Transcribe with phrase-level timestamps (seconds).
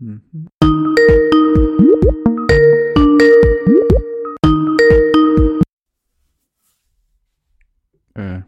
[0.00, 0.20] Mm.
[8.18, 8.40] Eh,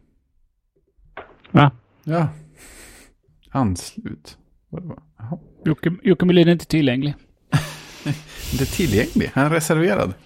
[1.50, 1.71] Va?
[2.04, 2.28] ja.
[3.50, 4.38] Anslut.
[5.64, 7.14] Jocke, Jocke Melin är inte tillgänglig.
[8.60, 9.30] Är tillgänglig.
[9.35, 10.14] Han är reserverad.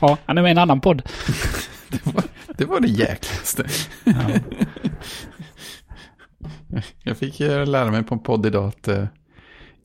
[0.00, 1.02] Ja, han är med i en annan podd.
[1.88, 2.24] Det var
[2.56, 3.66] det, var det jäkligaste.
[4.04, 4.30] Ja.
[7.02, 9.04] Jag fick lära mig på en podd idag att eh,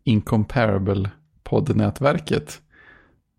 [0.08, 1.10] Incomparable
[1.44, 2.62] poddnätverket,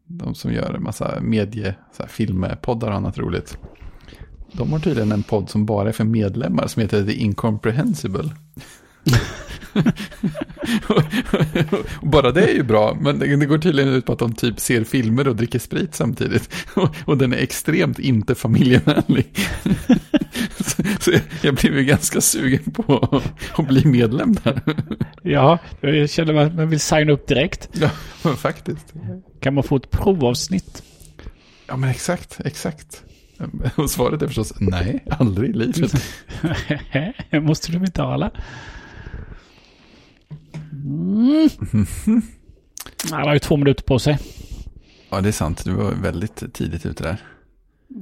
[0.04, 3.58] de som gör en massa medie, så här, filmpoddar och annat roligt.
[4.52, 8.30] De har tydligen en podd som bara är för medlemmar som heter The Incomprehensible.
[12.02, 14.84] bara det är ju bra, men det går tydligen ut på att de typ ser
[14.84, 16.50] filmer och dricker sprit samtidigt.
[17.04, 19.26] och den är extremt inte familjevänlig.
[21.00, 21.12] så
[21.42, 23.22] jag, blev ju ganska sugen på
[23.56, 24.62] att, bli medlem där.
[25.22, 27.68] ja, jag känner att man vill signa upp direkt.
[27.72, 27.90] ja,
[28.36, 28.94] faktiskt.
[29.40, 30.82] Kan man få ett provavsnitt?
[31.66, 33.02] Ja, men exakt, exakt.
[33.76, 35.92] Och svaret är förstås nej, aldrig i livet.
[37.32, 38.30] Måste ha alla?
[40.84, 41.48] Mm.
[43.10, 44.18] Han har ju två minuter på sig.
[45.10, 45.64] Ja, det är sant.
[45.64, 47.22] Du var väldigt tidigt ute där.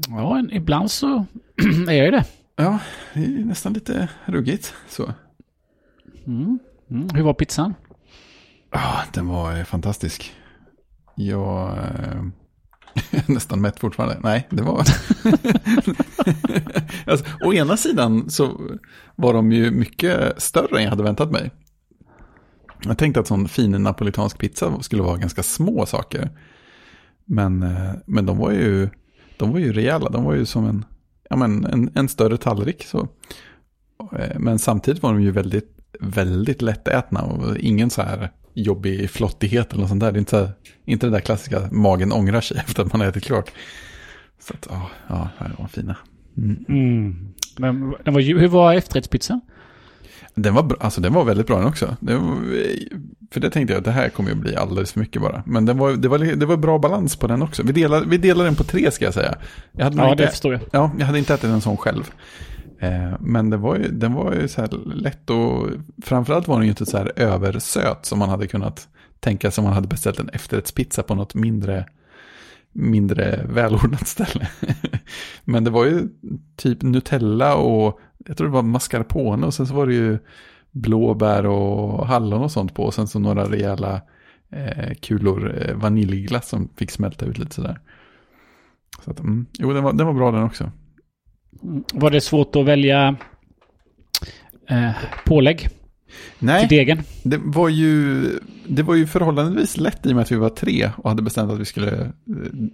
[0.09, 1.27] Ja, ibland så
[1.89, 2.25] är jag ju det.
[2.57, 2.79] Ja,
[3.15, 4.75] det är nästan lite ruggigt.
[4.89, 5.13] Så.
[6.27, 6.59] Mm.
[6.91, 7.09] Mm.
[7.15, 7.75] Hur var pizzan?
[8.71, 10.33] Ja, den var eh, fantastisk.
[11.17, 12.25] Jag eh,
[13.11, 14.19] är nästan mätt fortfarande.
[14.23, 14.79] Nej, det var...
[17.07, 18.61] alltså, å ena sidan så
[19.17, 21.51] var de ju mycket större än jag hade väntat mig.
[22.87, 26.31] Jag tänkte att sån fin napolitansk pizza skulle vara ganska små saker.
[27.25, 28.89] Men, eh, men de var ju
[29.37, 30.09] de var ju rejäla.
[30.11, 30.85] De var ju som en,
[31.31, 32.85] ja, men en, en större tallrik.
[32.85, 33.09] Så.
[34.19, 37.23] Eh, men samtidigt var de ju väldigt, väldigt lättätna.
[37.23, 40.13] Och ingen så här jobbig flottighet eller något sånt där.
[40.13, 40.53] Det är inte, så här,
[40.85, 43.53] inte det där klassiska magen ångrar sig efter att man har ätit klart.
[44.41, 45.97] Så att, ja, ja de var fina.
[46.37, 46.65] Mm.
[46.69, 47.35] Mm.
[47.59, 49.41] Men, den var, hur var efterrättspizzan?
[50.35, 51.97] Den var, bra, alltså den var väldigt bra den också.
[52.01, 52.37] Det var,
[53.31, 55.43] för det tänkte jag att det här kommer ju bli alldeles för mycket bara.
[55.47, 57.63] Men den var, det, var, det var bra balans på den också.
[57.63, 59.35] Vi delar, vi delar den på tre ska jag säga.
[59.73, 60.63] Jag hade Ja, inte, det förstår jag.
[60.71, 62.11] ja, jag hade inte ätit en sån själv.
[62.79, 65.69] Eh, men det var ju, den var ju så här lätt och
[66.05, 68.89] framförallt var den ju inte så här översöt som man hade kunnat
[69.21, 71.87] tänka sig om man hade beställt en efterrättspizza på något mindre,
[72.75, 74.49] mindre välordnat ställe.
[75.45, 76.09] men det var ju
[76.57, 80.19] typ Nutella och jag tror det var mascarpone och sen så var det ju
[80.71, 82.85] blåbär och hallon och sånt på.
[82.85, 84.01] Och sen så några rejäla
[84.51, 87.79] eh, kulor eh, vaniljglass som fick smälta ut lite sådär.
[89.05, 90.71] Så att, mm, jo, den var, den var bra den också.
[91.93, 93.17] Var det svårt att välja
[94.69, 94.91] eh,
[95.25, 95.69] pålägg
[96.39, 97.03] Nej, till degen?
[97.23, 98.23] det var, ju,
[98.67, 101.53] det var ju förhållandevis lätt i och med att vi var tre och hade bestämt
[101.53, 102.13] att vi skulle,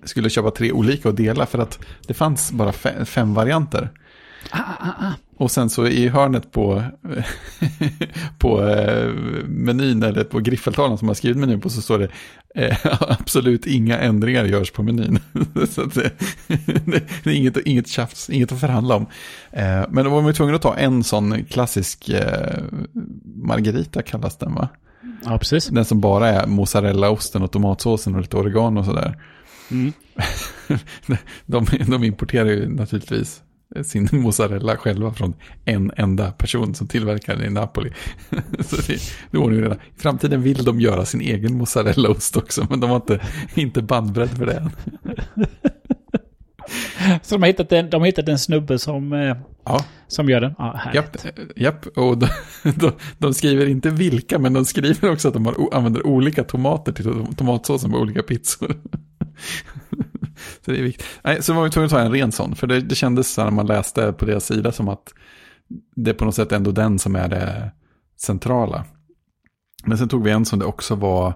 [0.04, 3.90] skulle köpa tre olika och dela för att det fanns bara fe- fem varianter.
[4.50, 5.12] Ah, ah, ah.
[5.36, 6.82] Och sen så i hörnet på,
[8.38, 9.12] på eh,
[9.46, 12.08] menyn eller på griffeltavlan som man skrivit menyn på så står det
[12.54, 15.18] eh, absolut inga ändringar görs på menyn.
[15.70, 16.12] så det,
[17.22, 19.06] det är inget, inget tjafs, inget att förhandla om.
[19.50, 22.10] Eh, men då var man tvungen att ta en sån klassisk
[23.24, 24.68] margarita kallas den va?
[25.24, 25.66] Ja, precis.
[25.66, 29.18] Den som bara är mozzarellaosten och tomatsåsen och lite oregano och sådär.
[29.70, 29.92] Mm.
[31.46, 33.42] De, de importerar ju naturligtvis
[33.82, 37.92] sin mozzarella själva från en enda person som tillverkar den i Napoli.
[38.60, 38.86] Så det,
[39.30, 39.78] det ju redan.
[39.96, 43.20] I framtiden vill de göra sin egen mozzarellaost också, men de har inte,
[43.54, 44.70] inte bandbredd för det än.
[47.22, 50.40] Så de har hittat en, de har hittat en snubbe som, eh, Ja, som gör
[50.40, 50.54] den?
[50.58, 51.24] Ja, härligt.
[51.24, 51.86] japp, eh, japp.
[51.86, 52.28] och de,
[52.76, 56.92] de, de skriver inte vilka, men de skriver också att de har, använder olika tomater
[56.92, 58.76] till tom- tomatsåsen på olika pizzor.
[60.64, 61.06] Så det är viktigt.
[61.24, 63.44] Nej, så var vi tvungna att ta en ren sån, för det, det kändes så
[63.44, 65.12] när man läste på deras sida som att
[65.96, 67.72] det är på något sätt ändå den som är det
[68.16, 68.84] centrala.
[69.84, 71.34] Men sen tog vi en som det också var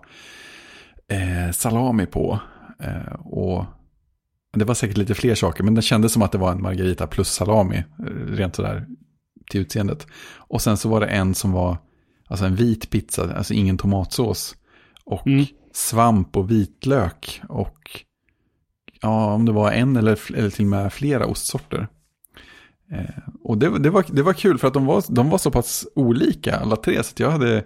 [1.09, 2.41] eh, salami på.
[2.81, 3.65] Eh, och
[4.53, 7.07] det var säkert lite fler saker, men det kändes som att det var en margarita
[7.07, 8.87] plus salami, eh, rent sådär
[9.51, 10.07] till utseendet.
[10.37, 11.79] Och sen så var det en som var,
[12.29, 14.57] alltså en vit pizza, alltså ingen tomatsås.
[15.05, 15.45] Och Mm.
[15.73, 18.04] svamp och vitlök och
[19.05, 21.89] ja, om det var en eller, eller till och med flera ostsorter.
[22.93, 25.51] Eh, och det, det, var, det var kul för att de var, de var så
[25.51, 27.65] pass olika alla tre så att jag hade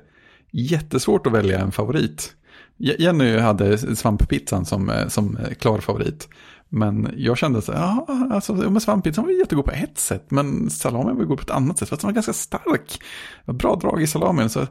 [0.50, 2.34] jättesvårt att välja en favorit.
[2.76, 6.28] Jenny hade svamppizzan som, eh, som eh, klar favorit.
[6.68, 11.16] Men jag kände så ja, alltså, men svamppizzan var jättegod på ett sätt, men salamin
[11.16, 13.02] var god på ett annat sätt, fast den var ganska stark.
[13.44, 14.66] Bra drag i salamin, så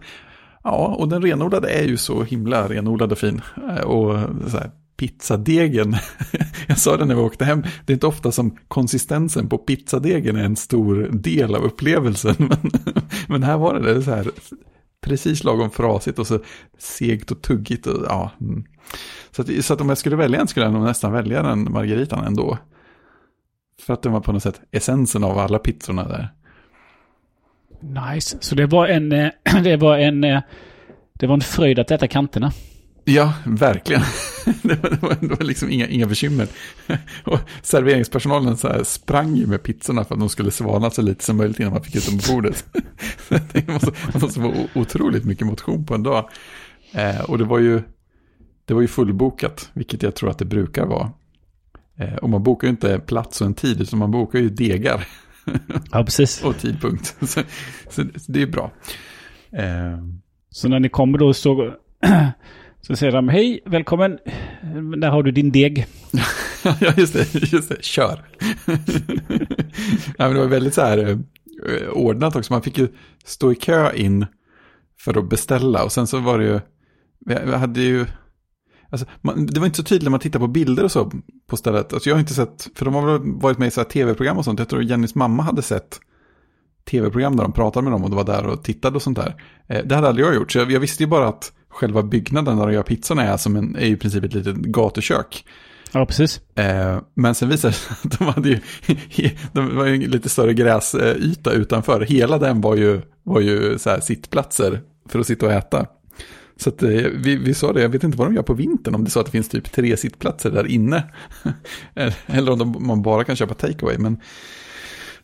[0.64, 3.42] Ja, och den renodlade är ju så himla renodlad och fin.
[3.70, 4.20] Eh, och
[4.50, 5.96] så här, pizzadegen,
[6.68, 10.36] jag sa det när vi åkte hem, det är inte ofta som konsistensen på pizzadegen
[10.36, 12.36] är en stor del av upplevelsen.
[12.50, 12.72] Men,
[13.28, 14.32] men här var det, det så här
[15.02, 16.40] precis lagom frasigt och så
[16.78, 17.88] segt och tuggigt.
[17.88, 18.32] Och, ja.
[18.42, 18.66] Mm.
[19.32, 21.72] Så, att, så att om jag skulle välja en skulle jag nog nästan välja den
[21.72, 22.58] margaritan ändå.
[23.82, 26.30] För att den var på något sätt essensen av alla pizzorna där.
[27.82, 28.38] Nice.
[28.40, 29.30] Så det var en, eh,
[29.64, 30.42] det var en, eh,
[31.14, 32.52] det var en fröjd att äta kanterna.
[33.10, 34.02] Ja, verkligen.
[34.62, 36.48] Det var, det var, det var liksom inga, inga bekymmer.
[37.24, 41.38] Och serveringspersonalen så sprang ju med pizzorna för att de skulle svalna så lite som
[41.38, 42.66] möjligt innan man fick ut dem på bordet.
[43.54, 46.30] Det måste, det måste vara otroligt mycket motion på en dag.
[46.92, 47.82] Eh, och det var, ju,
[48.66, 51.12] det var ju fullbokat, vilket jag tror att det brukar vara.
[51.98, 55.08] Eh, och man bokar ju inte plats och en tid, utan man bokar ju degar.
[55.92, 56.44] Ja, precis.
[56.44, 57.16] och tidpunkt.
[57.22, 57.42] Så,
[57.90, 58.72] så, det är bra.
[59.52, 59.98] Eh.
[60.50, 61.74] Så när ni kommer då så
[62.88, 64.20] så säger de hej, välkommen,
[64.98, 65.88] där har du din deg.
[66.64, 68.30] ja, just det, just det, kör.
[70.18, 70.98] ja, men det var väldigt så här
[71.68, 72.88] eh, ordnat också, man fick ju
[73.26, 74.26] stå i kö in
[75.00, 76.60] för att beställa och sen så var det ju,
[77.20, 78.06] vi hade ju,
[78.90, 81.12] alltså, man, det var inte så tydligt när man tittar på bilder och så
[81.48, 81.94] på stället.
[81.94, 84.46] Alltså jag har inte sett, för de har väl varit med i så tv-program och
[84.46, 86.00] sånt, jag tror Jennys mamma hade sett
[86.90, 89.44] tv-program där de pratade med dem och det var där och tittade och sånt där.
[89.68, 92.58] Eh, det hade aldrig jag gjort, så jag, jag visste ju bara att själva byggnaden
[92.58, 95.46] där de gör pizzorna är som en, är i princip ett litet gatukök.
[95.92, 96.42] Ja, precis.
[96.56, 98.60] Eh, men sen visade det sig att de hade ju,
[99.52, 102.02] de var ju lite större gräsyta utanför.
[102.02, 105.86] Hela den var ju, var ju så här sittplatser för att sitta och äta.
[106.58, 108.96] Så att, eh, vi, vi sa det, jag vet inte vad de gör på vintern,
[108.96, 111.04] om det så att det finns typ tre sittplatser där inne.
[112.26, 113.98] Eller om de, man bara kan köpa takeaway.
[113.98, 114.20] Men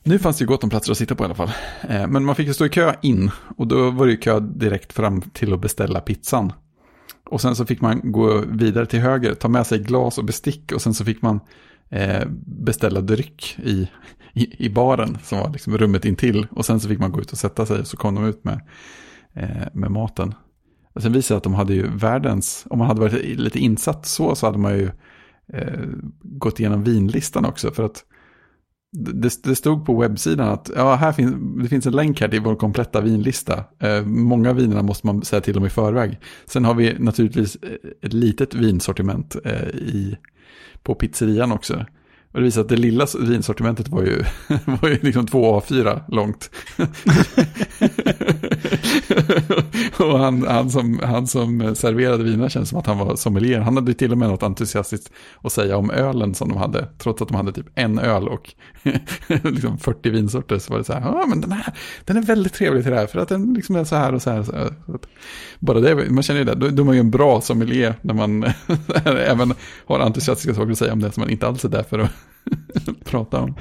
[0.03, 1.51] nu fanns det ju gott om platser att sitta på i alla fall.
[1.89, 4.39] Eh, men man fick ju stå i kö in och då var det ju kö
[4.39, 6.53] direkt fram till att beställa pizzan.
[7.29, 10.71] Och sen så fick man gå vidare till höger, ta med sig glas och bestick
[10.71, 11.39] och sen så fick man
[11.89, 13.89] eh, beställa dryck i,
[14.33, 16.47] i, i, baren som var liksom rummet intill.
[16.51, 18.44] Och sen så fick man gå ut och sätta sig och så kom de ut
[18.44, 18.61] med,
[19.33, 20.33] eh, med maten.
[20.94, 24.05] Och sen visade det att de hade ju världens, om man hade varit lite insatt
[24.05, 24.89] så, så hade man ju
[25.53, 25.79] eh,
[26.21, 27.71] gått igenom vinlistan också.
[27.71, 28.03] För att
[28.93, 32.41] det, det, stod på webbsidan att ja, här finns, det finns en länk här till
[32.41, 33.63] vår kompletta vinlista.
[33.79, 36.19] Eh, många av vinerna måste man säga till om i förväg.
[36.45, 37.69] Sen har vi naturligtvis eh,
[38.01, 40.17] ett litet vinsortiment eh, i,
[40.83, 41.85] på pizzerian också.
[42.31, 44.23] Och det visar att det lilla vinsortimentet var ju,
[44.81, 46.49] var ju liksom två A4 långt.
[49.98, 53.60] och han, han, som, han som serverade vinerna känns som att han var sommelier.
[53.60, 55.12] Han hade till och med något entusiastiskt
[55.42, 56.88] att säga om ölen som de hade.
[56.98, 58.54] Trots att de hade typ en öl och
[59.44, 61.74] liksom 40 vinsorter så var det så här, ja men den här,
[62.06, 64.21] den är väldigt trevlig till det här för att den liksom är så här och
[64.21, 64.39] så här.
[64.39, 64.74] Och så här.
[65.60, 68.13] Bara det, man känner ju det, då, då är man ju en bra sommelier när
[68.13, 68.44] man
[69.06, 69.54] även
[69.86, 72.12] har entusiastiska saker att säga om det som man inte alls är där för att
[73.04, 73.56] prata om.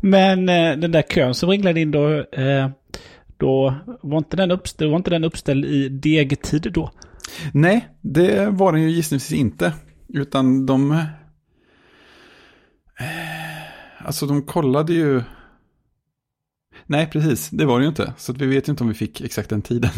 [0.00, 2.68] Men eh, den där kön som ringlade in då, eh,
[3.38, 6.90] då var inte, den uppställd, var inte den uppställd i degtid då?
[7.52, 9.72] Nej, det var den ju gissningsvis inte.
[10.08, 10.92] Utan de...
[13.00, 15.22] Eh, alltså de kollade ju...
[16.86, 17.50] Nej, precis.
[17.50, 18.12] Det var det ju inte.
[18.16, 19.90] Så vi vet ju inte om vi fick exakt den tiden.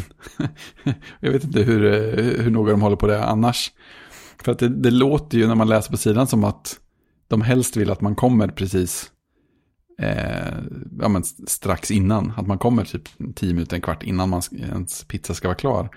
[1.21, 3.73] Jag vet inte hur, eh, hur noga de håller på det annars.
[4.45, 6.81] För att det, det, låter ju när man läser på sidan som att
[7.29, 9.11] de helst vill att man kommer precis
[10.01, 10.55] eh,
[11.01, 12.33] ja, men strax innan.
[12.37, 15.89] Att man kommer typ tio minuter, en kvart innan man, ens pizza ska vara klar.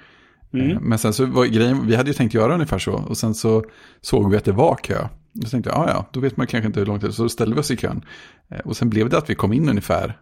[0.53, 0.71] Mm.
[0.71, 2.93] Eh, men sen så var grejen, vi hade ju tänkt göra ungefär så.
[2.93, 3.63] Och sen så
[4.01, 5.07] såg vi att det var kö.
[5.33, 7.11] Då tänkte jag, ja ja, då vet man kanske inte hur långt det är.
[7.11, 8.05] Så då ställde vi oss i kön.
[8.49, 10.17] Eh, och sen blev det att vi kom in ungefär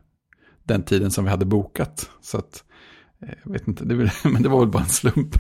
[0.63, 2.09] den tiden som vi hade bokat.
[2.21, 2.63] Så att,
[3.21, 5.35] eh, jag vet inte, det, men det var väl bara en slump.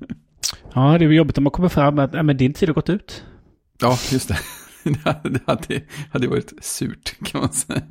[0.74, 2.88] ja, det är jobbigt om man kommer fram att ja, men din tid har gått
[2.88, 3.24] ut.
[3.80, 4.38] Ja, just det.
[5.24, 7.82] det hade, hade varit surt kan man säga.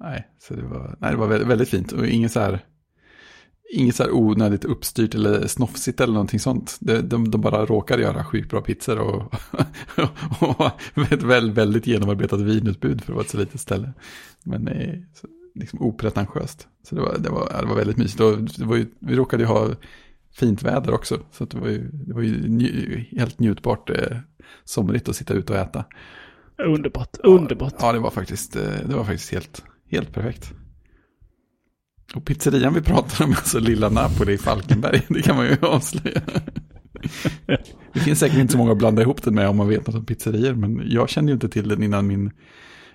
[0.00, 2.64] nej, så det var, nej, det var väldigt, väldigt fint och inget så här,
[3.70, 6.76] inget så här onödigt uppstyrt eller snofsigt eller någonting sånt.
[6.80, 9.34] De, de, de bara råkade göra sjukt bra pizzor och,
[10.58, 13.92] och, ett väldigt, väldigt genomarbetat vinutbud för att vara ett så litet ställe.
[14.44, 16.68] Men nej, så, liksom opretentiöst.
[16.82, 18.20] Så det var, det var, det var väldigt mysigt.
[18.20, 19.68] Och det var ju, vi råkade ju ha
[20.32, 21.20] fint väder också.
[21.32, 24.18] Så det var ju, det var ju nj helt njutbart eh,
[24.64, 25.84] somrigt att sitta ute och äta.
[26.66, 27.74] Underbart, underbart.
[27.78, 30.52] Ja, ja, det var faktiskt, eh, det var faktiskt helt, helt perfekt.
[32.14, 36.20] Och pizzerian vi pratar om, alltså Lilla Napoli i Falkenberg, det kan man ju avslöja.
[37.92, 39.96] Det finns säkert inte så många att blanda ihop den med om man vet något
[39.96, 42.30] om pizzerier, men jag kände ju inte till den innan min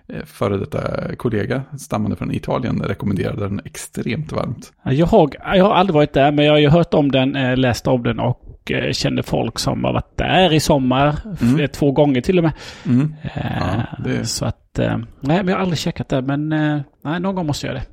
[0.08, 4.74] eh, före detta kollega stammande från Italien rekommenderade den extremt varmt.
[4.84, 7.58] Jag har, jag har aldrig varit där, men jag har ju hört om den, eh,
[7.58, 11.20] läst om den och eh, känner folk som har varit där i sommar.
[11.42, 11.68] Mm.
[11.68, 12.54] Två gånger till och med.
[12.86, 13.14] Mm.
[13.24, 17.20] Eh, Ja, det- Så att, eh, nej, men jag har aldrig checkat det, men nej,
[17.20, 17.90] någon gång måste jag göra det.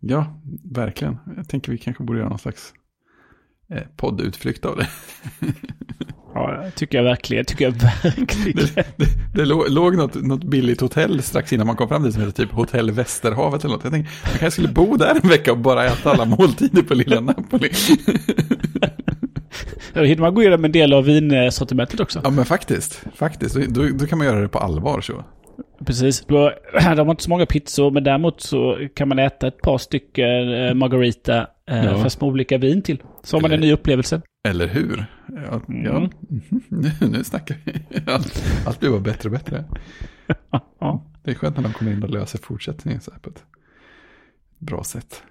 [0.00, 1.18] Ja, verkligen.
[1.36, 2.72] Jag tänker vi kanske borde göra någon slags
[3.96, 4.86] poddutflykt av det.
[6.34, 7.44] Ja, tycker jag verkligen.
[7.44, 8.56] tycker jag verkligen.
[8.74, 12.22] Det, det, det låg, något, något billigt hotell strax innan man kom fram dit som
[12.22, 13.84] heter typ Hotell Västerhavet eller något.
[13.84, 16.94] Jag tänkte, man kanske skulle bo där en vecka och bara äta alla måltider på
[16.94, 17.70] lilla Napoli.
[19.94, 22.20] Då hinner man gå igenom en del av vinsortimentet också.
[22.24, 23.54] Ja men faktiskt, faktiskt.
[23.54, 25.24] Då, då kan man göra det på allvar så.
[25.86, 26.24] Precis.
[26.26, 29.78] Då, de har inte så många pizzor, men däremot så kan man äta ett par
[29.78, 32.02] stycken eh, margarita, eh, Ja.
[32.02, 33.02] fast med olika vin till.
[33.22, 34.22] Så har man en ny upplevelse.
[34.48, 35.04] Eller hur?
[35.28, 35.96] Ja, ja.
[35.96, 36.10] Mm.
[36.28, 36.62] Mhm.
[36.68, 37.72] Nu, nu snackar vi.
[38.12, 39.64] Allt, allt blir bara bättre och bättre.
[40.80, 41.04] Ja.
[41.24, 43.42] Det är skönt när de kommer in och löser fortsättningen så här på ett
[44.58, 45.22] bra sätt.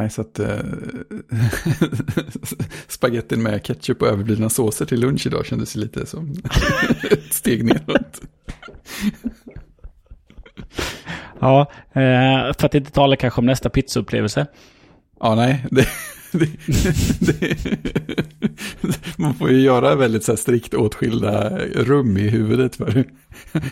[0.00, 0.48] Nej, så att äh,
[2.88, 6.34] spagettin med ketchup och överblivna såser till lunch idag kändes lite som
[7.10, 8.20] ett steg neråt.
[11.40, 11.60] Ja,
[11.92, 14.46] eh, för att inte tala kanske om nästa pizzaupplevelse.
[15.20, 15.86] Ja, nej, det,
[16.32, 16.48] det,
[17.20, 17.56] det,
[19.16, 23.04] man får ju göra väldigt så här strikt åtskilda rum i huvudet för,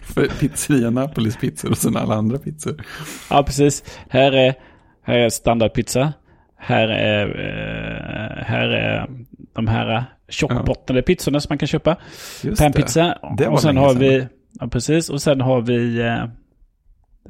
[0.03, 2.85] för pizzeria Napolis pizzor och sen alla andra pizzor.
[3.31, 3.85] Ja, precis.
[4.09, 4.55] Här är,
[5.09, 6.13] här är standardpizza.
[6.57, 9.11] Här är, eh, här är
[9.53, 11.97] de här tjockbottnade pizzorna som man kan köpa.
[12.43, 13.19] Just Panpizza.
[13.39, 13.99] Det var Och sen har sedan.
[14.01, 14.27] vi,
[14.61, 15.11] ja precis.
[15.11, 16.23] Och sen har vi eh,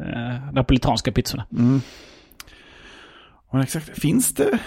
[0.09, 1.47] eh, napolitanska pizzorna.
[1.53, 1.81] Mm.
[3.53, 4.59] Men exakt, finns det,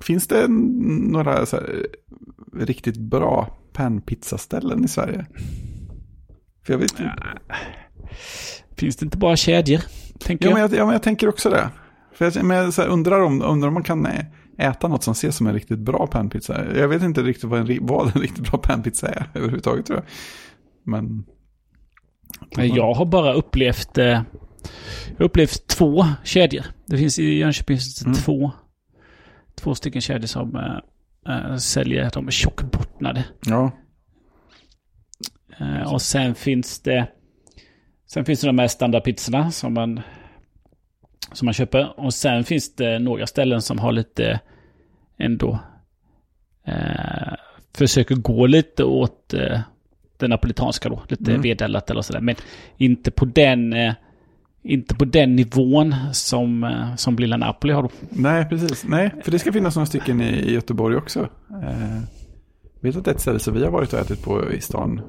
[0.00, 1.86] finns det några här,
[2.56, 5.26] riktigt bra panpizzaställen i Sverige?
[6.66, 7.12] För jag vet inte.
[8.76, 9.80] Finns det inte bara kedjor?
[10.20, 10.70] Tänker Ja, men jag.
[10.70, 11.70] jag, ja, men jag tänker också det.
[12.16, 14.08] För jag, men jag så här, undrar, om, undrar om man kan
[14.58, 16.76] äta något som ses som en riktigt bra panpizza.
[16.76, 20.06] Jag vet inte riktigt vad en, vad en riktigt bra panpizza är överhuvudtaget tror jag.
[20.84, 21.24] Men...
[22.74, 24.22] Jag har bara upplevt, eh,
[25.16, 26.64] jag upplevt två kedjor.
[26.86, 28.14] Det finns i Jönköping finns Mm.
[28.14, 28.52] två,
[29.54, 33.24] två stycken kedjor som eh, eh, säljer de är tjockbottnade.
[33.46, 33.72] Ja,
[35.60, 37.08] Eh, och sen finns det
[38.06, 40.00] Sen finns det de här standardpizzorna som man
[41.32, 42.00] Som man köper.
[42.00, 44.40] Och sen finns det några ställen som har lite
[45.18, 45.58] Ändå
[46.66, 47.32] eh,
[47.74, 49.60] Försöker gå lite åt eh,
[50.16, 51.02] Det napolitanska då.
[51.08, 51.42] Lite Mm.
[51.42, 52.20] vedellat eller sådär.
[52.20, 52.34] Men
[52.76, 53.94] inte på den eh,
[54.62, 57.90] Inte på den nivån som, eh, som Lilla Napoli har då.
[58.10, 58.84] nej precis.
[58.84, 61.28] Nej, för det ska finnas några stycken i, i Göteborg också.
[61.62, 62.00] Eh,
[62.80, 65.00] vet att ett ställe som vi har varit och ätit på i stan.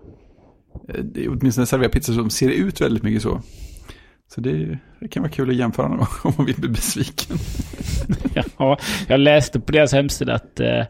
[0.89, 3.41] Eh, åtminstone serverar pizzor som ser ut väldigt mycket så.
[4.35, 7.37] Så det, det kan vara kul att jämföra någon gång om man vill bli besviken.
[8.57, 10.83] Ja, jag läste på deras hemsida att eh,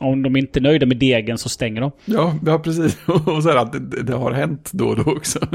[0.00, 1.90] om de inte är nöjda med degen så stänger de.
[2.04, 2.98] Ja, ja precis.
[3.06, 5.38] Och så här att det, det har hänt då och då också.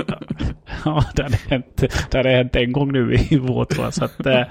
[0.85, 1.77] Ja, det hade hänt,
[2.11, 3.93] det hade hänt en gång nu i vår tror jag.
[3.93, 4.43] Så att, eh,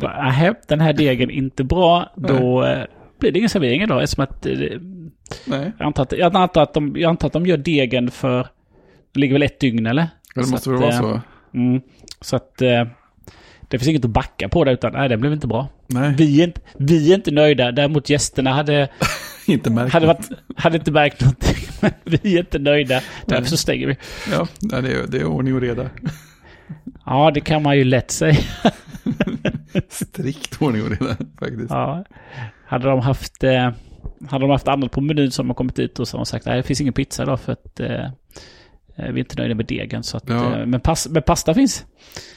[0.00, 2.84] bara, "Nähä, den här degen är inte bra, då eh,
[3.18, 4.02] blir det ingen servering idag.
[4.02, 4.52] Eftersom att, eh,
[5.46, 8.46] Nej, jag, antar att, jag, antar att de, jag antar att de gör degen för,
[9.12, 10.06] det ligger väl ett dygn eller?
[10.34, 11.20] Det Så måste att, väl vara eh, så.
[11.54, 11.80] Mm,
[12.20, 12.84] så att eh,
[13.68, 15.68] det finns inget att backa på det, utan nej, den blev inte bra.
[15.86, 18.88] Nej, Vi är inte, vi är inte nöjda, däremot gästerna hade,
[19.46, 19.92] inte märkt.
[19.92, 21.56] hade, varit, hade inte märkt någonting.
[21.80, 23.96] Men vi är inte nöjda, därför så stänger vi.
[24.32, 25.90] Ja, nej, det är, det är ordning och reda.
[27.06, 28.38] Ja, det kan man ju lätt säga.
[29.88, 31.70] Strikt ordning och reda faktiskt.
[31.70, 32.04] Ja.
[32.66, 33.70] Hade de haft, eh,
[34.28, 36.56] hade de haft annat på menyn som har kommit ut och så har sagt nej
[36.56, 38.10] det finns ingen pizza idag för att eh,
[38.96, 40.02] vi är inte nöjda med degen.
[40.02, 40.58] Så att, Ja.
[40.58, 41.84] eh, men, pas, men pasta finns.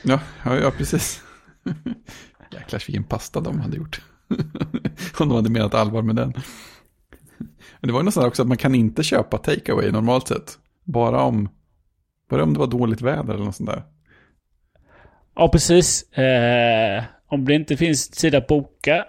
[0.03, 1.21] Ja, ja, ja precis.
[2.53, 4.01] Jäklar vilken pasta de hade gjort.
[5.19, 6.33] Om de hade menat allvar med den.
[7.79, 10.57] Men det var ju här också att man kan inte köpa takeaway normalt sett.
[10.83, 11.49] Bara om,
[12.29, 13.83] bara om det var dåligt väder eller något sånt där.
[15.35, 16.11] Ja, precis.
[16.11, 19.05] Eh, om det inte finns tid att boka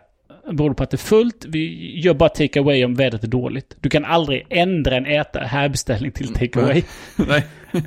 [0.52, 1.44] beror på att det är fullt.
[1.48, 3.76] Vi gör bara take away om vädret är dåligt.
[3.80, 6.82] Du kan aldrig ändra en äta här beställning till take away.
[7.16, 7.44] Nej,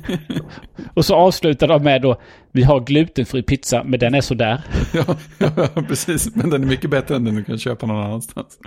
[0.94, 2.20] Och så avslutar de med då,
[2.52, 4.60] vi har glutenfri pizza men den är sådär.
[4.94, 6.36] ja, ja, precis.
[6.36, 8.58] Men den är mycket bättre än den du kan köpa någon annanstans.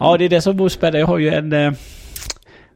[0.00, 0.98] Ja, det är det som bor spännande.
[0.98, 1.72] Jag har ju en, eh,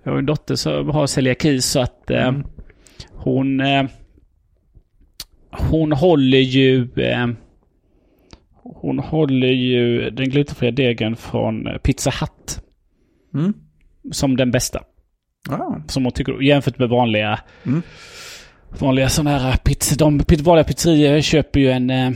[0.02, 2.44] jag har en dotter som har celiaki så att eh, Mm.
[3.12, 3.84] hon, eh,
[5.50, 6.88] hon håller ju,
[8.76, 12.60] hon håller ju den glutenfria degen från Pizza Hut
[13.34, 13.54] Mm.
[14.12, 14.80] som den bästa.
[15.48, 17.82] Ja, Som hon tycker, jämfört med vanliga, Mm.
[18.80, 19.96] vanliga sådana här pizza.
[19.96, 21.90] De vanliga pizzerior köper ju en...
[21.90, 22.10] Eh,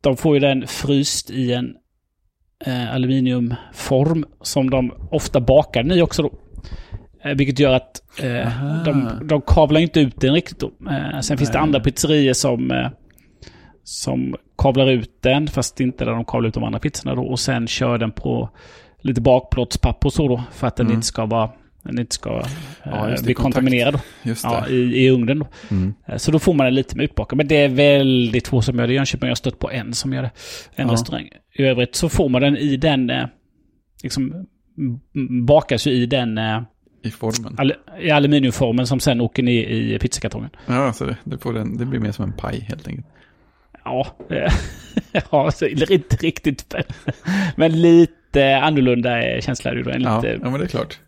[0.00, 1.74] de får ju den fryst i en
[2.66, 6.32] eh, aluminiumform som de ofta bakar den i också då.
[7.24, 10.70] Eh, vilket gör att eh, de, de kavlar inte ut den riktigt då.
[10.90, 12.88] Eh, sen finns det andra pizzerior som, eh,
[13.84, 17.22] som kavlar ut den, fast inte där de kavlar ut de andra pizzorna då.
[17.22, 18.50] Och sen kör den på
[19.00, 20.42] lite bakplåtspapper och så då.
[20.52, 20.94] För att den Mm.
[20.96, 21.50] inte ska vara
[21.84, 22.44] den inte ska eh,
[22.84, 24.00] Ja, just det, bli kontaminerad.
[24.42, 25.46] Ja, i, i ugnen då.
[25.70, 25.94] Mm.
[26.06, 27.36] Eh, Så då får man den lite med utbakad.
[27.36, 28.92] Men det är väldigt få som gör det.
[28.92, 30.30] I Jönköping har jag stött på en som gör det.
[30.74, 30.92] En Ja.
[30.92, 31.28] restaurang.
[31.58, 33.24] I övrigt så får man den i den, eh,
[34.02, 34.46] liksom,
[35.46, 36.62] bakas ju i den, eh,
[37.02, 37.58] I formen.
[37.58, 40.50] al i aluminiumformen som sen åker ner i pizzakartongen.
[40.66, 43.06] Ja, så det, det, den, det blir mer som en paj helt enkelt.
[43.84, 44.52] Ja, eh,
[45.30, 46.74] ja så inte riktigt.
[47.56, 49.90] Men lite annorlunda eh, känsla är det ju då.
[50.08, 51.00] Ja, lite, ja, men det är klart.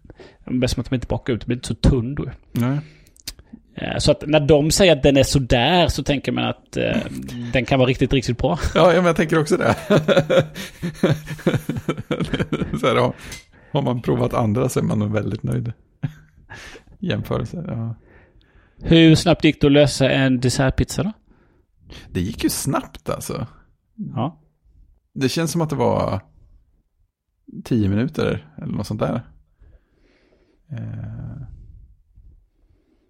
[0.44, 2.24] Bäst som att de inte bakar ut, det blir inte så tunn då.
[2.52, 2.78] Nej.
[3.74, 6.96] Eh, Så att när de säger att den är sådär så tänker man att eh,
[7.52, 8.58] den kan vara riktigt, riktigt bra.
[8.74, 9.74] Ja, men jag tänker också det.
[12.80, 13.12] så här, har,
[13.72, 15.72] har man provat andra så är man nog väldigt nöjd.
[16.98, 17.94] Jämförelse, ja.
[18.82, 21.12] Hur snabbt gick det att lösa en dessertpizza då?
[22.10, 23.46] Det gick ju snabbt alltså.
[23.94, 24.40] Ja.
[25.14, 26.20] Det känns som att det var
[27.64, 29.22] tio minuter eller något sånt där.
[30.70, 31.24] Eh,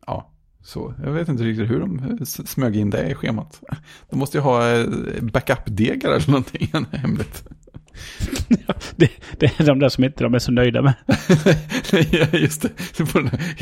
[0.06, 0.94] Ja, så.
[1.02, 3.62] Jag vet inte riktigt hur de smög in det i schemat.
[4.10, 4.86] De måste ju ha eh,
[5.22, 7.48] backup-degar eller någonting hemligt.
[8.96, 10.94] Det, det är de där som inte de är så nöjda med.
[12.10, 12.70] ja, just det.
[12.96, 13.54] Du får den här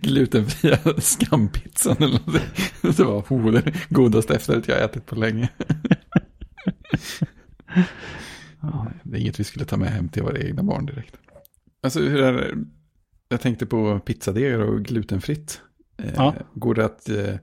[0.00, 2.42] glutenfria skampizzan eller någonting.
[2.82, 5.48] Det var oh, det godaste efterrätt jag ätit på länge.
[9.02, 11.16] Det är inget vi skulle ta med hem till våra egna barn direkt.
[11.82, 12.54] Alltså hur är det?
[13.28, 15.60] Jag tänkte på pizzadegar och glutenfritt.
[15.98, 16.34] Eh, Ja.
[16.54, 17.34] Går det att eh,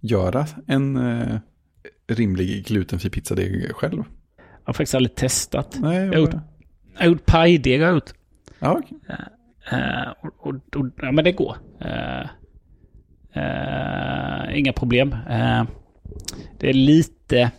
[0.00, 1.38] göra en eh,
[2.08, 4.02] rimlig glutenfri pizzadeg själv?
[4.64, 5.76] Jag har faktiskt aldrig testat.
[5.80, 6.30] Nej, Jag har gjort,
[6.94, 7.80] jag har gjort pajdeg.
[7.80, 8.10] har jag gjort.
[8.58, 8.98] Ja, okej.
[9.70, 11.56] Eh, och, och, och, ja, men det går.
[11.80, 12.20] Eh,
[13.34, 15.12] eh, inga problem.
[15.30, 15.64] Eh,
[16.58, 17.50] det är lite...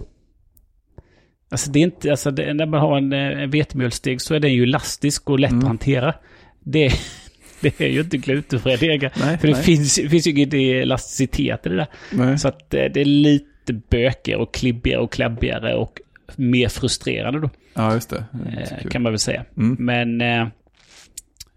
[1.51, 2.11] Alltså det är inte...
[2.11, 5.39] Alltså det, när man har en, eh, en vetemjölsdeg så är den ju elastisk och
[5.39, 5.63] lätt Mm.
[5.63, 6.13] att hantera.
[6.59, 6.89] Det,
[7.61, 9.09] det är ju inte glutenfria degar.
[9.09, 9.63] För det nej.
[9.63, 11.87] finns, finns ju ingen elasticitet i det där.
[12.13, 12.39] Nej.
[12.39, 16.01] Så att eh, det är lite bökigare och klibbigare och klabbigare och
[16.35, 17.49] mer frustrerande då.
[17.73, 18.25] Ja, just det.
[18.31, 19.45] det är så Eh, kan man väl säga.
[19.57, 19.75] Mm.
[19.79, 20.47] Men eh,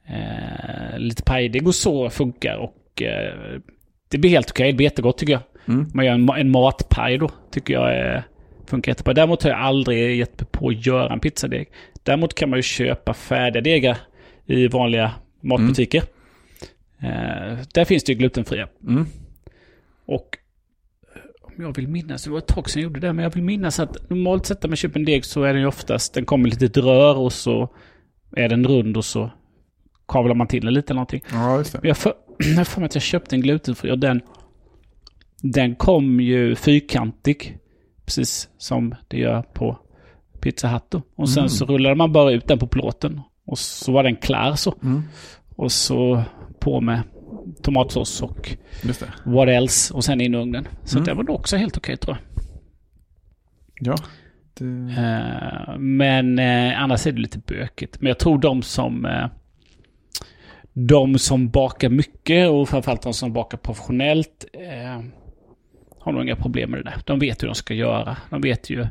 [0.07, 3.61] eh, lite pajdeg och så funkar och eh,
[4.09, 4.73] det blir helt okej.
[4.73, 5.43] Det blir jättegott tycker jag.
[5.69, 5.91] Mm.
[5.95, 7.31] Man gör en, en matpaj då.
[7.51, 8.23] Tycker jag eh,
[8.67, 9.15] funkar jättebra.
[9.15, 11.69] Däremot har jag aldrig gett mig på att göra en pizzadeg.
[12.03, 13.99] Däremot kan man ju köpa färdiga degar
[14.47, 16.03] i vanliga matbutiker.
[17.03, 18.69] Eh, där finns det ju glutenfria.
[18.89, 19.07] Mm.
[20.07, 20.39] Och
[21.59, 23.81] jag vill minnas, det var ett tag sedan jag gjorde det, men jag vill minnas
[23.81, 26.63] att normalt sett när man köper en deg så är den ju oftast, den kommer
[26.63, 27.69] i ett rör och så
[28.37, 29.31] är den rund och så
[30.09, 31.23] kavlar man till den lite eller någonting.
[31.33, 31.79] Ja, just det.
[31.83, 32.15] Men jag för,
[32.57, 34.21] jag för mig att jag köpte en glutenfri och den,
[35.43, 37.59] den kom ju fyrkantig.
[38.05, 39.79] Precis som det gör på
[40.41, 41.03] Pizza Hut då.
[41.17, 41.49] Och sen Mm.
[41.49, 43.21] så rullade man bara ut den på plåten.
[43.47, 44.75] Och så var den klar så.
[44.83, 45.03] Mm.
[45.57, 46.23] Och så
[46.61, 47.03] på med
[47.63, 48.57] tomatsås och
[49.25, 50.69] what else och sen in i ugnen.
[50.85, 51.05] Så Mm.
[51.07, 52.47] det var nog också helt okej tror jag.
[53.81, 53.97] Ja.
[54.55, 54.65] Det...
[54.65, 58.01] Eh, men eh, annars är det lite bökigt.
[58.01, 59.05] Men jag tror de som...
[59.05, 59.27] Eh,
[60.73, 64.45] de som bakar mycket och framförallt de som bakar professionellt
[66.01, 66.97] har nog inga problem med det där.
[67.05, 68.17] De vet hur de ska göra.
[68.31, 68.87] De vet ju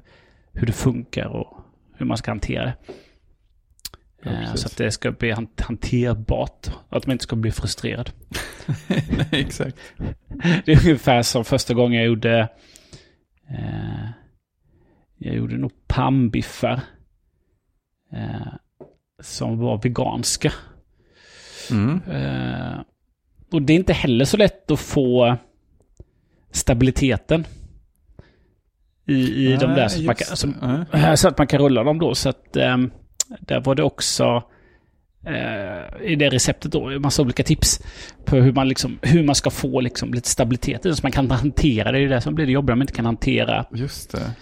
[0.53, 1.57] hur det funkar och
[1.97, 2.73] hur man ska hantera det.
[4.25, 6.67] Ja, Eh, så att det ska bli han- hanterbart.
[6.89, 8.09] Att man inte ska bli frustrerad.
[8.87, 9.77] Nej, exakt.
[10.65, 12.49] Det är ungefär som första gången jag gjorde...
[13.49, 14.09] Eh,
[15.17, 16.81] jag gjorde nog pannbiffar.
[18.13, 18.47] Eh,
[19.21, 20.53] som var veganska.
[21.71, 22.01] Mm.
[22.11, 22.79] Eh,
[23.51, 25.37] och det är inte heller så lätt att få
[26.51, 27.45] stabiliteten.
[29.07, 29.13] I,
[29.53, 29.87] i de Nej, där.
[29.87, 30.05] Så att,
[30.61, 31.01] man kan.
[31.01, 32.15] Eh, Så att man kan rulla dem då.
[32.15, 32.91] Så att ehm,
[33.39, 34.43] där var det också
[35.25, 37.81] eh, i det receptet då massa olika tips
[38.25, 40.81] på hur man, liksom, hur man ska få liksom, lite stabilitet.
[40.83, 41.97] Så man kan hantera det.
[41.97, 44.35] Det är det som blir det jobbiga man inte kan hantera Just det.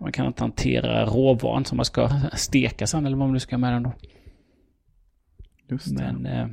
[0.00, 3.58] man kan inte hantera råvaran som man ska steka sen eller vad man nu ska
[3.58, 3.92] med den då.
[5.70, 6.12] Just det.
[6.12, 6.46] Men eh,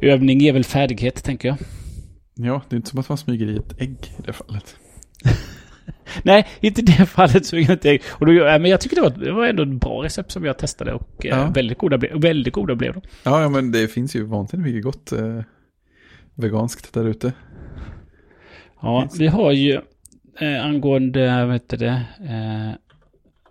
[0.00, 1.56] övning ger väl färdighet tänker jag.
[2.34, 4.76] Ja, det är inte som att man smyger i ett ägg i det fallet.
[6.22, 7.98] Nej, inte i det fallet så inte...
[8.08, 10.58] Och då, men jag tycker det var, det var ändå ett bra recept som jag
[10.58, 11.52] testade och eh, Ja.
[11.54, 13.02] väldigt, goda, ble- väldigt goda blev de.
[13.24, 15.40] Ja, men det finns ju vansinnigt mycket gott eh,
[16.34, 17.32] veganskt där ute.
[18.82, 19.80] Ja, vi har ju
[20.40, 22.70] eh, angående, vad heter det, eh,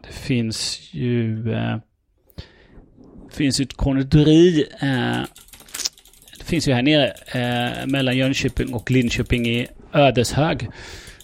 [0.08, 1.78] det finns ju, eh,
[3.30, 5.18] det finns ju ett konditori, eh,
[6.40, 10.70] det finns ju här nere eh, mellan Jönköping och Linköping i Ödeshög.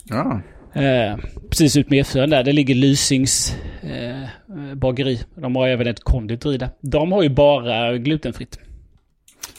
[0.03, 0.41] Ja,
[0.77, 1.17] Eh,
[1.49, 4.29] precis ut med E4 där, det ligger Lysings eh,
[4.75, 5.19] bageri.
[5.35, 6.69] De har även ett konditori där.
[6.81, 8.59] De har ju bara glutenfritt.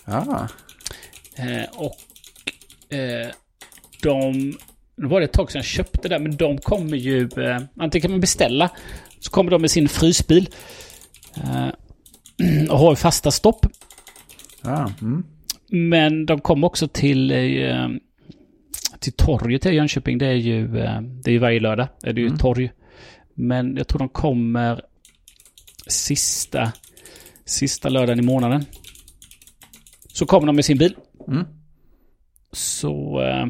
[0.04, 0.48] ja.
[1.36, 1.96] Eh, och
[2.96, 3.28] eh,
[4.02, 4.32] de...
[4.96, 7.28] Nu var det ett tag sedan jag köpte det, men de kommer ju...
[7.36, 8.70] Eh, antingen kan man beställa,
[9.20, 10.48] så kommer de med sin frysbil.
[12.70, 13.66] Och har fasta stopp.
[14.62, 14.92] ja.
[15.00, 15.24] Mm.
[15.70, 17.32] Men de kom också till,
[19.00, 20.18] till torget i Jönköping.
[20.18, 21.88] Det är ju, eh, det är ju varje lördag.
[22.00, 22.38] Det är det ju Mm.
[22.38, 22.70] torg.
[23.34, 24.82] Men jag tror de kommer
[25.86, 26.72] sista,
[27.44, 28.64] sista lördagen i månaden.
[30.12, 30.96] Så kommer de med sin bil.
[31.28, 31.44] Mm.
[32.52, 33.46] Så eh,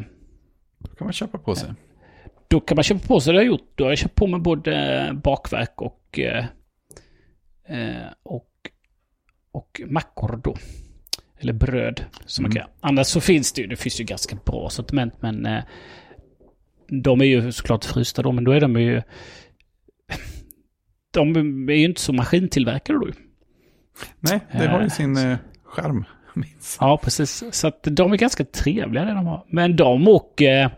[0.79, 1.73] Då kan man köpa på sig.
[2.47, 3.71] då kan man köpa på sig det jag har gjort.
[3.75, 6.45] Då har jag köpt på mig både bakverk och, eh,
[8.23, 8.49] och,
[9.51, 10.55] och mackor då.
[11.41, 12.55] Eller bröd som man Mm.
[12.55, 12.71] kan göra.
[12.81, 15.63] Annars så finns det ju, det finns ju ganska bra sortiment men eh,
[17.03, 19.01] de är ju såklart frysta då, men då är de ju...
[21.13, 21.35] De
[21.69, 23.07] är ju inte så maskintillverkade då.
[24.19, 26.05] Nej, det har ju Eh, sin eh, charm.
[26.33, 26.77] Minst.
[26.81, 27.43] Ja, precis.
[27.51, 29.45] Så att de är ganska trevliga det de har.
[29.49, 30.71] Men de åker...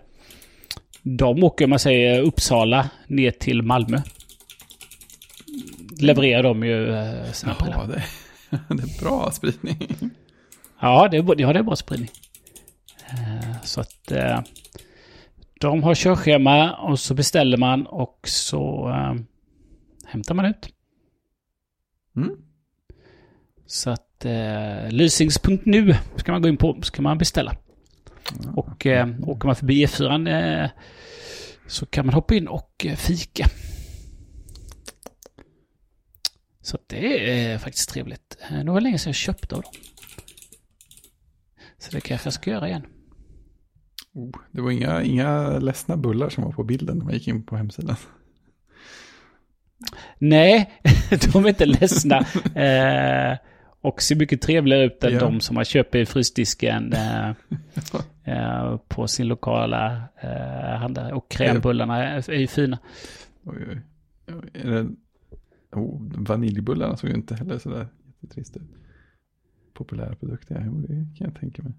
[1.04, 3.98] De åker, om man säger Uppsala, ner till Malmö.
[6.00, 7.78] Levererar de ju eh, sina prylar.
[7.78, 8.04] Ja, det,
[8.76, 9.88] det är bra spridning.
[10.82, 12.10] Ja, det ja, det är bra spridning.
[13.10, 14.12] Eh, Så att...
[14.12, 14.40] eh,
[15.60, 19.16] De har körschema och så beställer man och så eh,
[20.06, 20.70] hämtar man ut.
[22.16, 22.30] Mm.
[23.66, 27.56] Så att eh, lysings.nu ska man gå in på, ska man beställa.
[28.56, 30.30] Och eh, åker man förbi E4
[30.64, 30.70] eh,
[31.68, 33.46] så kan man hoppa in och fika.
[36.62, 38.38] Så det är faktiskt trevligt.
[38.66, 39.72] Det var länge sedan jag köpte av dem.
[41.82, 42.86] Så det kanske jag ska göra igen.
[44.14, 47.44] Oh, det var inga, inga ledsna bullar som var på bilden när man gick in
[47.44, 47.96] på hemsidan.
[50.18, 50.72] Nej,
[51.34, 52.18] de är inte ledsna.
[52.56, 53.38] Eh,
[53.82, 55.20] och ser mycket trevligare ut än Ja.
[55.20, 57.30] de som man köper i frysdisken eh,
[58.24, 61.14] eh, på sin lokala eh, handlare.
[61.14, 62.80] Och krämbullarna är, ju fina.
[63.44, 63.82] Oj, oj.
[64.54, 64.90] Är det,
[65.72, 68.81] oh, vaniljbullarna såg ju inte heller sådär jättetrist ut.
[69.74, 71.74] Populära produkter, jo, det kan jag tänka mig.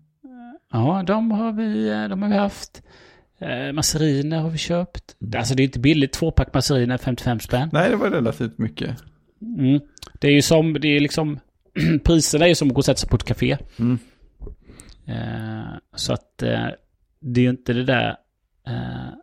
[0.73, 2.83] Ja, de har vi, eh, de har vi haft.
[3.39, 5.17] Eh, masseriner har vi köpt.
[5.21, 5.39] Mm.
[5.39, 6.13] Alltså det är inte billigt.
[6.13, 7.69] Tvåpack masseriner, 55 spänn.
[7.73, 9.03] Nej, det var relativt mycket.
[9.41, 9.81] Mm.
[10.21, 11.39] Det är ju som, det är liksom,
[12.05, 13.57] priserna är ju som att gå och sätta sig på ett café.
[13.79, 13.99] Mm.
[15.07, 16.69] Eh, så att eh,
[17.21, 18.17] det är ju inte det där
[18.67, 19.15] eh,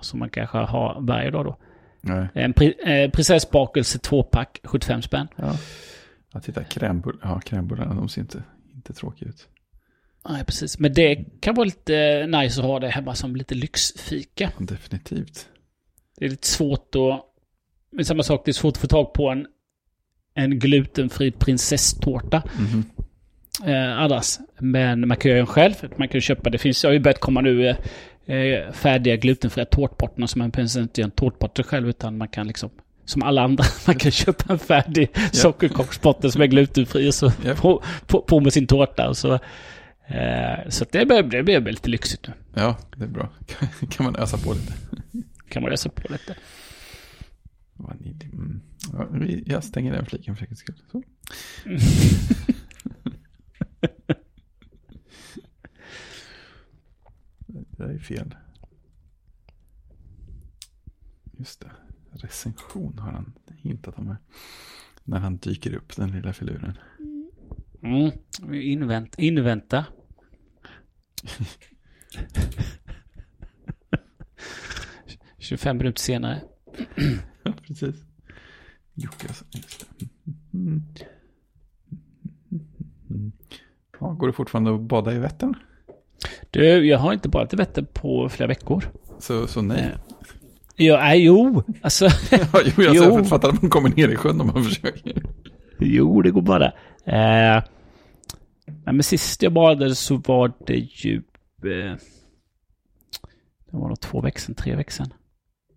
[0.00, 1.56] som man kanske har varje dag då.
[2.00, 2.28] Nej.
[2.34, 5.28] En pri, eh, prinsessbakelse tvåpack, 75 spänn.
[5.36, 5.56] Ja.
[6.32, 7.20] Ja, titta, krämbullar.
[7.22, 8.42] Ja, krämbullarna, de ser inte,
[8.74, 9.48] inte tråkiga ut.
[10.28, 10.78] Nej, precis.
[10.78, 14.52] Men det kan vara lite nice att ha det hemma som lite lyxfika.
[14.58, 15.48] Definitivt.
[16.18, 17.26] Det är lite svårt att...
[17.92, 19.46] Men samma sak, det är svårt att få tag på en,
[20.34, 22.84] en glutenfri prinsesstårta Mhm.
[23.70, 24.38] eh, annars.
[24.58, 25.74] Men man kan göra en själv.
[25.96, 27.76] Man kan köpa, det finns, det har ju börjat komma nu eh,
[28.36, 32.70] eh, färdiga glutenfria tårtbottnar som man inte göra en tårtbotten själv utan man kan liksom
[33.10, 37.54] som alla andra, man kan köpa en färdig sockerkaksbotten som är glutenfri och så Ja.
[37.54, 39.32] på, på, på med sin tårta och så...
[40.06, 42.34] Eh, så det blir, det blir lite lyxigt nu.
[42.54, 43.28] Ja, det är bra.
[43.90, 44.72] kan man ösa på lite.
[45.48, 46.36] Kan man läsa på lite.
[47.74, 48.30] Vanilj.
[48.32, 48.60] Mm.
[48.92, 49.08] Ja,
[49.46, 50.76] jag stänger den fliken för säkerhets skull.
[50.92, 51.02] Så.
[57.76, 58.34] det är fel.
[61.38, 61.70] Just det.
[62.22, 64.16] Recension har han hintat om här.
[65.04, 66.78] När han dyker upp, den lilla filuren.
[67.82, 68.10] Mm.
[68.54, 69.86] Invänt, invänta.
[75.38, 76.42] ...25 minuter senare.
[77.42, 77.96] Ja, precis.
[78.94, 79.44] Jocke, alltså.
[80.54, 80.84] Mm.
[83.10, 83.32] Mm.
[84.00, 85.54] Ja, går det fortfarande att bada i Vättern?
[86.50, 88.84] Du, jag har inte badat i Vättern på flera veckor.
[89.18, 89.96] Så, så nej.
[90.80, 91.62] Ja, nej, jo.
[91.82, 93.24] Alltså, Ja, jo, jag Jo.
[93.24, 95.22] fattar att man kommer ner i sjön om man försöker.
[95.78, 96.66] jo, det går bara.
[97.06, 97.62] Eh,
[98.84, 101.16] men sist jag badade så var det ju...
[101.64, 101.96] Eh,
[103.70, 105.12] det var nog två veckor sedan, tre veckor sedan.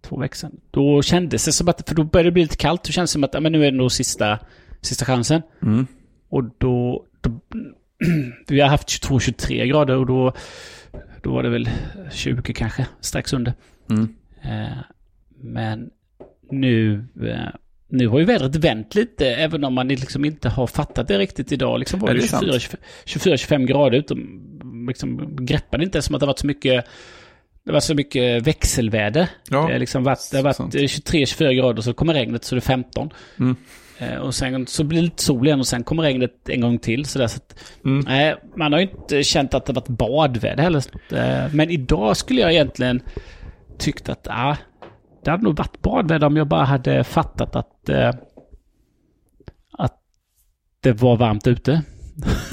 [0.02, 0.60] Två veckor sedan.
[0.72, 2.84] Då kändes det som att, för då började det bli lite kallt.
[2.84, 4.40] Då kändes det som att, ja, men nu är det nog sista,
[4.82, 5.42] sista chansen.
[5.62, 5.88] Mm.
[6.30, 7.40] Och då, då
[8.48, 10.34] vi har haft 22-23 grader och då,
[11.24, 11.70] Då var det väl
[12.12, 13.54] 20 kanske, strax under.
[13.90, 14.16] Mm.
[14.44, 14.78] Eh,
[15.44, 15.90] men
[16.52, 17.38] nu, eh,
[17.90, 21.52] nu har ju vädret vänt lite, även om man liksom inte har fattat det riktigt
[21.52, 21.80] idag.
[21.80, 22.44] Liksom var det det sant?
[23.06, 24.16] 24-25 grader ute.
[24.88, 26.86] Liksom greppade inte som att det varit så mycket
[27.66, 29.28] det var så mycket växelväder.
[29.50, 32.62] Ja, det, liksom varit, det har varit 23-24 grader så kommer regnet så det är
[32.62, 33.10] 15.
[33.40, 33.56] Mm.
[33.98, 36.80] Eh, Och sen så blir det lite sol igen och sen kommer regnet en gång
[36.80, 37.06] till.
[37.06, 38.06] Så där, så att, Mm.
[38.08, 40.84] nej, man har ju inte känt att det varit badväder heller.
[41.12, 43.02] Eh, Men idag skulle jag egentligen
[43.80, 44.58] tyckt att ah,
[45.26, 48.14] det hade nog varit badväder om jag bara hade fattat att, eh,
[49.72, 50.00] att
[50.80, 51.82] det var varmt ute.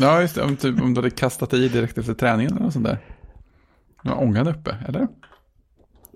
[0.01, 0.43] Ja, just det.
[0.43, 2.99] Om, typ, om du hade kastat i direkt efter träningen eller något sånt där.
[3.97, 5.09] Har ångan uppe, eller?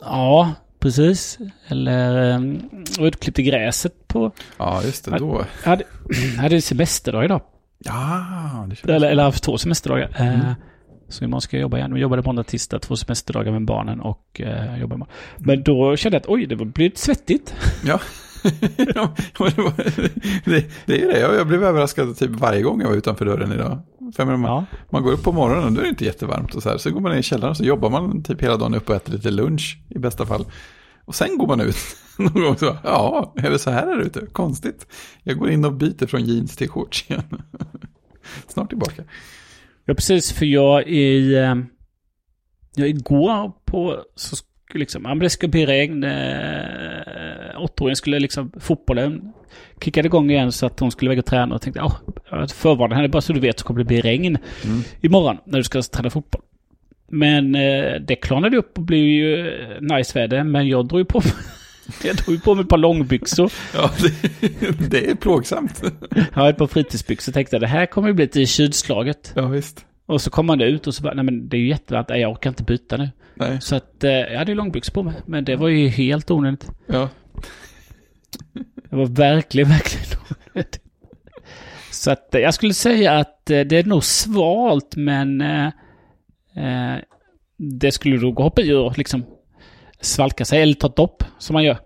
[0.00, 1.38] Ja, precis.
[1.68, 4.32] Eller um, utklippte gräset på...
[4.58, 5.18] Ja, just det.
[5.18, 5.44] Då.
[5.64, 5.84] Jag hade,
[6.38, 7.42] hade semsterdag idag.
[7.78, 10.10] Ja, det känns Eller, eller haft två semesterdagar.
[10.18, 10.52] Eh,
[11.14, 11.90] Så imorgon ska jag jobba igen.
[11.90, 15.14] Jag jobbade måndag, tisdag, två semesterdagar med barnen och eh, jobbar imorgon.
[15.38, 17.55] Men då kände jag att oj, det lite svettigt.
[17.85, 18.00] Ja.
[18.94, 19.14] ja
[20.44, 21.20] det, det, är det.
[21.20, 23.79] Jag, blev överraskad typ varje gång jag var utanför dörren idag.
[24.16, 24.64] För man, Ja.
[24.90, 26.79] man går upp på morgonen och då är det inte jättevarmt och så här.
[26.79, 28.96] Så går man ner i källaren och så jobbar man typ hela dagen upp och
[28.96, 30.44] äter lite lunch i bästa fall.
[31.05, 31.77] Och sen går man ut
[32.18, 34.27] någon gång så, ja, är det så här här ute?
[34.33, 34.87] Konstigt.
[35.22, 37.42] Jag går in och byter från jeans till shorts igen.
[38.48, 39.03] Snart tillbaka.
[39.84, 40.32] Ja, precis.
[40.32, 41.34] För jag i...
[41.34, 41.54] Eh,
[42.76, 44.04] ja, igår på...
[44.14, 44.36] Så
[44.74, 46.04] liksom, ja, det ska bli regn.
[46.04, 48.52] Eh, åttaåringen skulle liksom...
[48.60, 49.32] Fotbollen
[49.84, 51.96] kickade igång igen så att hon skulle iväg och träna och tänkte ja,
[52.30, 54.80] jag förvarnar henne bara så du vet så kommer det bli regn Mm.
[55.00, 56.42] imorgon när du ska träna fotboll.
[57.08, 60.44] Men eh, det klarnade upp och blev ju eh, nice väder.
[60.44, 61.32] Men jag drog ju på mig,
[62.04, 63.52] jag drog ju på mig ett par långbyxor.
[63.74, 65.82] Ja, det, det är plågsamt.
[66.10, 69.32] Jag hade ett par fritidsbyxor och tänkte det här kommer ju bli lite kylslaget.
[69.36, 69.86] Ja, visst.
[70.06, 72.30] Och så kom man ut och så bara, nej men det är ju jättevarmt, jag
[72.32, 73.10] orkar inte byta nu.
[73.34, 75.14] Nej, Så att eh, jag hade ju långbyxor på mig.
[75.26, 76.70] Men det var ju helt onödigt.
[76.86, 77.08] ja.
[78.90, 80.06] Det var verkligen, verkligen
[80.54, 80.80] onödigt.
[81.90, 85.68] Så att eh, jag skulle säga att eh, det är nog svalt men eh,
[87.56, 89.24] det skulle nog gå hoppa och liksom
[90.04, 91.78] svalka sig eller ta ett dopp som man gör.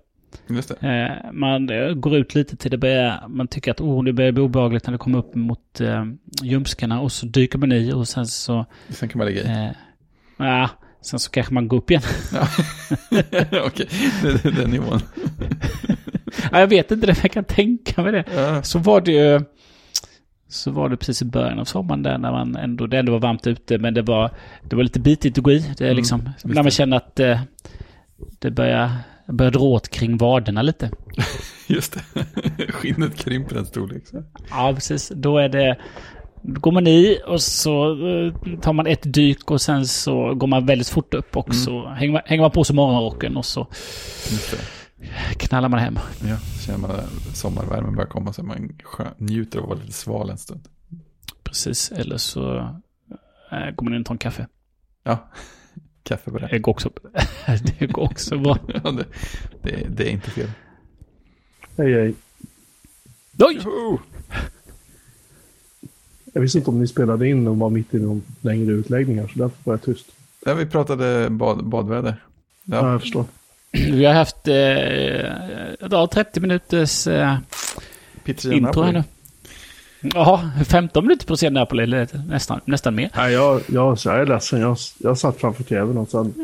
[0.81, 1.67] Eh, man
[2.01, 4.93] går ut lite till det börjar, man tycker att oh, det börjar bli obehagligt när
[4.93, 6.05] det kommer upp mot eh,
[6.43, 9.67] ljumskarna och så dyker man i och sen så, Sen kan man lägga i.
[9.67, 9.71] eh,
[10.37, 12.03] ja, sen så kanske man går upp igen.
[12.33, 12.49] Ja.
[13.67, 13.89] Okej,
[14.23, 15.01] det, är den nivån.
[16.53, 18.25] Ja, jag vet inte, det jag kan tänka mig det.
[18.35, 18.63] Ja.
[18.63, 19.41] Så var det ju...
[20.49, 23.19] Så var det precis i början av sommaren där när man ändå, det ändå var
[23.19, 24.31] varmt ute men det var,
[24.63, 25.59] det var lite bitigt att gå i.
[25.79, 27.41] Det är Mm, liksom, visst när man känner att eh,
[28.39, 28.91] det börjar,
[29.29, 30.91] börjar dra åt kring vaderna lite.
[31.67, 32.23] Just det.
[32.73, 34.07] Skinnet krymper en storlek.
[34.07, 34.23] Så.
[34.51, 35.13] Ja, precis.
[35.15, 35.79] Då är det...
[36.43, 40.47] Då går man i och så eh, tar man ett dyk och sen så går
[40.47, 41.59] man väldigt fort upp och Mm.
[41.59, 43.67] så hänger man, hänger man på sig morgonrocken och så
[45.37, 45.99] knallar man hem.
[46.25, 48.73] Ja, känner man att sommarvärmen börjar komma så man
[49.19, 50.69] njuter av att vara lite sval en stund.
[51.45, 51.93] Precis.
[51.93, 52.57] Eller så
[53.53, 54.47] eh, går man in och tar en kaffe.
[55.05, 55.29] Ja,
[56.09, 56.49] kaffe på det.
[56.51, 56.91] Det går också,
[57.79, 58.59] det går också bra.
[58.85, 59.05] Ja, det,
[59.63, 60.51] det, det är inte fel.
[61.77, 62.15] Hej, hej.
[63.39, 63.61] Oj!
[66.33, 69.39] Jag visste inte om ni spelade in och var mitt i någon längre utläggningar, så
[69.39, 70.07] därför var jag tyst.
[70.45, 72.17] Ja, vi pratade bad, badväder.
[72.65, 73.25] Ja, Ja, jag förstår.
[73.73, 77.37] Vi har haft eh, ja, 30 minuters eh,
[78.25, 79.05] pizzeria intro här nu.
[80.01, 83.11] Ja, 15 minuter på scen Napoli, eller nästan, nästan mer.
[83.17, 84.61] Nej, jag, jag, så jag är ledsen.
[84.61, 86.35] Jag, jag satt framför tvn och sen...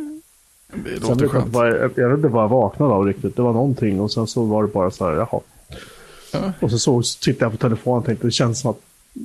[0.75, 1.55] Det sen låter jag, skönt.
[1.55, 3.37] vad jag, jag vet inte vad jag vaknade av riktigt.
[3.37, 5.41] Det var någonting och sen så var det bara så här, jaha.
[6.33, 6.53] Ja.
[6.61, 8.79] Och så, så tittade jag på telefonen och tänkte, det känns som att...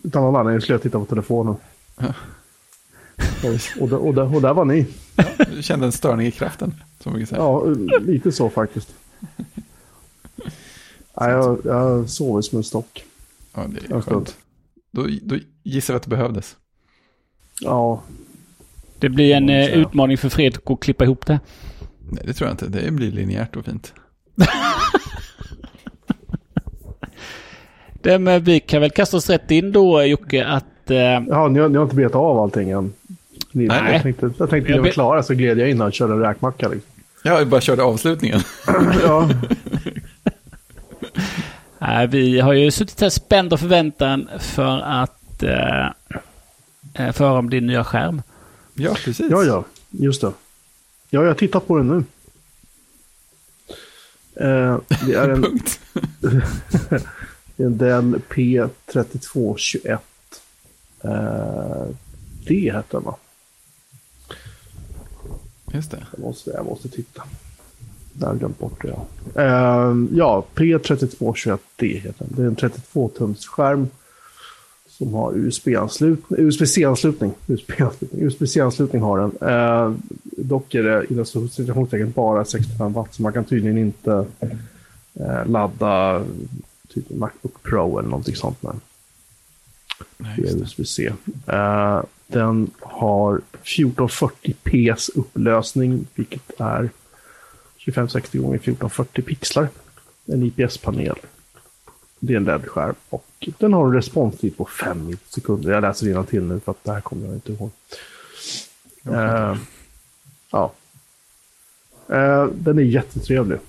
[0.04, 1.56] Utan någon anledning skulle jag titta på telefonen.
[1.98, 2.14] Ja.
[3.44, 4.86] Och, och, där, och, där, och där var ni.
[5.56, 7.42] Du kände en störning i kraften, som vi säga.
[7.42, 7.66] Ja,
[8.00, 8.94] lite så faktiskt.
[11.22, 13.04] Nej, jag, jag sover som en stock.
[13.56, 14.36] Ja, det är skönt.
[14.92, 16.56] Då, då gissar vi att det behövdes.
[17.62, 18.04] Ja,
[19.00, 21.40] Det blir en eh, utmaning för Fredrik att klippa ihop det.
[22.12, 22.68] Nej, det tror jag inte.
[22.68, 23.94] Det blir linjärt och fint.
[28.02, 30.92] det men vi kan väl kasta oss rätt in då Jocke att...
[30.92, 32.94] Eh, Ja, ni har, ni har inte betat av allting än.
[33.52, 33.94] Ni, Nej.
[33.94, 36.20] Jag tänkte, jag tänkte Jag ni var klara så gled jag in och körde en
[36.20, 36.68] räkmacka.
[36.68, 36.92] Liksom.
[37.24, 38.40] Ja, jag bara körde avslutningen.
[39.04, 39.30] ja,
[41.82, 45.86] Nej, vi har ju suttit här spänd och förväntan för att eh,
[46.94, 48.22] eh, få höra om din nya skärm.
[48.74, 49.28] Ja, precis.
[49.30, 50.32] ja, ja, just det.
[51.10, 52.04] Ja, jag har tittat på den nu.
[54.46, 55.80] Eh, det är en, Punkt.
[57.58, 59.98] en Dell P3221.
[61.04, 61.88] Eh,
[62.48, 63.16] det heter den va?
[65.74, 66.06] Just det.
[66.12, 67.24] Jag måste, jag måste titta.
[68.20, 68.96] Jag har glömt bort det.
[69.34, 72.36] Ja, uh, ja P3221D heter den.
[72.36, 73.88] Det är en 32-tums skärm
[75.00, 76.40] som har USB-anslutning.
[76.40, 77.34] USB-C-anslutning.
[77.48, 78.26] USB-anslutning.
[78.26, 79.50] USB-C-anslutning har den.
[79.50, 79.96] Uh,
[80.38, 84.26] dock är det inom citationstecken bara 65 watt, så man kan tydligen inte
[85.20, 86.24] uh, ladda
[86.94, 88.76] typ Macbook Pro eller någonting sånt med.
[90.18, 90.42] Det.
[90.42, 91.14] USB-C.
[91.54, 96.90] Uh, den har 1440p upplösning, vilket är
[97.92, 99.68] 2560 gånger 1440 pixlar.
[100.26, 101.16] En IPS-panel.
[102.20, 105.72] Det är en LED-skärm och den har en responstid på 5 sekunder.
[105.72, 107.72] Jag läser till nu för att det här kommer jag inte ihåg.
[109.06, 109.58] Eh,
[110.52, 110.74] ja.
[112.10, 113.60] Eh, den är jättetrevlig.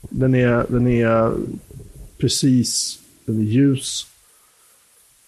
[0.00, 1.32] Den är, den är
[2.18, 4.06] precis, den är ljus.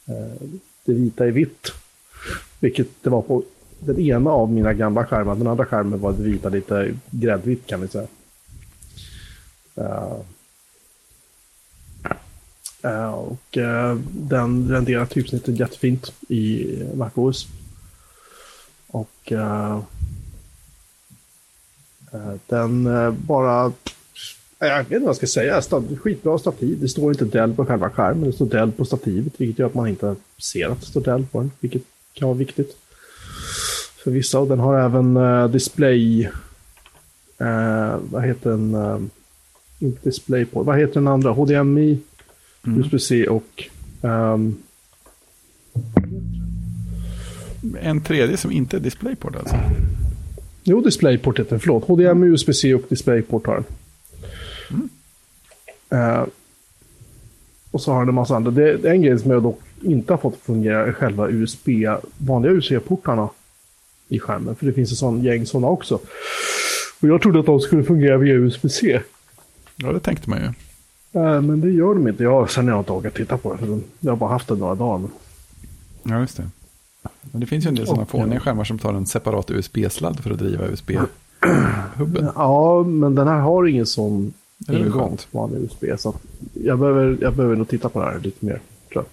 [0.07, 0.49] Eh,
[0.85, 1.73] det vita är vitt.
[2.61, 3.43] Vilket det var på
[3.79, 5.35] den ena av mina gamla skärmar.
[5.35, 8.07] Den andra skärmen var det vita lite gräddvitt kan vi säga.
[9.79, 10.17] Eh,
[12.83, 17.47] eh, och eh, den renderar typsnittet jättefint i MacOS.
[18.87, 19.33] Och
[22.47, 22.85] den
[23.27, 23.73] bara...
[24.59, 25.62] Jag vet inte vad jag ska säga.
[26.01, 26.81] Skitbra stativ.
[26.81, 28.25] Det står inte Dell på själva skärmen.
[28.25, 29.33] Det står Dell på stativet.
[29.37, 31.51] Vilket gör att man inte ser att det står Dell på den.
[31.61, 32.77] Vilket kan vara viktigt.
[34.05, 34.38] För vissa.
[34.38, 35.19] Och den har även
[35.53, 36.31] display...
[38.11, 39.11] Vad heter den?
[39.79, 40.62] Inte display på.
[40.62, 41.31] Vad heter den andra?
[41.31, 41.99] HDMI,
[42.67, 42.81] Mm.
[42.81, 43.64] USB-C och...
[44.03, 44.57] ehm,
[47.81, 49.57] En tredje som inte är DisplayPort alltså.
[50.64, 51.61] Jo, DisplayPort heter den.
[51.61, 51.85] Förlåt.
[51.85, 53.64] HDMI, USB-C och DisplayPort har den.
[56.01, 56.25] Eh,
[57.71, 58.51] och så har den en massa andra.
[58.51, 61.69] Det, är en grej som jag dock inte har fått fungera är själva USB,
[62.19, 63.29] vanliga USB-portarna
[64.09, 64.55] i skärmen.
[64.55, 65.95] För det finns en sån gäng sådana också.
[67.01, 69.01] Och jag trodde att de skulle fungera via USB-C.
[69.79, 70.47] Ja, det tänkte man ju.
[71.21, 72.23] Eh, men det gör de inte.
[72.23, 73.81] Jag, sen har jag inte orkat titta på det.
[74.01, 75.09] Jag har bara haft det några dagar.
[76.03, 76.49] Ja, just det.
[77.23, 80.31] Men det finns ju en del sådana fåniga skärmar som tar en separat USB-sladd för
[80.31, 82.31] att driva USB-hubben.
[82.35, 84.33] Ja, men den här har ingen sån
[84.71, 85.85] ingång på vanlig USB.
[85.99, 86.14] Så
[86.53, 88.61] jag, behöver, jag behöver nog titta på det här lite mer.
[88.93, 89.07] Tror jag.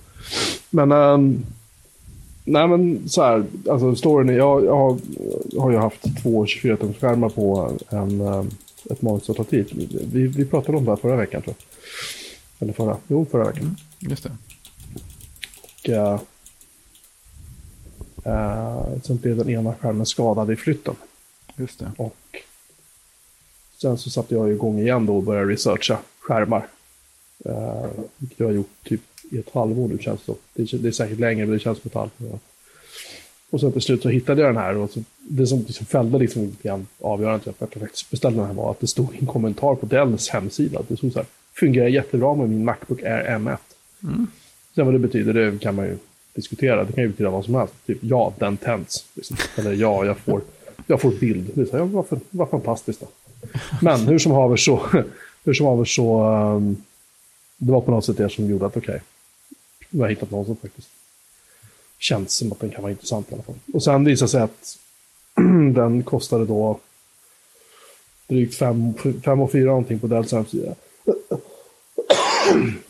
[0.70, 1.46] Men, ehm,
[2.46, 4.98] nej men så här, alltså storyn jag, jag har,
[5.52, 8.50] jag har ju haft två 24-tumsskärmar på en, ehm,
[8.92, 9.90] ett monitorstativ.
[10.12, 11.66] Vi, vi pratade om det här förra veckan tror jag.
[12.60, 13.76] Eller förra, jo förra veckan.
[14.00, 14.32] Just det.
[15.62, 16.20] Och, eh,
[18.24, 20.96] eh, sen blev den ena skärmen skadad i flytten.
[21.56, 21.92] Just det.
[21.98, 22.16] Och
[23.78, 26.68] sen så satte jag igång igen då och började researcha skärmar.
[27.46, 30.78] Uh, vilket jag har gjort typ i ett halvår nu känns det det.
[30.78, 32.40] Det är säkert längre men det känns som ett halvår.
[33.50, 36.18] Och sen till slut så hittade jag den här och så, det som liksom fällde
[36.18, 39.16] liksom lite grann avgörande till att jag faktiskt beställde den här var att det stod
[39.20, 40.82] en kommentar på Dells hemsida.
[40.88, 43.58] Det stod så här, fungerar jättebra med min Macbook Air M1.
[44.76, 45.98] Sen vad det betyder det kan man ju
[46.34, 46.84] diskutera.
[46.84, 47.74] Det kan ju betyda vad som helst.
[47.86, 49.06] Typ ja, den tänds.
[49.14, 49.38] Liksom.
[49.56, 50.42] Eller ja, jag får,
[50.88, 51.52] jag får bild.
[51.54, 53.08] Det är så här, ja, vad, för, vad fantastiskt då.
[53.82, 54.82] Men hur som haver så,
[55.46, 56.78] hur som haver så ehm,
[57.58, 59.02] det var på något sätt det som gjorde att okej,
[59.92, 60.90] har jag hittat någon som faktiskt
[62.06, 63.56] känns som att den kan vara intressant i alla fall.
[63.74, 64.78] Och sen visade det sig att
[65.76, 66.80] den kostade då
[68.28, 68.94] drygt 5
[69.42, 70.76] och 4 någonting på Dells hemsida.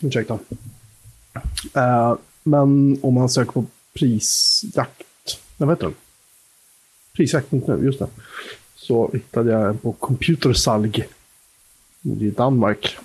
[0.00, 0.38] Ursäkta.
[1.76, 5.94] Uh, men om man söker på prisjakt, vad heter den?
[7.12, 8.08] Prisjakt.nu, just det.
[8.74, 11.06] Så hittade jag en på Computersalg.
[12.02, 12.96] i Danmark.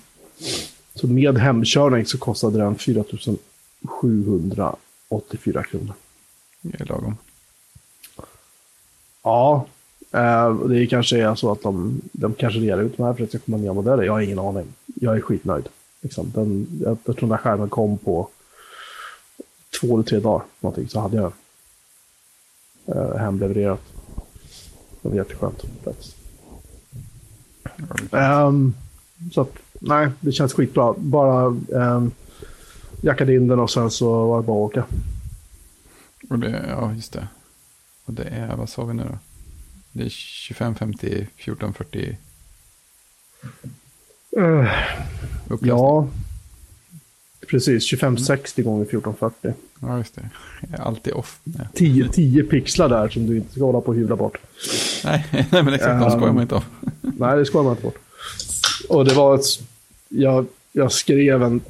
[0.94, 4.76] Så med hemkörning så kostade den 4700
[5.12, 5.94] 784 kronor.
[6.62, 7.18] Det är lagom.
[9.24, 9.66] Ja,
[10.12, 13.32] eh, det kanske är så att de, de kanske rear ut de här för att
[13.32, 14.04] det ska komma nya modeller.
[14.04, 14.68] Jag har ingen aning.
[14.86, 15.70] Jag är skitnöjd.
[16.02, 16.32] Liksom.
[16.36, 18.30] Den, jag, jag tror den här skärmen kom på
[19.80, 20.46] två eller tre dagar.
[20.60, 21.32] Någonting, så hade jag
[22.86, 23.82] eh, hemlevererat.
[25.02, 25.66] Det var jätteskönt.
[28.12, 28.74] Ehm,
[29.32, 30.94] så att, nej, det känns skitbra.
[30.98, 32.12] Bara um,
[33.02, 34.86] jackade in den och sen så var det bara att åka.
[36.30, 37.28] Och det, ja, just det.
[38.06, 39.18] Och det är, vad sa vi nu då?
[39.92, 42.18] Det är 25, 50, 14, 40
[44.38, 44.66] Uh,
[45.48, 45.70] upplösning.
[45.70, 46.08] ja,
[47.48, 47.90] precis.
[47.90, 49.54] 2560 gånger 1440.
[49.80, 50.30] ja, just det.
[50.62, 51.40] Jag är alltid off.
[51.44, 51.68] med.
[51.74, 54.38] 10, 10 pixlar där som du inte ska hålla på och hyvla bort.
[55.04, 56.02] Nej, nej, men exakt.
[56.02, 56.64] De skojar man inte av.
[57.02, 57.98] Nej, det ska man inte bort.
[58.90, 59.46] Och det var ett...
[60.10, 61.62] Jag, jag skrev en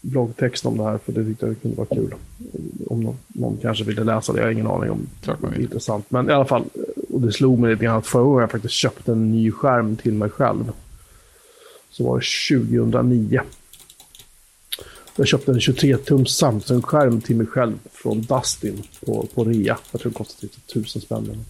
[0.00, 2.14] bloggtext om det här för det tyckte jag kunde vara kul.
[2.86, 5.56] Om någon, någon kanske ville läsa det, jag har ingen aning om Klart man det
[5.56, 6.10] är intressant.
[6.10, 6.64] Men i alla fall,
[7.10, 9.96] och det slog mig lite grann att förra gången jag faktiskt köpte en ny skärm
[9.96, 10.72] till mig själv.
[11.90, 13.40] Så var det 2009.
[15.16, 19.78] Jag köpte en 23-tums Samsung-skärm till mig själv från Dustin på, på rea.
[19.92, 21.44] Jag tror det kostade typ tusen spänn.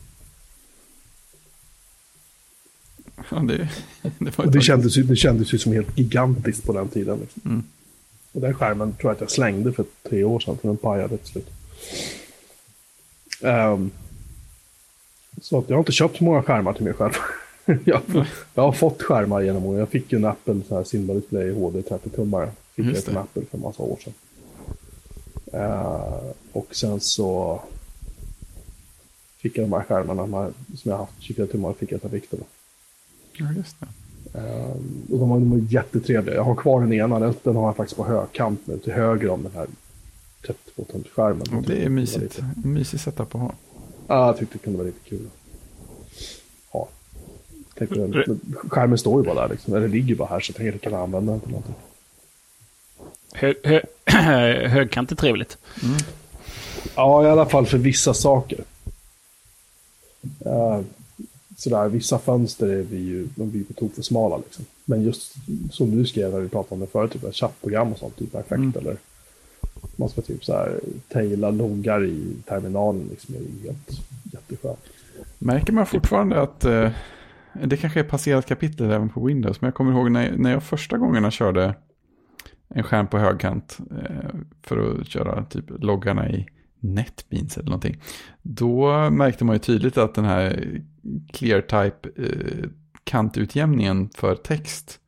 [3.30, 3.68] Ja, det,
[4.18, 7.18] det, var det, kändes, det kändes ju som helt gigantiskt på den tiden.
[7.20, 7.42] Liksom.
[7.44, 7.62] Mm.
[8.38, 11.16] Och den skärmen tror jag att jag slängde för tre år sedan, för den pajade
[11.16, 11.50] till slut.
[13.40, 13.90] Um,
[15.40, 17.12] så att jag har inte köpt så många skärmar till mig själv.
[17.84, 18.02] jag,
[18.54, 19.78] jag, har fått skärmar genom åren.
[19.78, 22.50] Jag fick ju en Apple så här Simba Display HD 30-tummare.
[22.74, 24.14] Fick jag från Apple för en massa år sedan.
[25.54, 27.60] Uh, och sen så
[29.38, 32.40] fick jag de här skärmarna som jag haft 24 tummar fick jag ta Victor.
[33.32, 33.86] Ja, just det.
[34.32, 36.34] Um, och de, de är jättetrevliga.
[36.34, 39.28] Jag har kvar den ena, den, den har jag faktiskt på högkant nu, till höger
[39.28, 39.66] om den här
[40.42, 41.56] 32-tumsskärmen.
[41.56, 42.38] Och det är mysigt.
[42.38, 43.52] En mysig setup att ha.
[44.06, 45.26] Ja, jag tyckte det kunde vara lite kul.
[46.72, 46.88] Ja.
[47.74, 49.74] Tänkte, den, skärmen står ju bara där, liksom.
[49.74, 51.74] eller ligger bara här, så jag tänker att jag kan använda den till någonting.
[53.32, 53.80] Hö, hö,
[54.68, 55.58] högkant är trevligt.
[55.82, 55.96] Mm.
[56.96, 58.64] Ja, i alla fall för vissa saker.
[60.46, 60.80] Uh,
[61.58, 64.36] sådär, vissa fönster är vi ju, de blir på tok för smala.
[64.36, 64.64] Liksom.
[64.84, 65.34] Men just
[65.70, 68.52] som du skrev när vi pratade om det förut, typ chattprogram och sånt, är perfekt.
[68.52, 68.72] Mm.
[68.76, 68.96] Eller
[69.96, 74.00] man ska typ så här loggar i terminalen, liksom, är helt
[74.32, 74.78] jätteskönt.
[75.38, 76.90] Märker man fortfarande att eh,
[77.64, 80.62] det kanske är passerat kapitel även på Windows, men jag kommer ihåg när, när jag
[80.62, 81.74] första gångerna körde
[82.68, 86.46] en skärm på högkant eh, för att köra typ loggarna i
[86.80, 88.02] NetBeans eller någonting.
[88.42, 90.80] Då märkte man ju tydligt att den här
[91.32, 95.00] ClearType-kantutjämningen eh, för text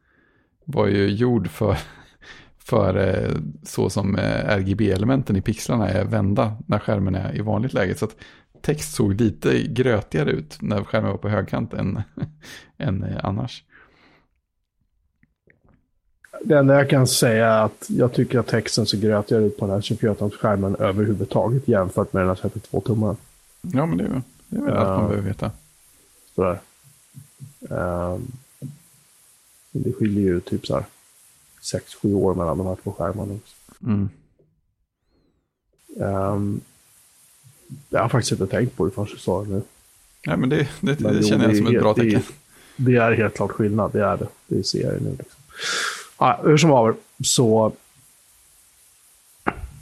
[0.65, 1.77] var ju gjord för,
[2.59, 7.73] för eh, så som eh, RGB-elementen i pixlarna är vända när skärmen är i vanligt
[7.73, 7.95] läge.
[7.95, 8.17] Så att
[8.63, 12.03] text såg lite grötigare ut när skärmen var på högkant än,
[12.79, 13.65] än annars.
[16.45, 19.67] Det enda jag kan säga är att jag tycker att texten ser grötigare ut på
[19.67, 23.17] den här 24-tumsskärmen överhuvudtaget jämfört med den här 32-tummaren.
[23.61, 25.51] Ja, men det är, det är väl allt man behöver veta.
[26.35, 26.61] Sådär.
[27.61, 28.33] Um,
[29.71, 30.85] det skiljer ju typ så här
[31.63, 33.39] 6-7 år mellan de här två skärmarna.
[33.83, 34.09] Mm.
[35.97, 36.61] Um,
[37.89, 39.63] jag har faktiskt inte tänkt på det förrän du sa det nu.
[40.27, 42.23] Nej, men det, det, men det känner jag som ett bra tecken.
[42.77, 44.27] Det, det, är helt klart skillnad, det är det.
[44.47, 45.11] Det ser jag nu.
[45.11, 45.41] Liksom.
[46.21, 46.95] Ja, hur som haver,
[47.25, 47.73] så...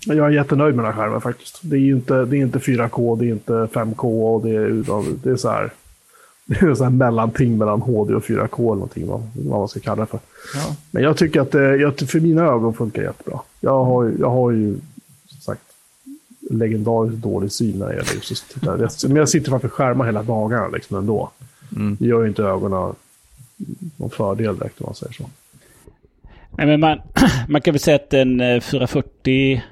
[0.05, 1.59] Jag är jättenöjd med den här skärmen faktiskt.
[1.63, 5.31] Det är inte, det är inte 4K, det är inte 5K och det är, det
[5.31, 5.73] är så här...
[6.51, 9.81] Det är så här mellanting mellan HD och 4K eller någonting, vad, vad man ska
[9.81, 10.21] kalla det för.
[10.55, 10.77] Ja.
[10.91, 13.41] Men jag tycker att det, för mina ögon funkar jättebra.
[13.61, 14.79] Jag har, jag har ju,
[15.27, 15.63] som sagt,
[16.51, 19.09] legendariskt dålig syn när det gäller just att titta.
[19.09, 21.31] Men jag sitter framför skärmar hela dagarna liksom ändå.
[21.77, 21.97] Mm.
[22.01, 22.95] Det gör ju inte ögonen
[23.97, 25.25] någon fördel direkt om man säger så.
[26.59, 27.01] Nej, men man,
[27.49, 29.63] man kan väl säga att en 440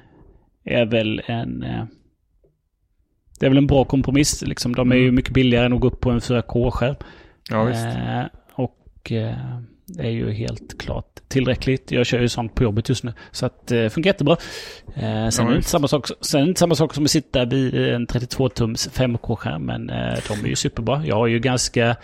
[0.63, 1.63] är väl en...
[1.63, 1.85] Eh,
[3.39, 4.41] det är väl en bra kompromiss.
[4.41, 4.75] Liksom.
[4.75, 5.15] De är ju mm.
[5.15, 6.95] mycket billigare än att gå upp på en 4K-skärm.
[7.49, 7.85] Ja, visst.
[7.85, 9.35] Eh, och eh,
[9.85, 11.91] det är ju helt klart tillräckligt.
[11.91, 13.13] Jag kör ju sånt på jobbet just nu.
[13.31, 14.37] Så att det eh, funkar jättebra.
[14.95, 17.03] Eh, sen, ja, är det inte samma sak, sen är det inte samma sak som
[17.03, 19.65] att sitta vid en 32-tums 5K-skärm.
[19.65, 21.05] Men eh, de är ju superbra.
[21.05, 21.95] Jag har ju ganska...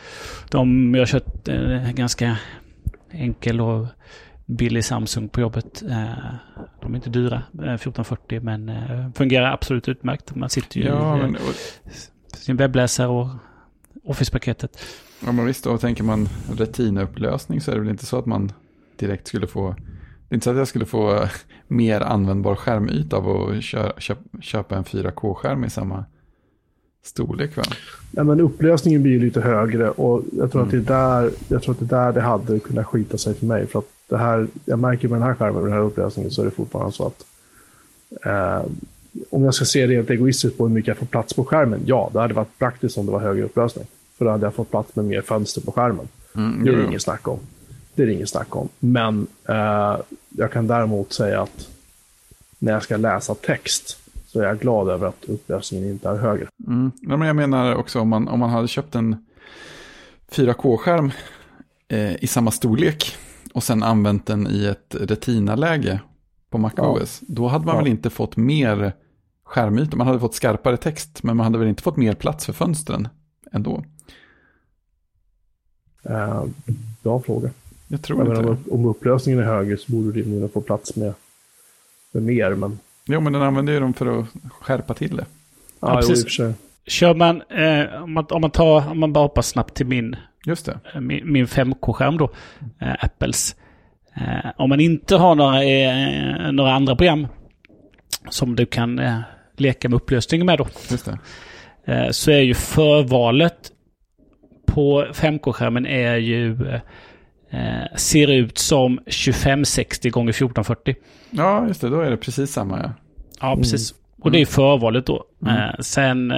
[0.49, 2.37] De, jag har kört eh, ganska
[3.11, 3.87] enkel och
[4.55, 5.83] billig Samsung på jobbet.
[5.89, 6.07] Eh,
[6.81, 10.35] de är inte dyra, 1440, eh, men eh, fungerar absolut utmärkt.
[10.35, 11.93] Man sitter ju ja, i men, och,
[12.37, 13.27] sin webbläsare och
[14.03, 14.79] Office-paketet.
[15.25, 18.51] Ja, men visst, och tänker man Retina-upplösning så är det väl inte så att man
[18.99, 19.75] direkt skulle få
[20.33, 21.27] det är inte så att jag skulle få
[21.67, 23.63] mer användbar skärmyta av att
[24.43, 26.05] köpa en 4K-skärm i samma
[27.03, 27.63] storlek va?
[28.11, 30.79] Ja, men upplösningen blir ju lite högre och jag tror, mm.
[30.79, 33.33] att det är där, jag tror att det är där det hade kunnat skita sig
[33.33, 33.67] för mig.
[33.67, 36.45] För att det här, jag märker med den här skärmen, den här upplösningen, så är
[36.45, 37.25] det fortfarande så att
[38.25, 38.65] eh,
[39.29, 41.81] om jag ska se det helt egoistiskt på hur mycket jag får plats på skärmen,
[41.85, 43.85] ja, det hade varit praktiskt om det var högre upplösning.
[44.17, 46.07] För då hade jag fått plats med mer fönster på skärmen.
[46.35, 47.39] Mm, det är det inget snack om.
[47.95, 48.69] Det är det inget snack om.
[48.79, 49.97] Men eh,
[50.29, 51.67] jag kan däremot säga att
[52.59, 53.97] när jag ska läsa text
[54.27, 56.47] så är jag glad över att upplösningen inte är högre.
[56.67, 56.91] Mm.
[57.01, 59.25] Ja, men jag menar också om man, om man hade köpt en
[60.31, 61.11] 4K-skärm
[61.87, 63.17] eh, i samma storlek
[63.53, 65.99] och sen använt den i ett Retina-läge
[66.49, 67.27] på MacOS, ja.
[67.29, 67.81] då hade man ja.
[67.81, 68.93] väl inte fått mer
[69.43, 69.97] skärmyta.
[69.97, 73.07] Man hade fått skarpare text, men man hade väl inte fått mer plats för fönstren
[73.51, 73.83] ändå.
[76.09, 76.45] Uh,
[77.03, 77.49] bra fråga.
[77.87, 80.95] Jag tror jag inte om, om upplösningen är högre så borde du rimligen få plats
[80.95, 81.13] med,
[82.11, 82.55] med mer.
[82.55, 82.79] Men...
[83.05, 84.25] Jo, men den använder ju dem för att
[84.59, 85.25] skärpa till det.
[85.79, 86.39] Ja, ja precis.
[86.39, 86.53] Jo,
[86.85, 90.15] Kör man, eh, om, man om, man tar, om man bara hoppar snabbt till min,
[90.45, 90.79] Just det.
[90.93, 92.31] eh, min, min 5K-skärm då,
[92.81, 93.55] eh, Apples.
[94.15, 97.27] Eh, om man inte har några, eh, några andra program
[98.29, 99.19] som du kan eh,
[99.57, 101.05] leka med upplösning med då, Just
[101.85, 101.93] det.
[101.93, 103.71] eh, så är ju förvalet
[104.67, 106.67] på 5K-skärmen är ju
[107.49, 110.95] eh, ser ut som 2560 gånger 1440.
[111.29, 111.89] Ja, just det.
[111.89, 112.91] Då är det precis samma, ja.
[113.41, 113.93] Ja, precis.
[114.21, 115.25] Och det är förvalet då.
[115.47, 116.33] Eh, sen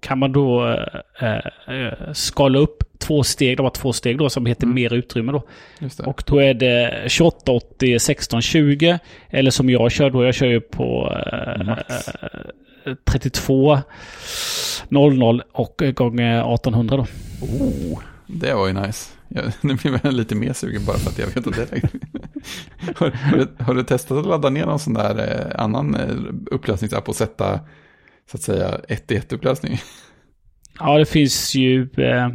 [0.00, 0.76] kan man då
[2.12, 3.56] skala upp två steg.
[3.56, 5.42] De har två steg då som heter mer utrymme då.
[6.04, 8.98] Och då är det 2880 1620.
[9.30, 10.24] Eller som jag kör då.
[10.24, 12.08] Jag kör ju på eh, Max.
[12.08, 13.78] eh, 32
[14.88, 17.02] 00 och gånger 1800 då.
[17.46, 19.12] Oh, det var ju nice.
[19.28, 21.90] Jag, nu blir jag lite mer sugen bara för att jag vet att det är
[22.96, 26.16] har, har, du, har du testat att ladda ner någon sån där eh, annan eh,
[26.50, 27.60] upplösningsapp och sätta
[28.30, 29.78] så att säga 1 i 1 upplösning?
[30.78, 32.28] Ja, det finns ju eh,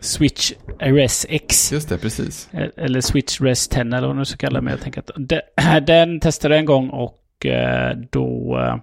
[0.00, 1.72] Switch RS X.
[1.72, 2.48] Just det, precis.
[2.76, 4.64] Eller Switch Res 10 eller vad man nu ska kalla det.
[4.64, 5.40] Men jag tänker att de,
[5.86, 8.58] den testade jag en gång och eh, då...
[8.58, 8.76] Eh,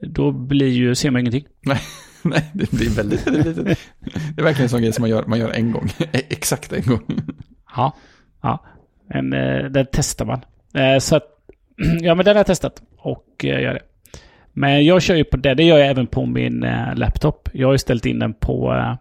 [0.00, 1.46] då blir ju, ser man ingenting.
[1.60, 1.80] Nej,
[2.22, 3.78] nej det blir väldigt, väldigt litet.
[4.36, 5.88] Det är verkligen en sån grej som man gör, man gör en gång.
[6.12, 7.20] Exakt en gång.
[7.76, 7.96] Ja.
[8.42, 8.64] Ja.
[9.08, 10.40] Men eh, den testar man.
[10.74, 11.26] Eh, så att,
[12.00, 13.82] ja men den har jag testat och eh, gör det.
[14.52, 15.54] Men jag kör ju på det.
[15.54, 17.48] Det gör jag även på min eh, laptop.
[17.52, 18.94] Jag har ju ställt in den på eh,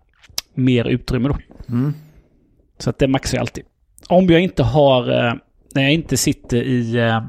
[0.55, 1.37] mer utrymme då.
[1.69, 1.93] Mm.
[2.77, 3.63] Så att det maxar jag alltid.
[4.07, 5.33] Om jag inte har, eh,
[5.73, 7.21] när jag inte sitter i eh,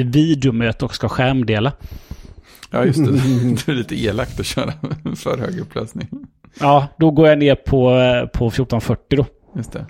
[0.00, 1.72] i videomöte och ska skärmdela.
[2.70, 3.10] Ja, just det.
[3.66, 4.72] Det är lite elakt att köra
[5.16, 6.08] för hög upplösning.
[6.60, 9.26] Ja, då går jag ner på, eh, på 1440 då.
[9.56, 9.86] Just det.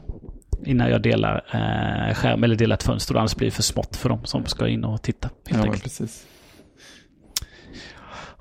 [0.64, 3.14] Innan jag delar eh, skärm eller delar ett fönster.
[3.14, 5.30] Annars blir det för smått för dem som ska in och titta.
[5.46, 6.26] Helt Ja, precis.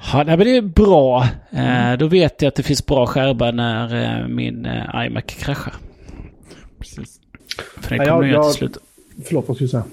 [0.02, 1.28] Ja, nej, men det är bra.
[1.52, 5.74] Eh, då vet jag att det finns bra skärmar när eh, min eh, iMac kraschar.
[6.80, 7.20] precis.
[7.78, 8.78] För den Nej, kommer jag- jag, jag jag- till slut.
[9.26, 9.84] Förlåt, vad skulle du säga?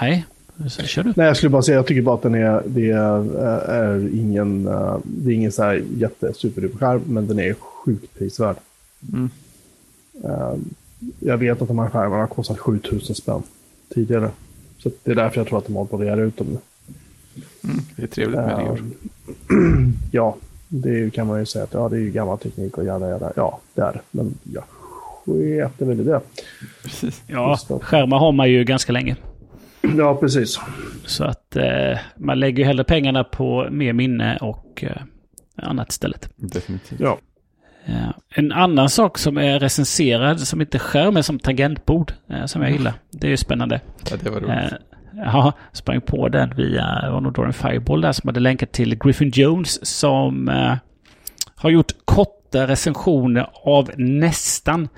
[0.00, 0.24] Nej,
[0.68, 1.12] så kör du.
[1.16, 3.36] Nej, jag skulle bara säga, jag tycker bara att den är, det är,
[3.70, 4.64] är ingen,
[5.04, 8.56] det är ingen så här jättesuperduper-skärm, men den är sjukt prisvärd.
[9.12, 9.30] Mm.
[11.20, 13.42] Jag vet att de här skärmarna har kostat 7000 spänn
[13.94, 14.30] tidigare.
[14.78, 16.58] Så det är därför jag tror att de håller på att rea ut dem nu.
[17.64, 17.76] Mm.
[17.96, 18.80] Det är trevligt med Eh, det.
[20.12, 20.36] Ja,
[20.68, 23.32] det kan man ju säga att ja, det är ju gammal teknik och jada jada.
[23.36, 24.00] Ja, det är det.
[24.10, 24.64] Men jag
[25.24, 26.20] skiter väl i det.
[26.82, 27.22] Precis.
[27.26, 29.16] Ja, skärmar har man ju ganska länge.
[29.96, 30.60] Ja, precis.
[31.06, 34.96] Så att eh, man lägger ju hellre pengarna på mer minne och eh,
[35.56, 36.28] annat istället.
[36.36, 37.00] Definitivt.
[37.00, 37.18] Ja.
[37.86, 42.44] Eh, en annan sak som är recenserad, som inte är skärm, är som tangentbord, eh,
[42.46, 42.94] som jag gillar.
[43.10, 43.80] Det är ju spännande.
[44.10, 44.72] Ja, det var roligt.
[45.18, 48.72] Eh, ja, sprang på den via, det var nog Dorian Fireball där som hade länkat
[48.72, 50.74] till Griffin Jones som eh,
[51.56, 54.88] har gjort korta recensioner av nästan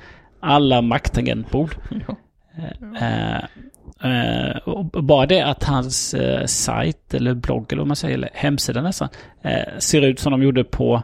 [0.41, 1.77] alla Mac-tangentbord.
[2.09, 2.17] Ja.
[3.01, 3.37] Eh,
[4.11, 8.31] eh, och bara det att hans eh, sajt eller blogg eller vad man säger, eller
[8.35, 9.09] hemsida nästan,
[9.43, 11.03] eh, ser ut som de gjorde på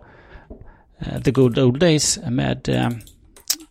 [0.98, 2.88] eh, The Good Old Days med eh,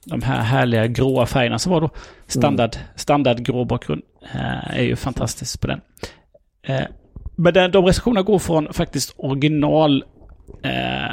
[0.05, 1.89] de här härliga gråa färgerna som var då.
[2.31, 4.01] Standard, standard grå bakgrund.
[4.33, 5.81] Eh, är ju fantastiskt på den.
[6.61, 6.85] Eh,
[7.35, 10.03] men den, de recensionerna går från faktiskt original
[10.63, 11.11] eh,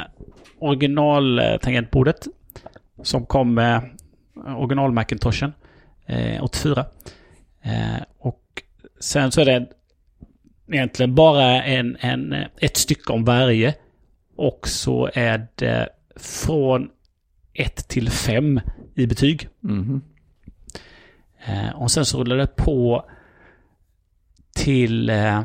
[0.59, 2.27] original eh, tangentbordet
[3.03, 3.89] som kom med
[4.57, 5.53] original Macintoshen
[6.05, 6.85] eh, 84.
[7.61, 8.43] Eh, och
[8.99, 9.65] sen så är det
[10.71, 13.75] egentligen bara en, en, ett stycke om varje.
[14.35, 16.89] Och så är det från
[17.53, 18.61] 1 till 5
[18.95, 19.49] i betyg.
[19.59, 20.01] Mhm.
[21.45, 23.05] Eh, och sen så rullar det på
[24.55, 25.39] till eh,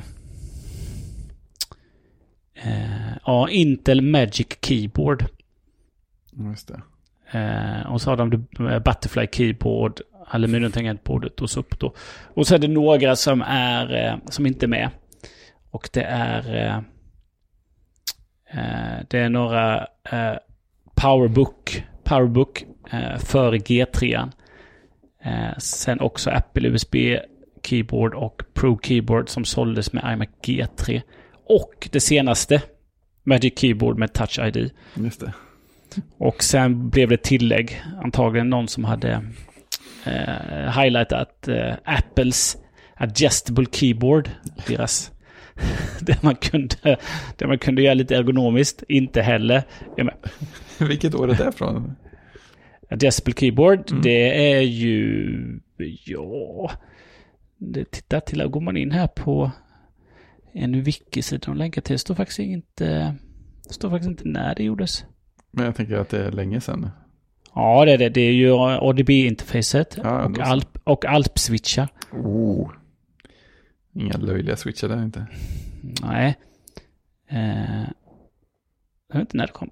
[2.55, 5.25] eh, ja, Intel Magic Keyboard.
[6.33, 6.83] Just det.
[7.39, 11.95] Eh, och så har de eh, Butterfly Keyboard, aluminiumtangentbordet och så upp då.
[12.35, 14.91] Och så är det några som är eh, som inte är med.
[15.71, 16.85] Och det är
[19.09, 19.87] det är några
[20.95, 22.65] Powerbook, Powerbook
[23.19, 24.31] för G3.
[25.25, 26.97] Eh, sen också Apple USB
[27.62, 31.03] Keyboard och Pro Keyboard som såldes med iMac G3.
[31.47, 32.62] Och det senaste
[33.25, 34.70] Magic Keyboard med Touch ID.
[34.95, 35.33] Just det.
[36.18, 37.83] Och sen blev det tillägg.
[38.03, 39.22] Antagligen någon som hade
[40.05, 42.57] eh, highlightat eh, Apples
[42.97, 44.31] Adjustable Keyboard.
[44.66, 45.11] Deras...
[46.01, 46.97] det, man kunde,
[47.37, 48.83] det man kunde göra lite ergonomiskt.
[48.89, 49.62] Inte heller.
[50.79, 51.97] Vilket år är det från?
[52.91, 54.03] Adjustable Keyboard, Mm.
[54.03, 55.61] det är ju...
[56.07, 56.70] Ja...
[57.59, 59.51] Det, titta till, går man in här på
[60.53, 63.14] en wiki-sida de länkar till, det står faktiskt inte...
[63.68, 65.05] Det står faktiskt inte när det gjordes.
[65.51, 66.91] Men jag tänker att det är länge sedan.
[67.55, 68.09] Ja, det är det.
[68.09, 70.39] Det är ju ADB-interfacet Ja, och.
[70.39, 71.89] Alp, och Alp-switchar.
[72.12, 72.70] Oh.
[73.95, 75.26] Inga löjliga switchar där inte.
[76.03, 76.35] Nej.
[77.30, 77.82] Eh,
[79.09, 79.70] jag vet inte när det kom.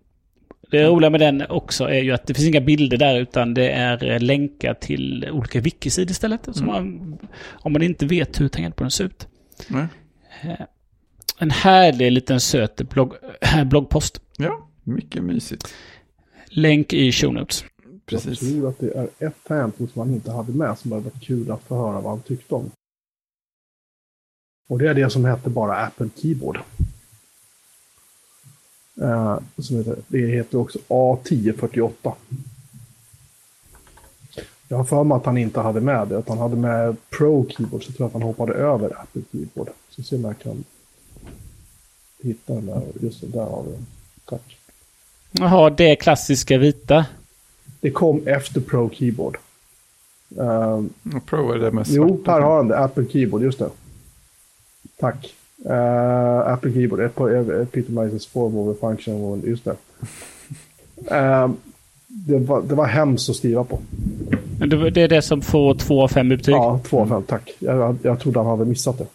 [0.72, 3.70] Det roliga med den också är ju att det finns inga bilder där utan det
[3.70, 6.46] är eh, länkar till olika wikisidor istället.
[6.46, 6.66] Mm.
[6.66, 7.18] man,
[7.50, 9.28] om man inte vet hur tangentborden ser ut.
[10.42, 10.60] Eh,
[11.38, 13.14] en härlig liten söt blogg,
[13.66, 14.20] bloggpost.
[14.36, 15.74] Ja, mycket mysigt.
[16.46, 17.64] Länk i show notes.
[18.06, 18.42] Precis.
[18.42, 21.22] Jag tror att det är ett tangentbord som han inte hade med som hade varit
[21.22, 22.70] kul att få höra vad han tyckte om.
[24.68, 26.58] Och det är det som hette bara Apple Keyboard.
[29.02, 32.12] Eh, som heter, det heter också A1048.
[34.68, 37.46] Jag har för mig att han inte hade med det, att han hade med Pro
[37.50, 39.68] Keyboard, så jag tror att han hoppade över Apple Keyboard.
[39.90, 40.64] Så se om jag kan
[42.22, 43.86] hitta den där, just det, där har vi den.
[44.24, 44.58] Tack.
[45.32, 47.06] Jaha, det klassiska vita.
[47.80, 49.38] Det kom efter Pro Keyboard.
[50.38, 50.82] Eh,
[51.16, 52.32] Och Pro är det med Jo, svarta.
[52.32, 52.78] här har han det.
[52.78, 53.70] Apple Keyboard, just det.
[54.96, 55.34] Tack.
[55.66, 59.76] Uh, Apple Keyboard, Ep- Ep- epitomizes form over function, just det.
[61.16, 61.50] Eh,
[62.06, 63.78] det, var, det var hemskt att skriva på.
[64.58, 66.54] Det det är det som får två av fem i betyg.
[66.54, 67.54] Ja, två av fem, tack.
[67.58, 69.06] Jag, jag trodde han hade missat det.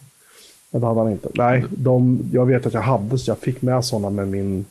[0.70, 1.28] Men det hade han inte.
[1.34, 4.64] Nej, de, jag vet att jag hade, så jag fick med sådana med min...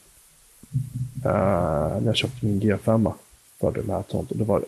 [1.26, 3.12] eh, när jag köpte min G5.
[3.60, 4.32] För det med ett sånt.
[4.32, 4.66] Och det var det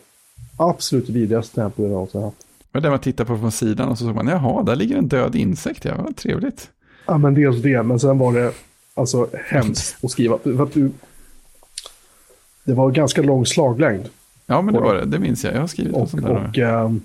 [0.56, 2.36] absolut vidrigaste tempo jag någonsin haft.
[2.72, 5.08] Men där man tittar på från sidan och så såg man, jaha, där ligger en
[5.08, 5.84] död insekt.
[5.84, 6.70] Ja, vad trevligt.
[7.10, 8.52] Ja, men dels det, men sen var det
[8.94, 10.38] alltså hemskt att skriva.
[10.38, 10.90] För att du,
[12.64, 14.08] det var ganska lång slaglängd.
[14.46, 15.04] Ja, men det var det.
[15.04, 15.54] Det minns jag.
[15.54, 16.48] Jag har skrivit Och, sånt där.
[16.48, 17.00] och ehm,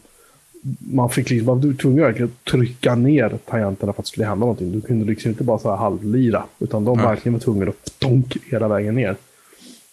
[0.80, 4.40] man fick liksom, man var tvungen att trycka ner tangenterna för att det skulle hända
[4.40, 4.72] någonting.
[4.72, 7.06] Du kunde liksom inte bara så här halvlira, utan de Nej.
[7.08, 9.16] verkligen var tvungna att donk hela vägen ner.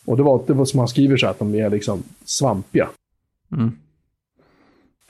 [0.05, 2.89] Och det var, det var som man skriver så här, att de är liksom svampiga.
[3.53, 3.73] Mm.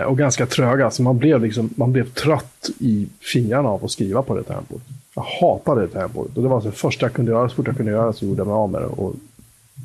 [0.05, 4.23] Och ganska tröga, så man blev, liksom, man blev trött i fingrarna av att skriva
[4.23, 4.83] på det tempot.
[5.15, 6.37] Jag hatade det tempot.
[6.37, 8.27] Och det var alltså det första jag kunde göra, så fort jag kunde göra så
[8.27, 8.87] gjorde jag mig av med det.
[8.87, 9.15] Och,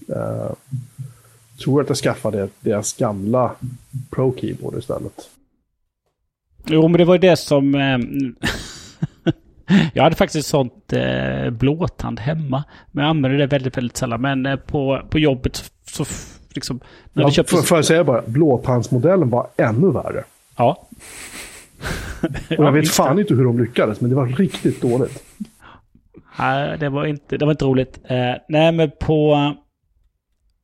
[0.10, 0.52] eh,
[1.64, 3.52] tror att jag skaffade deras gamla
[4.10, 5.30] Pro Keyboard istället.
[6.66, 7.76] Jo, men det var ju det som...
[7.76, 7.98] Eh,
[9.94, 12.64] jag hade faktiskt ett sånt eh, blåtand hemma.
[12.92, 14.22] Men jag använde det väldigt, väldigt sällan.
[14.22, 16.06] Men eh, på, på jobbet så, så
[16.58, 16.80] liksom...
[17.14, 17.56] När Ja, vi köpte...
[17.56, 20.24] får, jag säga bara, blåtandsmodellen var ännu värre.
[20.58, 20.88] Ja.
[22.58, 25.24] Och jag vet fan inte hur de lyckades, men det var riktigt dåligt.
[26.40, 28.00] Nej, det var inte, det var inte roligt.
[28.04, 29.34] Eh, nej, men på...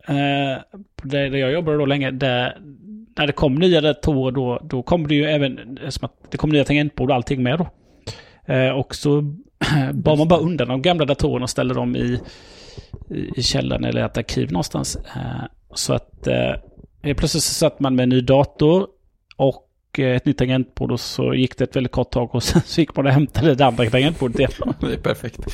[0.08, 2.58] Eh, där jag jobbade då länge, där,
[3.18, 5.80] när det kom nya datorer då, då kom det ju även...
[5.90, 7.68] Som att det kom nya tangentbord och allting med då.
[8.54, 9.22] Eh, och så
[9.94, 12.20] bar man bara undan de gamla datorerna och ställde dem i,
[13.10, 14.96] i, i källaren eller ett arkiv någonstans.
[14.96, 15.44] Eh,
[15.76, 16.54] så att eh,
[17.02, 18.88] plötsligt så satt man med en ny dator
[19.36, 22.62] och eh, ett nytt tangentbord och så gick det ett väldigt kort tag och sen
[22.66, 24.52] så gick man och hämtade det andra tangentbordet igen.
[24.82, 25.40] Det är perfekt.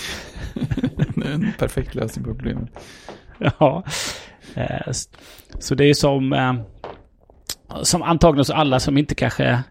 [1.15, 2.70] det är en perfekt lösning på problemet.
[3.38, 3.84] Ja.
[4.55, 4.91] Eh,
[5.59, 6.53] Så det är som, eh,
[7.84, 9.63] som antagligen så alla som inte kanske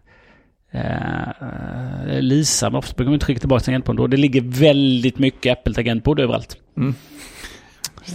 [2.06, 4.06] Lisa, men ofta brukar man inte skicka tillbaka tangentbord då.
[4.06, 6.56] Det ligger väldigt mycket Apple-tangentbord överallt.
[6.76, 6.94] Mm.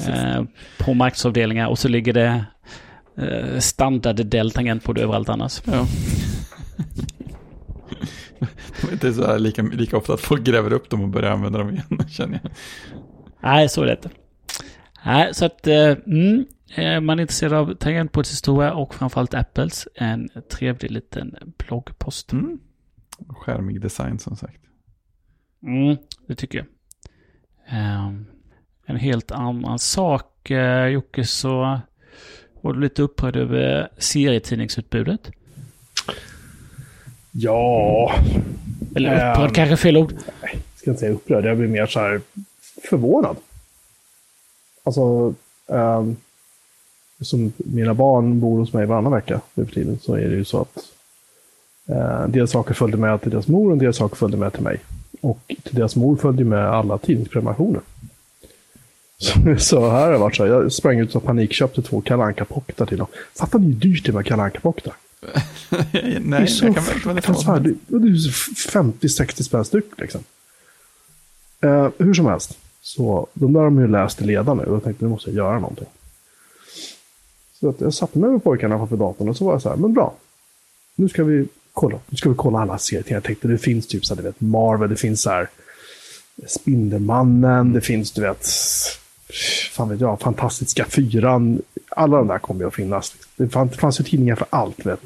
[0.08, 0.44] Eh,
[0.78, 2.46] på marknadsavdelningar och så ligger det
[3.18, 5.62] eh, standard Dell-tangentbord överallt annars.
[5.66, 5.88] Ja.
[8.82, 11.32] Det är inte så här lika, lika ofta att folk gräver upp dem och börjar
[11.32, 12.52] använda dem igen, känner jag.
[13.44, 14.10] Nej, så är det inte.
[15.06, 20.91] Nej, så att eh, mm, är man intresserad av tangentbordshistoria och framförallt Apples, en trevlig
[20.91, 22.32] liten bloggpost.
[22.32, 22.60] Mm.
[23.30, 24.62] Skärmig design som sagt.
[25.64, 26.68] Mm, det tycker jag.
[27.68, 28.26] Ehm,
[28.86, 31.80] en helt annan sak, uh, Jocke, så
[32.62, 35.32] var du lite upprörd över serietidningsutbudet.
[37.32, 38.12] Ja,
[38.96, 39.54] Eller upprörd Ehm.
[39.54, 40.14] kanske fel ord.
[40.42, 42.22] jag ska inte säga upprörd, jag blir mer så här
[42.90, 43.38] förvånad.
[44.84, 45.34] Alltså,
[45.68, 46.16] ehm,
[47.22, 50.46] som mina barn bor hos mig varannan vecka nu för tiden så är det ju
[50.46, 50.78] så att
[51.90, 54.64] eh, en del saker följde med till deras mor och del saker följde med till
[54.64, 54.80] mig.
[55.22, 57.82] Och till deras mor följde med alla tidningsprenumerationer.
[59.58, 62.86] Så, här har det varit så här, jag sprang ut och panikköpte två kalanka pocketar
[62.86, 63.08] till dem.
[63.36, 64.94] Fattar ni hur dyrt det med kalanka pocketar?
[65.92, 67.64] Nej, Det är så jag kan väl fruktansvärt.
[67.64, 68.12] Det det är
[68.72, 70.24] 50-60 spänn styck liksom.
[71.62, 72.58] Eh, hur som helst.
[72.82, 75.38] Så de där har de ju läst i leda nu jag tänkte nu måste jag
[75.38, 75.88] göra någonting.
[77.60, 79.76] Så att jag satte mig med pojkarna framför datorn och så var jag så här,
[79.76, 80.14] men bra.
[80.96, 83.06] Nu ska vi kolla, nu ska vi kolla alla serier.
[83.08, 85.50] Jag tänkte det finns typ så här, du vet, Marvel, det finns så här
[86.48, 88.48] Spindelmannen, det finns du vet
[89.72, 91.62] fan vet jag, Fantastiska Fyran.
[91.90, 93.16] Alla de där kommer ju att finnas.
[93.36, 94.86] Det fanns, det fanns ju tidningar för allt.
[94.86, 95.00] Vet.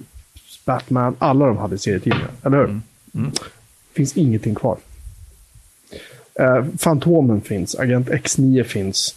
[0.65, 2.29] Batman, alla de hade serietidningar.
[2.43, 2.65] Eller hur?
[2.65, 2.81] Mm.
[3.15, 3.31] Mm.
[3.93, 4.77] finns ingenting kvar.
[6.39, 9.15] Eh, Fantomen finns, Agent X9 finns.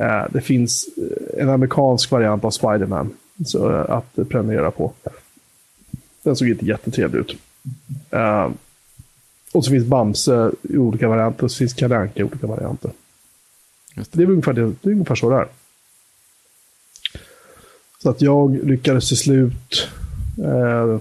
[0.00, 3.16] Eh, det finns eh, en amerikansk variant av Spiderman
[3.46, 4.92] så, eh, att prenumerera på.
[6.22, 7.36] Den såg inte jättetrevlig ut.
[8.10, 8.50] Eh,
[9.52, 12.90] och så finns Bamse i olika varianter och så finns Kalle i olika varianter.
[13.96, 14.12] Det.
[14.12, 15.48] Det är ungefär, det, det är ungefär så det är.
[18.02, 19.88] Så att jag lyckades till slut.
[20.44, 20.98] Eh,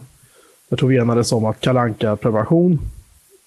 [0.70, 2.80] jag tror vi enades om att kalanka prevention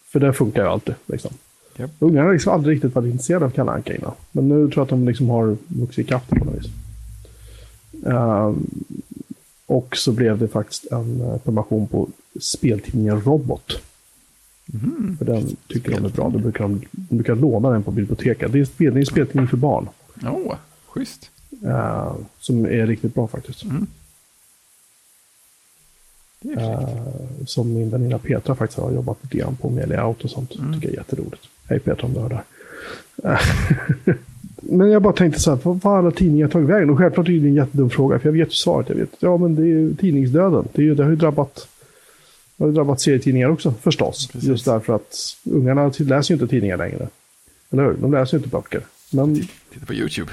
[0.04, 0.94] För det funkar ju alltid.
[1.06, 1.30] Liksom.
[1.76, 1.90] Japp.
[1.98, 4.12] Ungarna har liksom aldrig riktigt varit intresserade av Kalle Anka innan.
[4.32, 6.70] Men nu tror jag att de liksom har vuxit ikapp på något vis.
[8.06, 8.66] Ehm,
[9.66, 12.08] och så blev det faktiskt en eh, prenumeration på
[12.40, 13.82] speltidningen Robot.
[14.72, 15.16] Mhm.
[15.18, 16.28] För den tycker de är bra.
[16.28, 18.52] De brukar, de, de brukar låna den på biblioteket.
[18.52, 19.88] Det är, en speltidning för barn.
[20.26, 20.54] Åh,
[20.86, 21.30] schysst.
[21.64, 23.64] eh, som är riktigt bra faktiskt.
[23.64, 23.86] Mm.
[26.58, 26.88] Eh,
[27.46, 30.54] som min väninna Petra faktiskt har jobbat lite grann på med layout och sånt.
[30.54, 30.74] Mm.
[30.74, 31.42] Tycker jag är jätteroligt.
[31.68, 32.44] Hej Petra om du hör det här.
[33.32, 34.14] Eh,
[34.62, 36.90] men jag bara tänkte så här, vad har alla tidningar tagit vägen?
[36.90, 38.88] Och självklart är det en jättedum fråga, för jag vet ju svaret.
[38.88, 40.68] Jag vet, ja men det är ju tidningsdöden.
[40.72, 41.68] Det, är ju, det har ju drabbat,
[42.58, 44.26] det har drabbat serietidningar också förstås.
[44.26, 44.48] Precis.
[44.48, 47.08] Just därför att ungarna läser ju inte tidningar längre.
[47.70, 47.94] Eller hur?
[48.00, 48.80] De läser ju inte böcker.
[49.12, 49.34] Men
[49.72, 50.30] Titta på YouTube.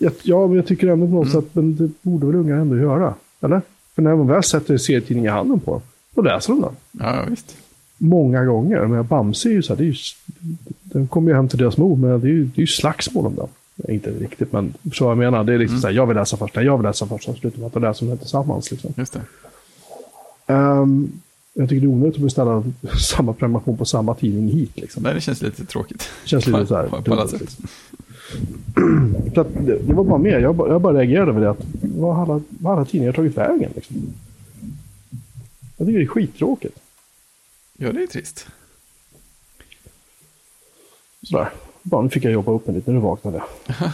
[0.00, 1.42] jag, ja, men jag tycker ändå på något Mm.
[1.42, 3.14] sätt, men det borde väl unga ändå göra?
[3.40, 3.60] Eller?
[3.94, 5.80] För när de väl sätter serietidning i handen på dem,
[6.14, 6.76] då läser de den.
[6.92, 7.56] Ja, visst.
[7.98, 8.86] Många gånger.
[8.86, 9.94] Men Bamse är ju så här, det är ju,
[10.82, 13.26] den kommer ju hem till deras mor, men det är ju, det är ju slagsmål
[13.26, 13.48] om den.
[13.94, 15.44] Inte riktigt, men så jag menar.
[15.44, 15.80] Det är liksom Mm.
[15.82, 18.04] så här, jag vill läsa först, jag vill läsa först, så slutar man att läsa
[18.04, 18.70] dem tillsammans.
[18.70, 18.92] Liksom.
[18.96, 19.20] Just det.
[20.46, 21.12] Ehm,
[21.60, 22.64] jag tycker det är onödigt att beställa
[23.16, 24.70] samma prenumeration på samma tidning hit.
[24.74, 25.02] Liksom.
[25.02, 25.98] Nej, det känns lite tråkigt.
[26.22, 26.86] Det känns lite så här.
[26.86, 27.40] På, på alla sätt.
[27.40, 27.64] liksom.
[29.34, 31.64] Så att det, det var bara mer, jag, bara- jag bara reagerade över det att
[31.82, 33.70] vad har alla, vad alla tidningar tagit vägen?
[33.74, 33.96] Liksom?
[35.76, 36.78] Jag tycker det är skittråkigt.
[37.76, 38.46] Ja, det är trist.
[41.22, 41.48] Sådär.
[41.82, 43.46] Bara nu fick jag jobba upp mig lite, nu vaknade jag.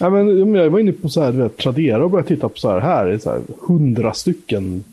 [0.00, 2.70] Nej, men jag var inne på så här, vet, Tradera och började titta på så
[2.70, 4.84] här, här är så här, hundra stycken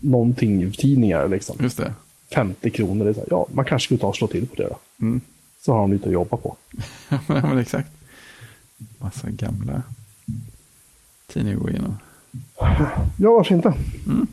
[0.00, 1.56] någonting tidningar liksom.
[1.60, 1.94] Just det.
[2.34, 4.54] 50 kronor, det är så här, ja, man kanske skulle ta och slå till på
[4.54, 4.76] det då.
[5.00, 5.20] Mm.
[5.60, 6.56] Så har de lite att jobba på.
[7.08, 7.90] Ja, men, exakt.
[8.98, 9.82] Massa gamla
[11.26, 11.98] tidningar att gå igenom.
[13.18, 13.74] Ja, varför inte?
[14.06, 14.26] Mm.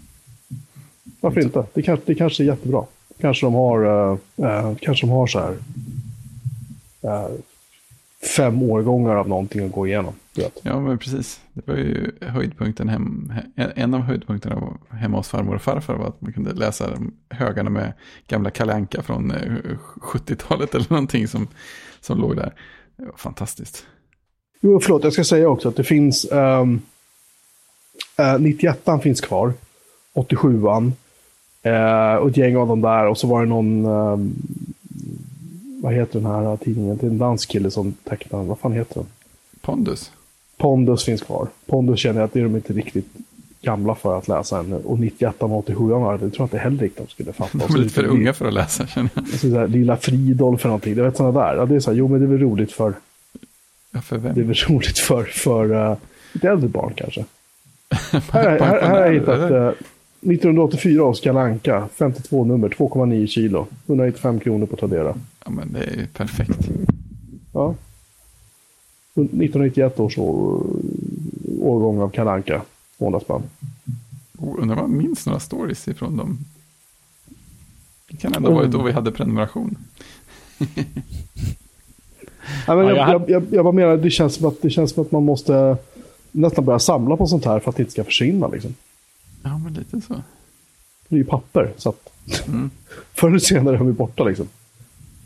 [1.20, 1.66] Varför inte?
[1.74, 2.86] Det kanske, det kanske är jättebra.
[3.22, 5.56] Kanske de har, eh, eh, kanske de har så här
[7.02, 7.32] eh,
[8.36, 10.14] fem årgångar av någonting att gå igenom.
[10.62, 11.42] Ja, men precis.
[11.54, 16.22] Det var ju höjdpunkten hem, en- av höjdpunkterna hemma hos farmor och farfar var att
[16.22, 16.90] man kunde läsa
[17.30, 17.94] högarna med
[18.28, 19.54] gamla Kalle Anka från eh,
[20.02, 21.48] 70-talet eller någonting som,
[22.02, 22.54] som låg där.
[22.96, 23.86] Det var fantastiskt.
[24.62, 26.26] Jo, förlåt, jag ska säga också att det finns...
[26.32, 26.82] Um,
[28.40, 29.54] 91 finns kvar.
[30.14, 30.92] 87an.
[31.66, 33.08] Uh, och ett gäng av dem där.
[33.08, 33.86] Och så var det någon...
[33.86, 34.34] ehm,
[35.82, 36.98] vad heter den här tidningen?
[36.98, 38.44] Det är en dansk kille som tecknar.
[38.44, 39.06] Vad fan heter den?
[39.62, 40.12] Pondus.
[40.64, 41.48] Pondus finns kvar.
[41.66, 43.06] Pondus känner jag att det är de inte riktigt
[43.62, 44.76] gamla för att läsa ännu.
[44.76, 47.58] Och 91 och 87an, det tror jag inte heller riktigt de skulle fatta.
[47.58, 49.24] De är så lite för unga för att läsa känner jag.
[49.24, 50.96] och så så här, Lilla Fridolf för någonting.
[50.96, 51.56] Det vet sådana där.
[51.56, 52.94] Ja, det är så här, jo men det är väl roligt för,
[53.92, 54.48] Ja, för det är vem?
[54.48, 55.98] väl roligt för, för uh,
[56.34, 57.26] lite äldre barn kanske.
[58.32, 59.68] Här, här, här har jag hittat Eller?
[59.68, 59.74] eh,
[60.22, 63.68] 1984 års Kalle Anka, 52 nummer, 2,9 kilo.
[63.86, 65.16] 195 kronor på Tradera.
[65.46, 66.60] Ja, men det är ju perfekt.
[67.54, 67.76] Ja.
[69.22, 70.64] 1991 års år,
[71.60, 72.62] årgång av Kalle Anka,
[72.98, 73.42] 200 spänn.
[74.38, 76.38] Oh, Undrar om jag minns några stories ifrån dem.
[78.10, 78.78] Det kan ändå ha varit Mm.
[78.80, 79.78] då vi hade prenumeration.
[82.68, 84.92] Ja, men Ja, jag, jag jag, jag, bara menar, det känns, som att, det känns
[84.92, 85.78] som att man måste
[86.32, 88.48] nästan börja samla på sånt här för att det inte ska försvinna.
[88.48, 88.76] Liksom.
[89.44, 90.14] Ja, men lite så.
[91.08, 92.10] Det är ju papper, så att
[92.48, 92.70] Mm.
[93.14, 94.24] förr eller senare är ju borta.
[94.24, 94.48] Liksom.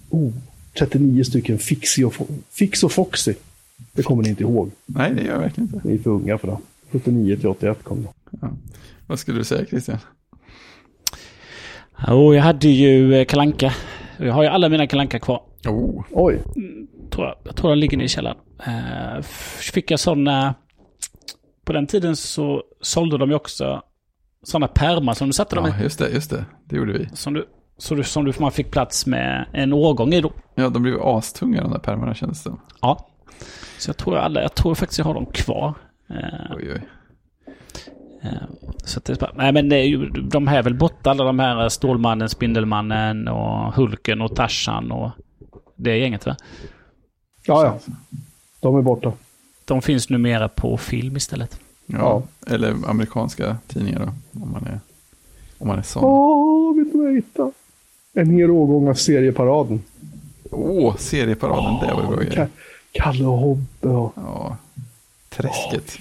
[0.10, 0.32] Oh,
[0.80, 3.34] 39 stycken Fixie och, Fo- Fix och Foxy.
[3.94, 4.72] Det kommer ni inte ihåg.
[4.86, 5.88] Nej, det gör jag verkligen inte.
[5.88, 6.58] Ni är för unga för det.
[6.92, 8.10] 79 till 81 kom det.
[8.42, 8.50] Ja.
[9.08, 9.98] Vad skulle du säga Christian?
[12.08, 13.74] Jo, jag hade ju eh, Kalanka.
[14.18, 15.42] Jag har ju alla mina Kalanka kvar.
[15.68, 16.44] Oh, Oj,
[17.10, 17.36] Tror jag.
[17.44, 18.38] jag tror de ligger nere i källaren.
[18.68, 19.22] Uh,
[19.74, 20.56] fick jag sådana...
[21.66, 23.82] På den tiden så sålde de ju också
[24.44, 25.70] sådana pärmar som du satte dem i.
[25.70, 26.46] ja, just det, just det.
[26.66, 27.10] Det gjorde vi.
[27.14, 27.46] Som du,
[27.78, 30.32] så du, som du, man fick plats med en årgång i då.
[30.56, 32.52] Ja, de blev ju astunga de där pärmarna kändes det.
[32.82, 33.08] Ja.
[33.78, 35.74] Så jag tror, jag alla, jag tror faktiskt jag har dem kvar.
[36.10, 36.82] Eh, Oj, oj.
[38.22, 38.30] eh,
[38.84, 41.10] så att det är bara, nej men det är ju, de här är väl borta
[41.12, 45.10] alla de här Stålmannen, Spindelmannen och Hulken och Tarzan och
[45.76, 46.36] det är gänget va?
[47.46, 47.94] Ja, ja.
[48.60, 49.14] De är borta.
[49.66, 51.60] De finns numera på film istället.
[51.86, 52.24] Ja, Ja.
[52.54, 54.80] Eller amerikanska tidningar då, om man är,
[55.58, 56.04] om man är sån.
[56.04, 57.52] Åh, vet du vad jag hittade?
[58.14, 59.84] En hel årgång av serieparaden.
[60.52, 62.48] Åh, serieparaden, det var ju bra grejer.
[62.98, 64.14] Kalle och Hobbe och...
[64.16, 64.58] Ja,
[65.30, 65.98] träsket.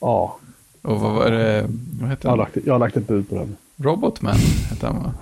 [0.00, 0.36] Ja,
[0.82, 1.66] Och vad var det,
[2.00, 3.56] vad hette jag har lagt, jag har lagt ett bud på den.
[3.76, 4.36] Robotman
[4.70, 5.12] hette han va?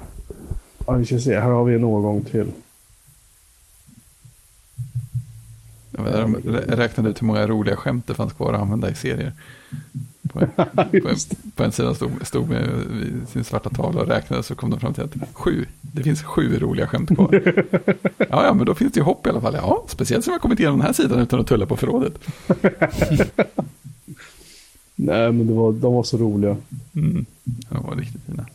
[0.87, 1.41] Ja, vi ska se.
[1.41, 2.47] Här har vi en årgång till.
[5.93, 9.33] Rä- räknade ut hur många roliga skämt det fanns kvar att använda i serier.
[10.33, 10.51] På en,
[11.03, 11.17] på en,
[11.55, 12.69] på en sida stod, stod med
[13.29, 16.59] sin svarta tavla och räknade så kom de fram till att sju, det finns sju
[16.59, 17.43] roliga skämt kvar.
[18.19, 19.55] Ja, ja, men då finns det ju hopp i alla fall.
[19.55, 22.19] Ja, speciellt som jag kommit igenom den här sidan utan att tulla på förrådet.
[24.97, 26.57] Nej, men det var, de var så roliga.
[26.95, 27.27] Mm.
[27.45, 28.47] De var riktigt fina.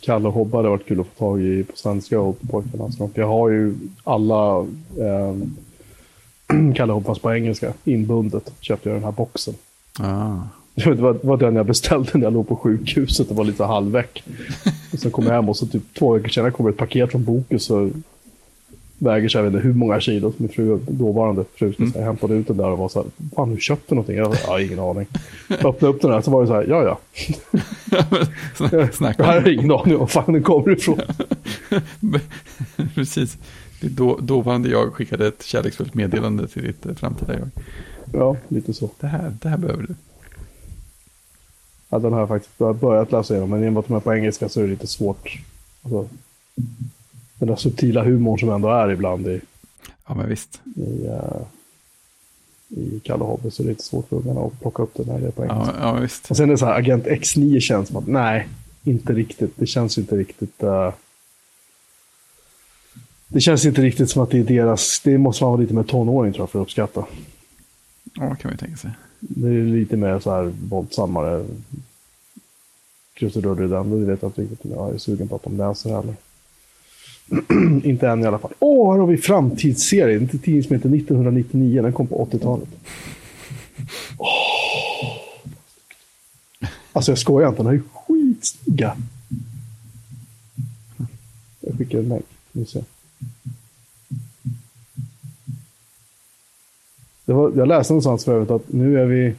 [0.00, 2.92] Kalle och Hobbe hade varit kul att få tag i på svenska och på pojkarna.
[2.92, 3.74] Så Jag har ju
[4.04, 4.58] alla
[4.98, 5.34] eh,
[6.74, 8.52] Kalle fast på engelska inbundet.
[8.60, 9.54] Köpte jag den här boxen.
[10.02, 10.38] Ah.
[10.74, 13.28] Det var, var den jag beställde när jag låg på sjukhuset.
[13.28, 14.22] Det var lite halvväck.
[14.92, 17.24] Och sen kom jag hem och så typ två veckor senare kommer ett paket från
[17.24, 17.70] Bokus.
[17.70, 17.90] Och
[19.00, 20.32] väger sig, jag vet inte hur många kilo.
[20.36, 21.92] Min fru, dåvarande fru, mm.
[21.94, 23.10] jag hämtade ut den där och var så här.
[23.36, 24.16] Fan, hur köpte du någonting?
[24.16, 25.06] Jag har ingen aning.
[25.48, 26.66] Jag öppnade upp den här så var det så här.
[26.68, 26.98] Ja, ja.
[28.56, 31.00] Sna- Snacka Jag har ingen aning om fan den kommer ifrån.
[32.94, 33.38] Precis.
[33.80, 37.48] Det då, dåvarande jag skickade ett kärleksfullt meddelande till ditt eh, framtida jag.
[38.12, 38.90] Ja, lite så.
[39.00, 39.94] Det här, det här behöver du.
[41.88, 43.50] Ja, den har jag faktiskt börjat läsa igenom.
[43.60, 45.38] Men att de är på engelska så är det lite svårt.
[45.82, 46.08] Alltså,
[47.38, 49.40] den där subtila humorn som ändå är ibland i,
[50.06, 50.60] Ja, men visst.
[50.76, 51.42] i, uh,
[52.68, 55.20] i Kalle Hobbe så det är lite svårt för ungarna att plocka upp det när
[55.20, 55.74] det på engelska.
[55.78, 56.30] Ja, ja visst.
[56.30, 58.48] Och sen är det så här, Agent X9 känns som att nej,
[58.84, 59.52] inte riktigt.
[59.56, 60.62] Det känns inte riktigt.
[60.62, 60.92] eh,
[63.28, 65.00] det känns inte riktigt som att det är deras.
[65.04, 67.06] Det måste man vara lite mer tonåring tror jag för att uppskatta.
[68.14, 68.90] Ja, kan man ju tänka sig.
[69.20, 71.46] Det är lite mer så här våldsammare
[73.14, 73.90] krusiduller i den.
[73.90, 76.14] Det vet jag inte riktigt om jag är sugen på att de läser heller.
[77.88, 78.52] inte än i alla fall.
[78.58, 80.22] Åh, här har vi framtidsserien.
[80.22, 81.82] En tidning som heter 1999.
[81.82, 82.68] Den kom på 80-talet.
[84.18, 84.50] Oh.
[86.92, 87.62] Alltså jag skojar inte.
[87.62, 88.96] Den är skitsnygga.
[91.60, 92.24] Jag skickar en länk.
[92.52, 92.84] Nu ser.
[97.32, 99.34] Var, jag läste någonstans förut att nu är vi,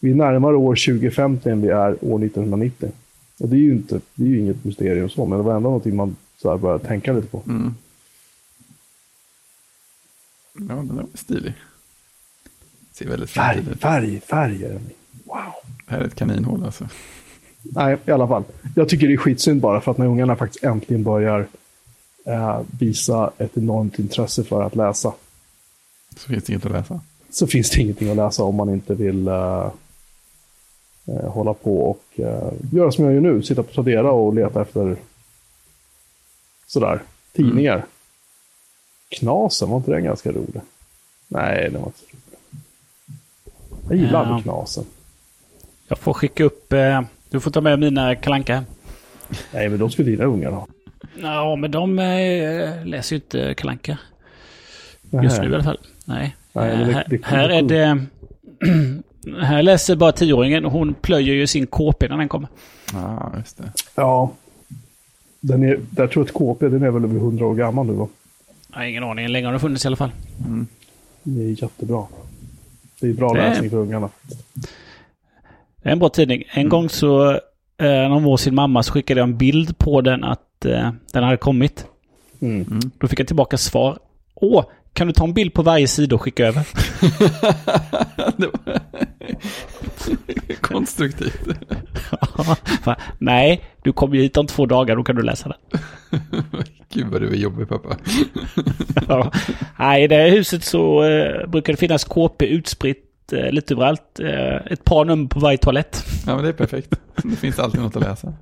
[0.00, 2.90] vi är närmare år 2050 än vi är år 1990.
[3.38, 5.68] Och det är ju, inte, det är ju inget mysterium så, men det var ändå
[5.68, 7.42] någonting man så här började tänka lite på.
[7.48, 7.74] Mm.
[10.54, 11.54] Ja, den är stilig.
[12.92, 14.90] Ser väldigt Färg, färg, färg är den.
[15.24, 15.52] Wow.
[15.86, 16.88] Det här är ett kaninhål alltså.
[17.62, 18.44] Nej, i alla fall.
[18.76, 21.46] Jag tycker det är skitsynd bara för att när ungarna faktiskt äntligen börjar
[22.24, 25.12] eh, visa ett enormt intresse för att läsa
[26.16, 27.00] Så finns det inget att läsa.
[27.32, 29.70] Så finns det ingenting att läsa om man inte vill eh,
[31.06, 33.42] hålla på och eh, göra som jag gör nu.
[33.42, 34.96] Sitta på Tradera och leta efter
[36.66, 37.02] sådär,
[37.32, 37.84] tidningar.
[39.08, 40.60] Knasen, var inte den ganska rolig?
[41.28, 42.22] Nej, den var inte rolig.
[43.88, 44.40] Jag gillar Ja.
[44.42, 44.84] Knasen.
[45.88, 46.72] Jag får skicka upp...
[46.72, 48.64] Eh, du får ta med mina kalanka.
[49.52, 50.66] Nej, men de skulle dina ungar ha.
[51.22, 53.98] Ja, men de eh, läser ju inte kalanka
[55.22, 55.80] Just nu i alla fall.
[56.04, 56.36] Nej.
[56.52, 58.06] Nej, det- här, det- här är det...
[59.42, 62.48] här läser bara tioåringen och hon plöjer ju sin KP när den kommer.
[62.92, 63.72] Ja, just det.
[63.94, 64.32] Ja.
[65.40, 68.08] Den är, jag tror att KP, den är väl över 100 år gammal nu va?
[68.72, 69.28] Jag har ingen aning.
[69.28, 70.10] Länge har den funnits i alla fall.
[71.22, 72.04] Det är jättebra.
[73.00, 74.08] Det är bra Det- läsning för ungarna.
[75.82, 76.42] Det är en bra tidning.
[76.52, 77.38] En gång så, eh,
[77.78, 81.24] när hon var sin mamma, så skickade jag en bild på den att eh, den
[81.24, 81.86] hade kommit.
[82.40, 82.80] Mm.
[82.98, 83.98] Då fick jag tillbaka svar.
[84.34, 86.68] Åh, kan du ta en bild på varje sida och skicka över?
[88.36, 88.80] det var
[90.60, 91.48] konstruktivt.
[93.18, 95.80] Nej, du kommer ju hit om två dagar, då kan du läsa den.
[96.88, 97.96] Gud vad du är jobbig pappa.
[99.08, 99.32] Ja.
[99.78, 104.20] Nej, i det här huset så eh, brukar det finnas KP utspritt eh, lite överallt.
[104.20, 106.04] Eh, ett par nummer på varje toalett.
[106.26, 106.94] Ja, men det är perfekt.
[107.24, 108.32] Det finns alltid något att läsa.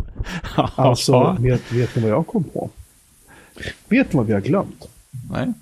[0.54, 2.70] Alltså, vet, vet ni vad jag kom på?
[3.88, 4.88] Vet ni vad vi har glömt?
[5.30, 5.52] Nej.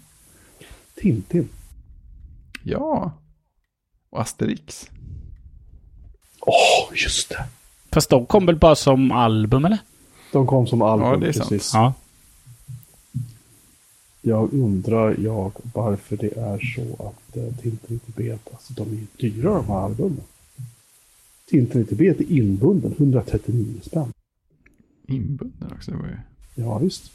[1.01, 1.49] Tintin.
[2.63, 3.13] Ja.
[4.11, 4.91] Och Asterix.
[6.41, 7.45] Åh, just det.
[7.93, 9.79] Fast de kom väl bara som album, eller?
[10.33, 11.09] De kom som album.
[11.09, 11.49] Ja, det är sant.
[11.49, 11.75] precis.
[11.75, 11.95] Ja.
[14.23, 18.95] Jag undrar jag varför det är så att uh, Tintin i Tibet, alltså de är
[18.95, 20.21] ju dyra de här albumen.
[21.51, 24.13] Tintin i Tibet är inbunden, 139 spänn.
[25.07, 25.91] Inbunden också.
[25.91, 26.19] Det var ju...
[26.55, 27.13] Ja, visst.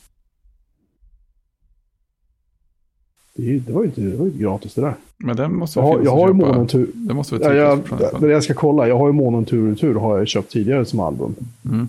[3.35, 4.93] Det, det, var ju inte, det var inte gratis det där.
[5.17, 6.51] Men den måste Jag väl jag finnas har ju att köpa.
[6.53, 6.89] månen tur.
[6.93, 9.79] Det måste Ja, vara jag, det jag ska kolla, jag har ju månen tur och
[9.79, 11.35] tur har jag köpt tidigare som album.
[11.65, 11.87] mm.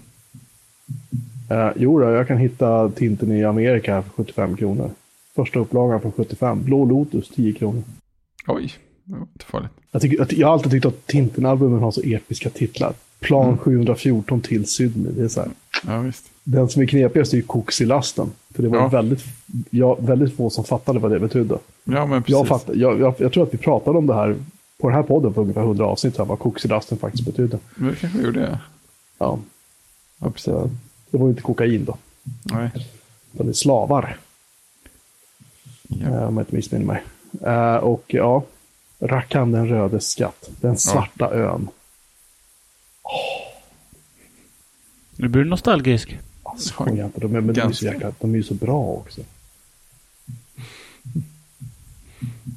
[1.50, 4.90] Uh, jo, då, jag kan hitta Tintin i Amerika för 75 kronor.
[5.36, 6.62] Första upplagan för 75.
[6.64, 7.82] Blå Lotus 10 kronor.
[8.46, 8.72] Oj,
[9.04, 9.70] det var inte farligt.
[9.90, 12.92] Jag, tycker, jag, jag har alltid tyckt att Tintin-albumen har så episka titlar.
[13.20, 13.58] Plan Mm.
[13.58, 15.12] 714 till Sydney.
[15.12, 15.50] Det är så här.
[15.86, 16.24] Ja, visst.
[16.44, 18.32] Den som är knepigast är ju Koxilasten.
[18.54, 18.88] För det var Ja.
[18.88, 19.24] väldigt,
[19.70, 21.58] ja, väldigt få som fattade vad det betydde.
[21.84, 22.32] Ja, men precis.
[22.32, 24.36] Jag, fatt, jag, jag, jag tror att vi pratade om det här
[24.80, 27.58] på den här podden för ungefär 100 avsnitt, här, vad Koxilasten faktiskt betydde.
[27.74, 28.58] Men det kanske vi gjorde, ja.
[29.18, 29.38] Ja,
[30.20, 30.44] ja precis.
[30.44, 30.70] så,
[31.10, 31.96] det var ju inte kokain då,
[32.42, 32.70] Nej.
[33.34, 34.16] utan det är slavar.
[35.88, 36.06] Ja.
[36.08, 37.02] eh, om jag inte missminner mig.
[37.42, 38.42] Eh, och ja,
[39.00, 41.68] Rackham den röde skatt, den svarta ön.
[45.16, 46.18] Nu blir du nostalgisk.
[47.04, 49.20] Inte, de är, men de, är jäkla, de är ju så bra också.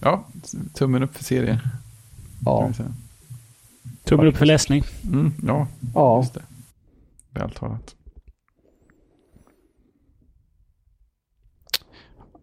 [0.02, 0.26] ja,
[0.74, 1.62] tummen upp för serie.
[2.46, 2.72] kan Ja.
[4.04, 4.84] Tummen upp för läsning.
[5.04, 6.18] Mm, ja, ja.
[6.18, 6.44] just det.
[7.32, 7.96] Väl talat.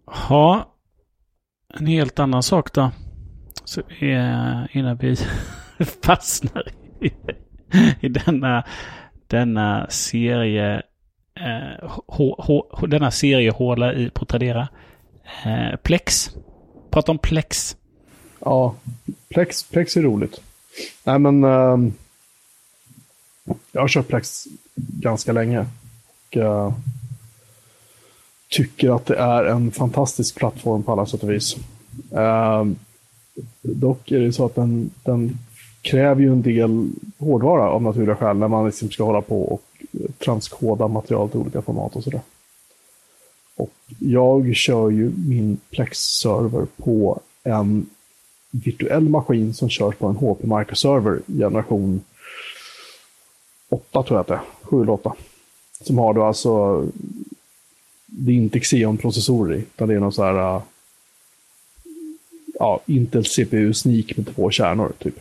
[0.07, 0.75] Ha,
[1.75, 2.91] en helt annan sak då.
[3.65, 5.17] Så är, innan vi
[6.03, 6.69] fastnar
[7.01, 7.13] i,
[8.01, 8.65] i denna,
[9.27, 10.83] denna serie
[11.35, 14.69] eh, H, H, denna seriehåla i på Tradera.
[15.45, 16.31] Eh, Plex.
[16.91, 17.77] Prata om Plex.
[18.41, 18.75] Ja,
[19.29, 20.41] Plex, Plex är roligt.
[21.05, 21.79] Nej, men eh,
[23.73, 25.67] jag har kört Plex ganska länge.
[26.27, 26.73] Och, eh,
[28.49, 31.57] tycker att det är en fantastisk plattform på alla sätt och vis.
[32.17, 32.77] Ehm,
[33.63, 35.39] dock är det så att den, den
[35.83, 39.63] kräver ju en del hårdvara av naturliga skäl när man liksom ska hålla på och
[40.19, 42.21] transkoda material till olika format och sådär.
[43.57, 47.87] Och jag kör ju min Plex-server på en
[48.51, 52.01] virtuell maskin som körs på en HP Microserver generation
[53.69, 55.15] 8 tror jag att det är, 7 eller 8.
[55.81, 56.85] Som har då alltså,
[58.07, 60.63] det är inte Xeon-processorer i, utan det är någon så här, äh,
[62.59, 65.21] ja, Intel CPU Sneak med två kärnor typ.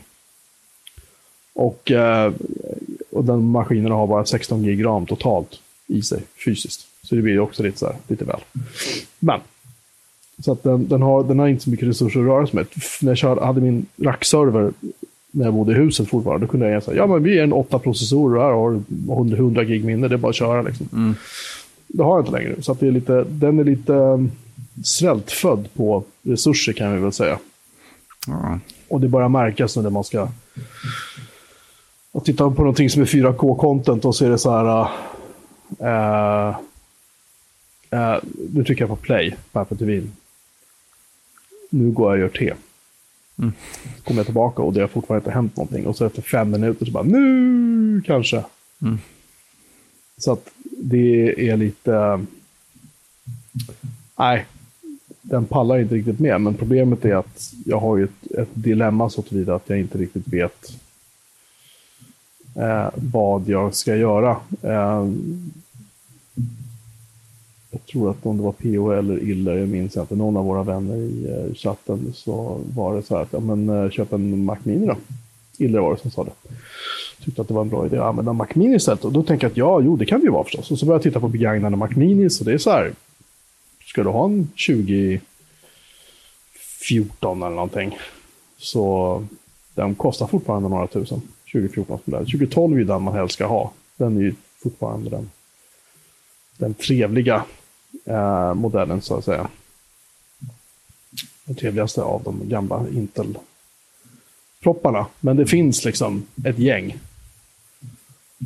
[1.54, 2.34] Och, äh,
[3.14, 6.88] och den maskinen har bara 16 gig ram totalt i sig fysiskt.
[7.04, 8.40] Så det blir också lite så här, lite väl.
[9.20, 9.40] Men
[10.40, 12.68] så att den, den, har, den har inte så mycket resurser att röra sig med.
[13.02, 14.72] När jag kör, hade min rackserver
[15.32, 17.54] när jag bodde i huset fortfarande, då kunde jag säga ja men vi är en
[17.54, 18.82] åtta processorer här och har
[19.16, 20.90] 100, 100 gig minne, det är bara att köra liksom.
[20.94, 21.16] Mm.
[21.88, 22.62] Det har jag inte längre.
[22.62, 24.32] Så att det är lite, den är lite um,
[24.84, 27.40] svältfödd på resurser kan vi väl säga.
[28.28, 28.60] Ja.
[28.88, 30.28] Och det börjar märkas när man ska
[32.14, 34.88] att titta på någonting som är 4K-content och så är det så här...
[35.82, 36.58] Uh,
[37.94, 38.18] uh,
[38.54, 40.08] nu trycker jag på play på Apple TV.
[41.70, 42.54] Nu går jag och gör te.
[43.40, 43.54] Mm.
[43.98, 45.88] Så kommer jag tillbaka och det har fortfarande inte hänt någonting.
[45.88, 48.44] Och så efter fem minuter så bara nu kanske.
[48.82, 48.98] Mm.
[50.18, 52.26] Så att det är lite...
[54.16, 54.46] Nej,
[55.22, 56.42] den pallar inte riktigt med.
[56.42, 59.98] Men problemet är att jag har ju ett, ett dilemma så tillvida att jag inte
[59.98, 60.83] riktigt vet
[62.56, 64.38] eh, vad jag ska göra.
[64.62, 65.06] Eh,
[67.74, 70.64] jag tror att om det var PO eller Iller, jag minns inte, någon av våra
[70.64, 74.46] vänner i eh, chatten så var det så här att ja, men, eh, köp en
[74.46, 74.96] Mac Mini då.
[75.58, 76.32] Iller var det som sa det.
[77.24, 79.06] Tyckte att det var en bra idé att använda Mac Mini istället.
[79.06, 80.72] Och då tänker jag att ja, jo, det kan det ju vara förstås.
[80.72, 82.94] Och så började jag titta på begagnade Mac Mini, så det är så här.
[83.86, 87.98] Ska du ha en 2014 eller någonting,
[88.58, 89.24] så
[89.76, 91.22] den kostar fortfarande några tusen.
[91.54, 92.26] 2014 modell.
[92.26, 93.72] 2012 är den man helst ska ha.
[93.98, 95.32] Den är ju fortfarande den,
[96.58, 97.46] den trevliga
[98.06, 99.48] eh, modellen så att säga.
[101.46, 105.06] Den trevligaste av de gamla Intel-propparna.
[105.20, 107.00] Men det finns liksom ett gäng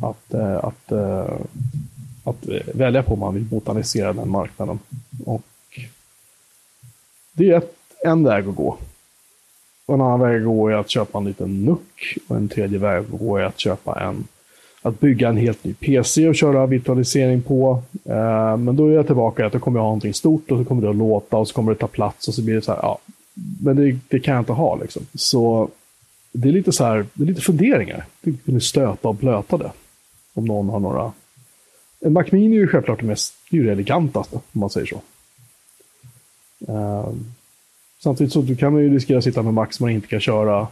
[0.02, 1.38] att, eh, att, eh,
[2.24, 4.78] att välja på om man vill botanisera den marknaden.
[5.24, 5.44] Och
[7.32, 8.78] det är ett, en väg att gå.
[9.88, 12.18] Och en annan väg att gå är att köpa en liten NUC.
[12.28, 14.24] Och en tredje väg att gå är att köpa en
[14.82, 17.82] att bygga en helt ny PC och köra virtualisering på.
[18.04, 20.58] Eh, men då är jag tillbaka i att då kommer jag ha någonting stort och
[20.58, 22.62] så kommer det att låta och så kommer det ta plats och så blir det
[22.62, 22.98] så här, ja.
[23.62, 25.06] Men det, det kan jag inte ha liksom.
[25.14, 25.68] Så
[26.32, 28.06] det är lite så här, det är lite funderingar.
[28.20, 29.72] Det kunde stöta och blöta det.
[30.34, 31.12] Om någon har några.
[32.00, 34.70] En Mac Mini är ju självklart det mest, det är ju det elegantaste, om man
[34.70, 35.00] säger så.
[36.68, 37.08] Eh,
[38.02, 40.68] Samtidigt så du kan man ju riskera att sitta med Max man inte kan köra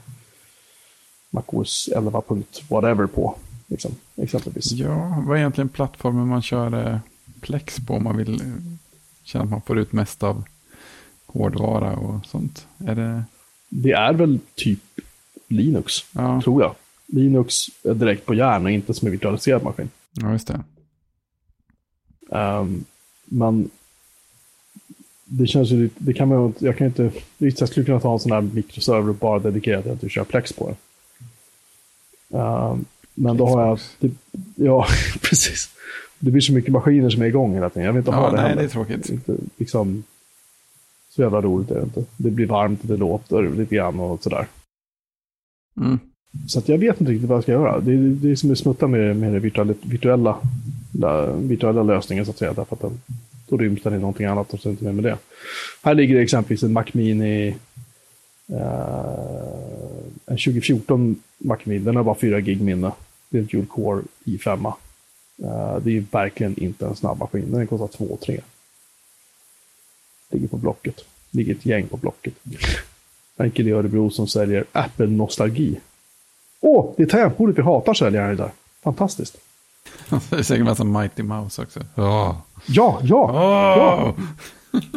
[1.31, 2.23] MacOS 11.
[2.69, 3.37] whatever på.
[3.67, 4.73] Liksom, exempelvis.
[4.73, 6.99] ja, vad är egentligen plattformen man kör eh,
[7.41, 8.47] Plex på om man vill eh,
[9.23, 10.45] känna att man får ut mest av
[11.27, 12.67] hårdvara och sånt?
[12.79, 13.25] Är det...
[13.69, 14.81] Det är väl typ
[15.49, 16.75] Linux, Ja, tror jag.
[17.07, 17.55] Linux
[17.85, 19.91] är direkt på järn och inte som en virtualiserad maskin.
[20.13, 20.61] ja just det.
[22.29, 22.85] Um,
[23.25, 23.71] men
[25.29, 28.33] det känns ju det kan man jag kan inte, jag skulle kunna ta en sån
[28.33, 30.77] här mikroserver och bara dedikera till att du kör Plex på det.
[32.39, 34.11] Um, men då har jag, det,
[34.55, 34.87] ja
[35.23, 35.71] precis.
[36.19, 37.85] Det blir så mycket maskiner som är igång hela tiden.
[37.87, 38.63] Jag vill inte ha Ja, det nej, heller.
[38.63, 39.09] det är tråkigt.
[39.11, 40.03] Inte, liksom,
[41.11, 42.05] så jävla roligt är det inte.
[42.17, 44.47] Det blir varmt, det låter lite grann och sådär.
[45.81, 45.99] Mm.
[46.47, 47.81] Så att jag vet inte riktigt vad jag ska göra.
[47.81, 50.37] Det är, det är som att smutta med, med den virtuella, virtuella,
[50.93, 52.53] la- virtuella lösningen så att säga.
[52.53, 53.01] Därför att den,
[53.49, 55.19] då ryms den i någonting annat och så är det inte mer med det.
[55.83, 57.57] Här ligger det exempelvis en Mac Mini.
[58.49, 59.47] Eh,
[60.27, 61.85] en 2014 Mac Mini.
[61.85, 62.93] Den har bara 4 gig minne.
[63.29, 64.67] Det är en Dual Core i5.
[65.43, 67.53] Eh, det är verkligen inte en snabb maskin.
[67.53, 68.41] Den kostar 2 3
[70.31, 71.05] Ligger på Blocket.
[71.31, 72.35] Ligger ett gäng på Blocket.
[73.37, 75.81] En kille i Örebro som säljer Apple-nostalgi.
[76.61, 78.51] Åh, det är tangentbordet vi hatar säljer han där.
[78.83, 79.37] Fantastiskt.
[80.31, 81.81] Det är säkert en massa Mighty Mouse också.
[82.67, 83.01] Ja.
[83.05, 84.15] Ja, ja, ja.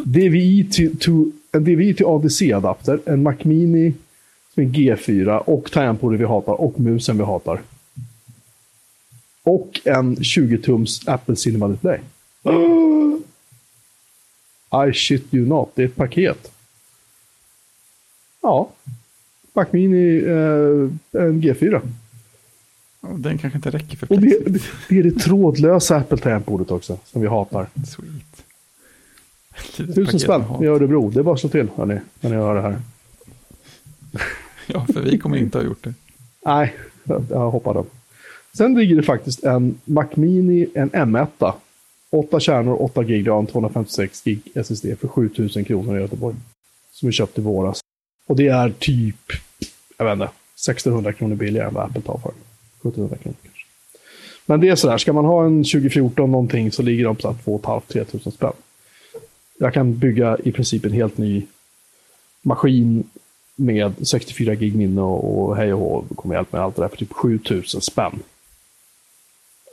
[0.04, 3.92] DVI till, to, en DVI till ADC-adapter, en Mac Mini
[4.54, 7.60] som är G4 och tangentbordet vi hatar och musen vi hatar.
[9.42, 11.98] Och en 20-tums Apple Cinema Display.
[14.88, 16.52] I shit you not, det är ett paket.
[18.42, 18.68] Ja.
[19.52, 21.80] Mac Mini, eh, en G4.
[23.00, 27.22] Den kanske inte räcker för Och det, det, det är det trådlösa Apple-tangentbordet också, som
[27.22, 27.66] vi hatar.
[27.86, 28.44] Sweet.
[29.94, 31.10] Tusen spänn i Örebro.
[31.10, 32.76] Det är bara att slå till hörni, när ni hör det här.
[34.72, 35.94] Ja, för vi kommer inte ha gjort det.
[36.46, 36.74] Nej,
[37.04, 37.84] jag, jag hoppade.
[38.52, 41.52] Sen ligger det faktiskt en Mac Mini, en M1.
[42.10, 46.36] 8 kärnor, 8 gig RAM, 256 gig SSD för 7000 kronor i Göteborg.
[46.92, 47.80] Som vi köpte i våras.
[48.26, 49.16] Och det är typ,
[49.98, 52.32] jag vet inte, 1600 kronor billigare än vad Apple tar för.
[52.82, 53.64] 1700 kronor kanske.
[54.46, 57.58] Men det är sådär, ska man ha en 2014 någonting så ligger de på 2
[57.58, 58.52] 500-3 000 spänn.
[59.58, 61.46] Jag kan bygga i princip en helt ny
[62.42, 63.04] maskin
[63.56, 66.96] med 64 gig minne och, hej och hå, kommer hjälpa med allt det där för
[66.96, 68.04] typ 7000 spänn.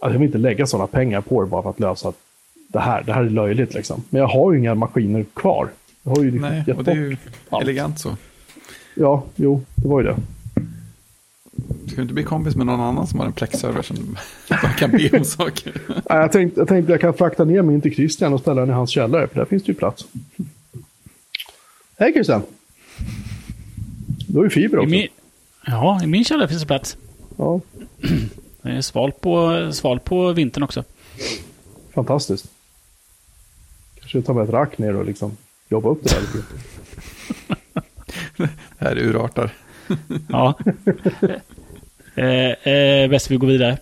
[0.01, 2.14] Alltså, jag vill inte lägga sådana pengar på det bara för att lösa
[2.68, 3.03] det här.
[3.03, 4.03] Det här är löjligt liksom.
[4.10, 5.70] Men jag har ju inga maskiner kvar.
[6.03, 7.18] Jag har ju liksom Nej, och det är ju
[7.49, 7.64] allt.
[7.64, 8.18] elegant så.
[8.95, 10.18] Ja, jo, det var ju det.
[11.88, 14.17] Ska du inte bli kompis med någon annan som har en Plex-server som
[14.49, 15.73] bara kan be om saker?
[15.88, 18.69] Nej, Jag tänkte, jag tänkte jag kan frakta ner min till Christian och ställa den
[18.69, 20.05] i hans källare, för där finns det ju plats.
[21.99, 22.41] Hej Christian!
[24.27, 24.89] Du har ju fiber I också.
[24.89, 25.07] min,
[25.65, 26.97] ja, i min källare finns det plats.
[27.38, 27.61] Ja,
[28.61, 30.83] Det är svalt på, svalt på vintern också.
[31.93, 32.47] fantastiskt.
[33.99, 35.38] Kanske ta med ett rack ner och liksom
[35.69, 36.45] jobba upp det där lite.
[38.79, 39.53] Det här urartar.
[40.29, 40.59] Ja.
[42.18, 43.78] Eh, eh, bäst vi går vidare.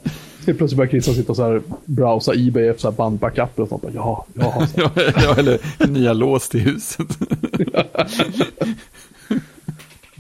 [0.46, 3.70] Helt plötsligt börjar Christian sitta och så här browsa Ebay efter så här bandbackuper och
[3.70, 3.84] sånt.
[3.94, 4.68] Ja, ja.
[4.76, 7.08] Ja, ja, eller nya lås till huset.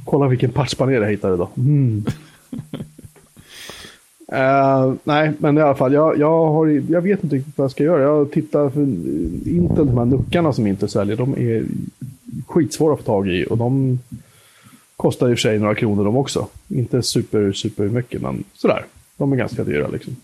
[0.05, 1.49] Kolla vilken patchpanel jag hittade då.
[1.57, 2.05] Mm.
[4.28, 7.72] Eh, nej, men i alla fall, jag, jag, har, jag vet inte riktigt vad jag
[7.72, 8.01] ska göra.
[8.01, 8.82] Jag tittar för
[9.49, 11.66] Intel, de här nuckarna som inte säljer, de är
[12.47, 13.45] skitsvåra att få tag i.
[13.49, 13.99] Och de
[15.05, 16.47] kostar i och för sig några kronor de också.
[16.67, 18.86] Inte super, super mycket, men sådär.
[19.17, 20.15] De är ganska dyra liksom.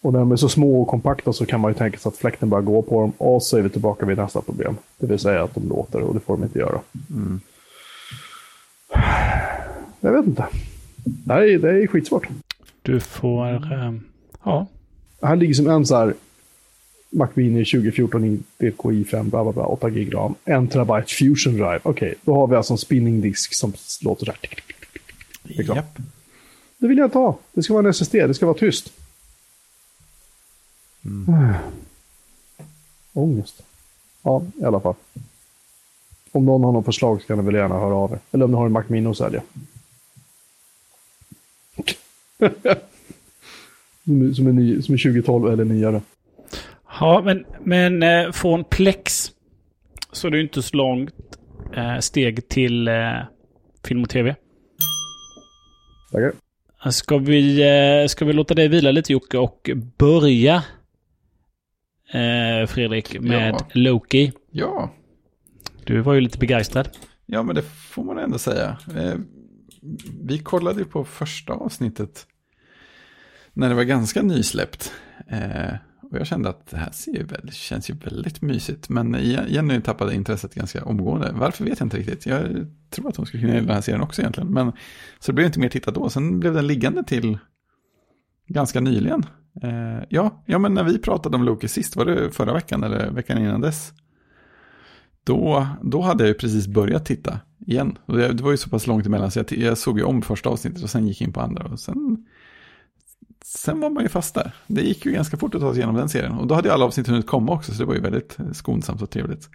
[0.00, 2.16] Och när de är så små och kompakta så kan man ju tänka sig att
[2.16, 3.12] fläkten bara går på dem.
[3.18, 4.76] Och så är vi tillbaka vid nästa problem.
[4.98, 6.80] Det vill säga att de låter och det får de inte göra.
[10.00, 10.46] Jag vet inte.
[11.04, 12.28] Det här är, det är skitsvårt.
[12.82, 13.72] Du får...
[13.72, 13.92] Eh,
[14.44, 14.66] ja.
[15.22, 16.14] Här ligger som en så här
[17.14, 21.52] Mac Mini 2014 i DKI 5, bla bla bla, 8 gig RAM, 1 terabyte Fusion
[21.54, 21.80] Drive.
[21.82, 23.72] Okej, då har vi alltså en spinning disk som
[24.02, 25.74] låter så här.
[25.76, 25.98] Japp.
[26.78, 27.38] Det vill jag inte ha.
[27.52, 28.92] Det ska vara en SSD, det ska vara tyst.
[31.04, 31.52] Mm.
[33.12, 33.62] Ångest.
[34.22, 34.94] Ja, i alla fall.
[36.32, 38.18] Om någon har något förslag så kan ni väl gärna höra av er.
[38.32, 39.42] Eller om ni har en Mac Mini att sälja.
[44.04, 46.02] som, är- som, är ny, som är 2012 eller nyare.
[47.00, 49.30] Ja, men, men eh, från Plex
[50.12, 51.14] så är det ju inte så långt
[51.76, 53.12] eh, steg till eh,
[53.84, 54.36] film och tv.
[56.12, 56.32] Tackar.
[56.90, 57.62] Ska vi,
[58.02, 60.54] eh, ska vi låta dig vila lite Jocke och börja
[62.12, 63.66] eh, Fredrik med Ja.
[63.72, 64.32] Loki.
[64.50, 64.90] Ja.
[65.84, 66.88] Du var ju lite begeistrad.
[67.26, 68.78] ja, men det får man ändå säga.
[68.96, 69.14] Eh,
[70.20, 72.26] vi kollade ju på första avsnittet
[73.52, 74.92] när det var ganska nysläppt.
[76.12, 78.88] Och jag kände att det här ser ju väldigt, känns ju väldigt mysigt.
[78.88, 79.16] Men
[79.48, 81.32] Jenny tappade intresset ganska omgående.
[81.34, 82.26] Varför vet jag inte riktigt.
[82.26, 84.52] Jag tror att hon skulle kunna gilla den här serien också egentligen.
[84.52, 84.72] Men,
[85.18, 86.10] så det blev inte mer tittat då.
[86.10, 87.38] Sen blev den liggande till
[88.46, 89.26] ganska nyligen.
[89.62, 93.10] Eh, ja, ja, men när vi pratade om Loki sist, var det förra veckan eller
[93.10, 93.92] veckan innan dess?
[95.24, 97.98] Då, då hade jag ju precis börjat titta igen.
[98.06, 100.22] Och det, det var ju så pass långt emellan så jag, jag såg ju om
[100.22, 101.64] första avsnittet och sen gick in på andra.
[101.64, 102.26] Och sen,
[103.54, 104.54] sen var man ju fast där.
[104.66, 106.32] Det gick ju ganska fort att ta sig igenom den serien.
[106.32, 108.50] Och då hade ju alla avsnitt hunnit komma också, så det var ju väldigt eh,
[108.52, 109.50] skonsamt och trevligt.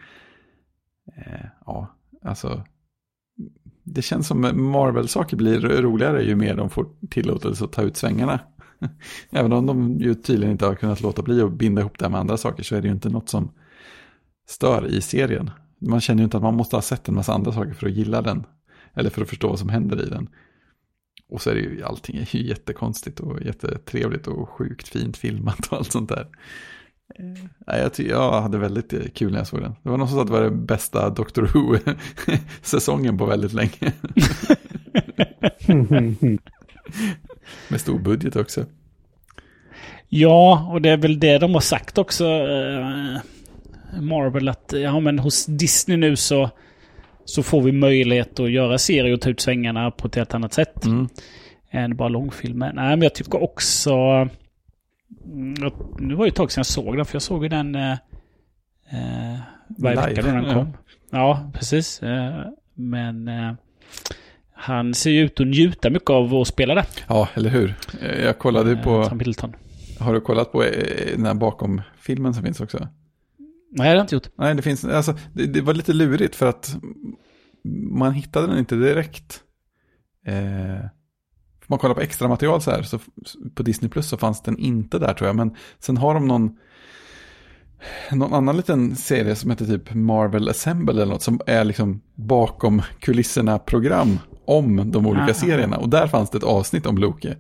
[1.18, 1.96] Eh, ja,
[2.26, 2.64] alltså.
[3.84, 4.42] Det känns som
[4.72, 8.40] Marvel-saker blir roligare ju mer de får tillåtelse att ta ut svängarna.
[9.32, 12.20] Även om de ju tydligen inte har kunnat låta bli att binda ihop det med
[12.20, 13.52] andra saker så är det ju inte något som
[14.48, 15.52] stör i serien.
[15.80, 17.94] Man känner ju inte att man måste ha sett en massa andra saker för att
[17.94, 18.46] gilla den.
[18.94, 20.30] Eller för att förstå vad som händer i den.
[21.30, 25.68] Och så är det ju, allting är ju jättekonstigt och jättetrevligt och sjukt fint filmat
[25.68, 26.28] och allt sånt där.
[27.68, 29.76] Eh, jag, jag hade väldigt kul när jag såg den.
[29.84, 33.94] Det var någon som sa att det var den bästa Doctor Who-säsongen på väldigt länge.
[37.68, 38.66] Med stor budget också.
[40.10, 42.26] Ja, och det är väl det de har sagt också.
[42.26, 43.18] Eh,
[44.02, 46.50] Marvel att ja men hos Disney nu så,
[47.28, 50.54] så får vi möjlighet att göra serier och ta ut svängarna på ett helt annat
[50.54, 50.86] sätt.
[50.86, 51.08] Mm.
[51.72, 52.74] Än bara långfilmer.
[52.74, 53.92] Nej men jag tycker också...
[55.26, 55.54] Mm,
[56.00, 57.92] nu var det ett tag sedan jag såg den för jag såg ju den eh,
[57.92, 60.74] eh varje vecka då den kom.
[61.10, 62.04] Ja, ja precis.
[62.04, 63.54] Eh, men eh,
[64.54, 66.86] han ser ju ut att njuta mycket av att spela det.
[67.08, 67.76] Ja, eller hur.
[68.02, 69.04] Eh, jag kollade ju på...
[69.04, 69.56] Tom Hiddleston.
[70.00, 70.64] Har du kollat på
[71.16, 72.88] den här bakom filmen som finns också?
[73.72, 74.30] Nej, det har jag inte gjort.
[74.38, 76.78] Nej, det finns, alltså, det, det, var lite lurigt för att
[77.92, 79.44] man hittade den inte direkt.
[80.26, 80.86] Eh,
[81.68, 83.00] man kollar på extra material så här, så
[83.56, 85.36] på Disney Plus så fanns den inte där tror jag.
[85.36, 86.58] Men sen har de någon,
[88.12, 92.82] någon annan liten serie som heter typ Marvel Assemble eller något som är liksom bakom
[93.00, 95.34] kulisserna program om de olika Aha.
[95.34, 95.78] serierna.
[95.78, 97.36] Och där fanns det ett avsnitt om Loki.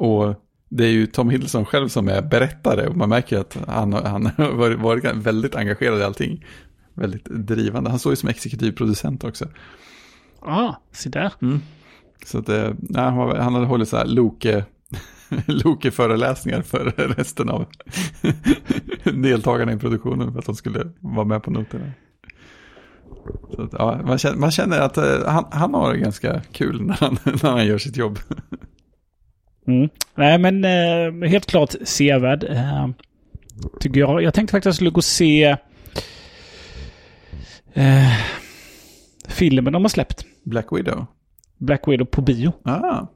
[0.00, 0.34] Och
[0.74, 4.26] det är ju Tom Hiddleston själv som är berättare och man märker att han, han
[4.36, 6.44] har varit väldigt engagerad i allting.
[6.94, 7.90] Väldigt drivande.
[7.90, 9.48] Han såg ju som exekutiv producent också.
[10.40, 11.32] Ja, ah, se där.
[11.42, 11.60] Mm.
[12.26, 13.04] Så att, eh, nej,
[13.38, 14.64] han hade hållit så här Loke,
[15.46, 16.84] Loke-föreläsningar för
[17.16, 17.66] resten av
[19.04, 21.92] deltagarna i produktionen för att de skulle vara med på noterna.
[23.54, 26.82] Så att, ja, man, känner, man känner att uh, han, han har det ganska kul
[26.82, 28.18] när han, när han gör sitt jobb.
[29.66, 29.88] Mm.
[30.14, 32.44] Nej, men eh, helt klart sevärd.
[32.44, 32.88] Eh,
[33.80, 34.22] tycker jag.
[34.22, 35.56] Jag tänkte faktiskt att jag skulle gå och se
[37.72, 38.12] eh,
[39.28, 40.26] filmen de har släppt.
[40.44, 41.06] Black Widow?
[41.58, 42.52] Black Widow på bio.
[42.62, 43.06] Ah,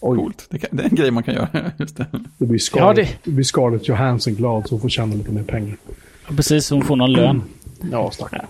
[0.00, 0.18] Oj.
[0.18, 0.46] coolt.
[0.50, 1.48] Det, kan, det, är en grej man kan göra.
[1.78, 2.06] Just det.
[2.38, 3.18] Det, blir Scarlett, ja, det...
[3.24, 5.76] det blir Scarlett Johansson glad så hon får tjäna lite mer pengar.
[6.36, 7.42] precis, hon får någon lön.
[7.92, 8.46] Ja, stackarn.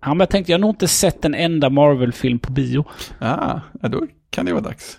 [0.00, 2.84] Ja, men jag tänkte, jag har nog inte sett en enda Marvel-film på bio.
[3.18, 4.98] Ah, ja, då kan det vara dags.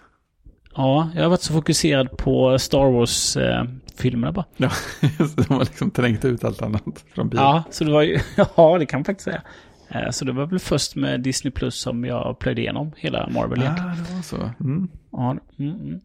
[0.76, 4.46] Ja, jag har varit så fokuserad på Star Wars-filmerna bara.
[4.58, 4.70] Ja,
[5.48, 7.40] de har liksom trängt ut allt annat från bio.
[7.40, 8.20] Ja, så det var ju,
[8.56, 9.42] ja det kan man faktiskt säga.
[9.90, 13.60] Eh, så det var väl först med Disney Plus som jag plöjde igenom hela Marvel
[13.60, 13.90] egentligen.
[13.90, 14.50] Ja, det var så.
[14.60, 14.88] Mm.
[15.12, 16.00] Ja, mm, mm.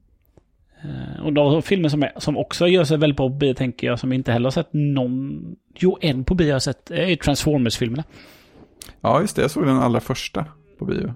[0.83, 3.87] Eh, och då filmer som, är, som också gör sig väldigt bra på bio tänker
[3.87, 5.43] jag, som inte heller har sett någon...
[5.75, 8.05] Jo, en på bio har jag sett, är Transformers-filmerna.
[9.01, 9.43] Ja, just det.
[9.43, 10.45] Jag såg den allra första
[10.79, 11.15] på bio.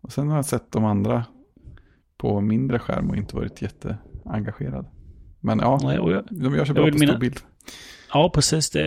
[0.00, 1.24] Och sen har jag sett de andra
[2.20, 4.86] på mindre skärm och inte varit jätteengagerad.
[5.40, 7.12] Men ja, Nej, jag, de gör sig bra på mina...
[7.12, 7.40] stor bild.
[8.12, 8.70] Ja, precis.
[8.70, 8.84] Det,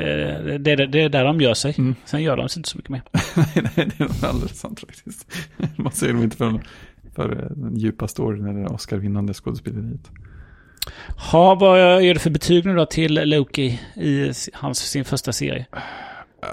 [0.58, 1.76] det, det, det är där de gör sig.
[1.78, 1.96] Mm.
[2.06, 3.04] Sen gör de sig inte så mycket mer.
[3.36, 5.28] nej, nej, det är alldeles sant faktiskt.
[5.76, 6.62] Man ser dem inte för,
[7.16, 10.12] för den djupa storyn eller Oscar-vinnande skådespeleriet.
[11.32, 15.66] Ha, vad gör du för betyg nu då till Loki i hans, sin första serie?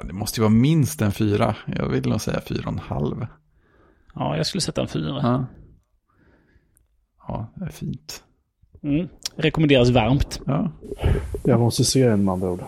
[0.05, 1.57] Det måste ju vara minst en fyra.
[1.66, 3.27] Jag vill nog säga fyra och en halv.
[4.15, 5.20] Ja, jag skulle sätta en fyra.
[5.23, 5.47] Ja.
[7.31, 8.24] Ja, det är fint.
[8.82, 9.09] Mm.
[9.36, 10.40] Rekommenderas varmt.
[10.47, 10.70] Ja.
[11.44, 12.65] Jag måste se den med andra ord.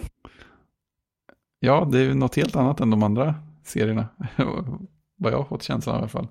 [1.60, 3.34] Ja, det är ju något helt annat än de andra
[3.64, 4.08] serierna.
[5.16, 6.28] Vad jag har fått känslan av i alla fall.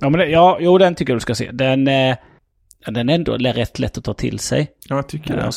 [0.00, 1.50] Ja, men det, ja, jo, den tycker jag du ska se.
[1.52, 2.16] Den, eh,
[2.86, 4.70] den är ändå rätt lätt att ta till sig.
[4.88, 5.50] Ja, jag tycker det.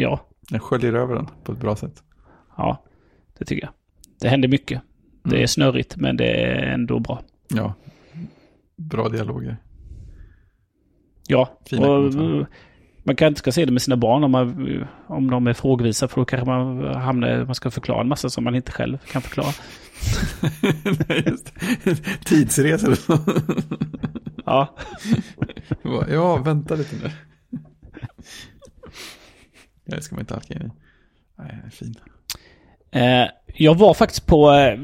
[0.00, 0.20] Ja.
[0.50, 2.02] Den sköljer över den på ett bra sätt.
[2.56, 2.84] Ja,
[3.38, 3.72] det tycker jag.
[4.20, 4.82] Det händer mycket.
[5.24, 5.48] Det är mm.
[5.48, 7.22] snurrigt, men det är ändå bra.
[7.48, 7.74] Ja,
[8.76, 9.56] bra dialoger.
[11.32, 12.14] Ja, och,
[13.04, 16.08] man kanske inte ska se det med sina barn om, man, om de är frågvisa
[16.08, 19.22] för då kanske man hamnar, man ska förklara en massa som man inte själv kan
[19.22, 19.52] förklara.
[21.26, 21.54] Just
[22.24, 22.98] Tidsresor
[24.44, 24.76] Ja.
[26.08, 27.10] ja, vänta lite nu.
[29.84, 30.70] Det ska man inte halka in i.
[31.36, 31.94] Nej, fin.
[32.92, 33.24] Eh,
[33.54, 34.78] jag var faktiskt på, eh,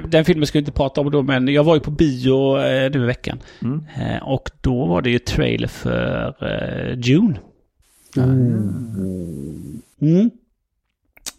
[0.08, 2.90] den filmen ska vi inte prata om då, men jag var ju på bio eh,
[2.90, 3.38] nu i veckan.
[3.62, 3.84] Mm.
[4.00, 7.38] Eh, och då var det ju trailer för eh, June.
[8.16, 10.30] Mm.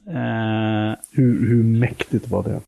[0.08, 2.62] Eh, Hur, hur mäktigt var det?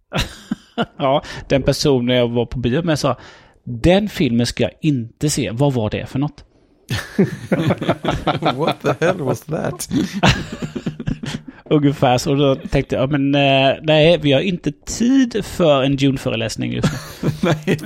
[0.98, 3.18] ja, den personen jag var på bio med sa
[3.64, 5.52] den filmen ska jag inte se.
[5.52, 6.44] Vad var det för något?
[8.58, 9.90] What the hell was that?
[11.72, 12.32] Ungefär så.
[12.32, 16.88] Och då tänkte jag, men eh, nej, vi har inte tid för en June-föreläsning just
[17.22, 17.30] nu.
[17.66, 17.78] Nej,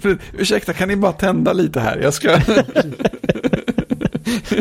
[0.00, 1.98] för, ursäkta, kan ni bara tända lite här?
[1.98, 2.28] Jag ska...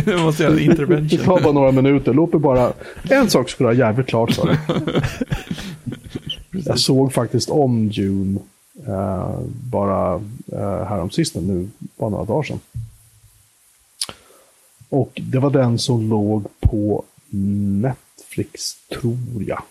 [0.05, 1.19] jag måste göra en Det intervention.
[1.19, 2.13] tar bara några minuter.
[2.13, 2.73] Låt mig bara...
[3.09, 4.57] En sak skulle jag ha jävligt klart för.
[6.51, 8.39] Jag såg faktiskt om June
[8.87, 9.39] eh,
[9.71, 10.13] bara
[10.51, 12.59] eh, häromsistens nu, bara några dagar sedan.
[14.89, 17.03] Och det var den som låg på
[18.29, 19.61] Netflix, tror jag.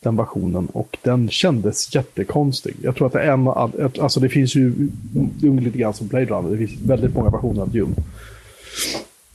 [0.00, 0.66] Den versionen.
[0.66, 2.76] Och den kändes jättekonstig.
[2.82, 3.90] Jag tror att det är en av...
[4.00, 4.72] Alltså det finns ju...
[5.12, 6.50] Det är lite grann som Blade Runner.
[6.50, 7.94] Det finns väldigt många versioner av Dune.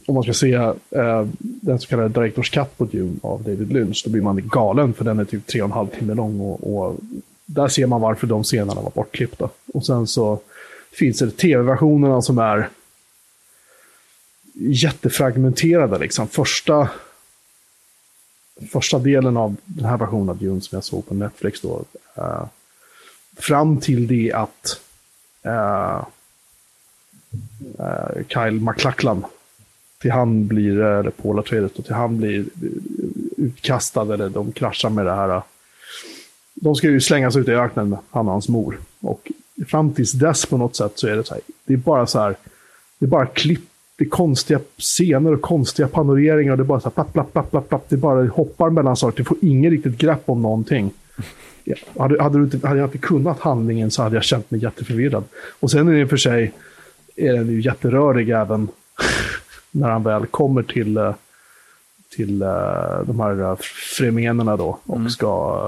[0.05, 4.01] Om man ska se eh, den så kallade Directors Cut på Dune av David Lynch,
[4.05, 6.39] då blir man galen för den är typ tre och en halv timme lång.
[6.39, 6.95] Och, och
[7.45, 9.49] där ser man varför de scenerna var bortklippta.
[9.73, 10.39] Och sen så
[10.91, 12.69] finns det tv-versionerna som är
[14.53, 15.97] jättefragmenterade.
[15.97, 16.27] Liksom.
[16.27, 16.89] Första,
[18.71, 21.83] första delen av den här versionen av Dune som jag såg på Netflix då.
[22.17, 22.45] Uh,
[23.37, 24.81] fram till det att
[25.45, 26.03] uh,
[27.79, 29.25] uh, Kyle MacLachlan
[30.01, 32.45] till han blir, eller Paul Atreides, till han blir
[33.37, 35.41] utkastad eller de kraschar med det här.
[36.53, 38.79] De ska ju slängas ut i öknen han och hans mor.
[38.99, 39.31] Och
[39.67, 42.19] fram tills dess på något sätt så är det så här, det är bara så
[42.19, 42.35] här,
[42.99, 46.79] det är bara klipp, det är konstiga scener och konstiga panoreringar och det är bara
[46.79, 49.71] så här, plapp, plapp, plapp, plapp, plapp, det bara hoppar mellan saker, du får ingen
[49.71, 50.91] riktigt grepp om någonting.
[51.63, 54.63] Ja, hade, hade, du inte, hade jag inte kunnat handlingen så hade jag känt mig
[54.63, 55.23] jätteförvirrad.
[55.59, 56.53] Och sen är det för sig,
[57.15, 58.67] är den ju jätterörig även
[59.71, 61.13] när han väl kommer till, eh,
[62.15, 63.57] till eh, de här eh,
[63.97, 65.61] främlingarna då och ska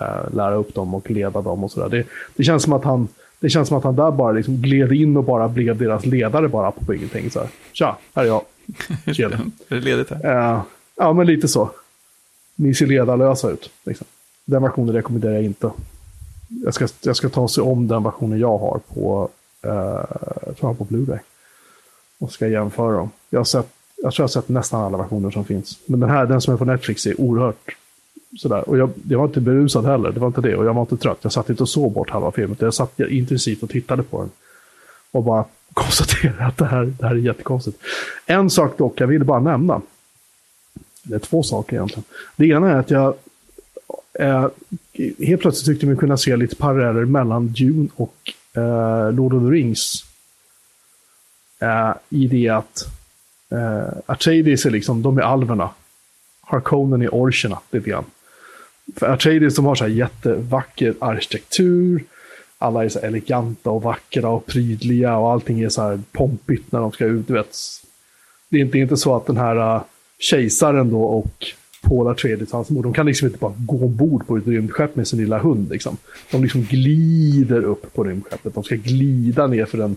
[0.00, 1.88] eh, lära upp dem och leda dem och sådär.
[1.88, 2.06] Det,
[2.36, 3.08] det känns som att han
[3.40, 6.48] det känns som att han där bara liksom gled in och bara blev deras ledare
[6.48, 7.30] bara på ingenting.
[7.30, 7.48] Så här.
[7.72, 8.42] Tja, här är jag.
[9.06, 10.54] Är det ledigt här?
[10.54, 10.62] Eh,
[10.96, 11.70] ja, men lite så.
[12.54, 13.70] Ni ser ledarlösa ut.
[13.84, 14.06] Liksom.
[14.44, 15.70] Den versionen rekommenderar jag inte.
[16.48, 19.28] Jag ska, jag ska ta sig om den versionen jag har på,
[19.62, 19.70] eh,
[20.46, 21.18] jag tror jag på Blu-ray.
[22.18, 23.10] Och ska jämföra dem.
[23.30, 23.68] Jag, har sett,
[24.02, 25.78] jag tror jag har sett nästan alla versioner som finns.
[25.86, 27.76] Men den här, den som är på Netflix, är oerhört
[28.36, 28.68] sådär.
[28.68, 30.56] Och jag, jag var inte berusad heller, det var inte det.
[30.56, 31.18] Och jag var inte trött.
[31.22, 32.56] Jag satt inte och såg bort halva filmen.
[32.60, 34.30] Jag satt intensivt och tittade på den.
[35.10, 35.44] Och bara
[35.74, 37.78] konstaterade att det här, det här är jättekonstigt.
[38.26, 39.80] En sak dock, jag ville bara nämna.
[41.02, 42.04] Det är två saker egentligen.
[42.36, 43.14] Det ena är att jag
[44.18, 44.48] eh,
[45.18, 48.16] helt plötsligt tyckte mig kunna se lite paralleller mellan Dune och
[48.56, 50.04] eh, Lord of the Rings.
[51.58, 52.84] Eh, I det att
[53.50, 55.70] eh, Atreides är liksom, de är alverna.
[56.40, 58.04] Harkonnen är orcherna lite grann.
[58.94, 62.04] För Atreides de har så här jättevacker arkitektur.
[62.58, 66.72] Alla är så här eleganta och vackra och prydliga och allting är så här pompigt
[66.72, 67.28] när de ska ut.
[67.28, 67.56] Du vet.
[68.48, 69.82] Det är inte, det är inte så att den här uh,
[70.18, 71.46] kejsaren då och
[71.88, 75.08] Paul Atreides, hans mor, de kan liksom inte bara gå ombord på ett rymdskepp med
[75.08, 75.70] sin lilla hund.
[75.70, 75.96] Liksom.
[76.30, 78.54] De liksom glider upp på rymdskeppet.
[78.54, 79.96] De ska glida ner för en,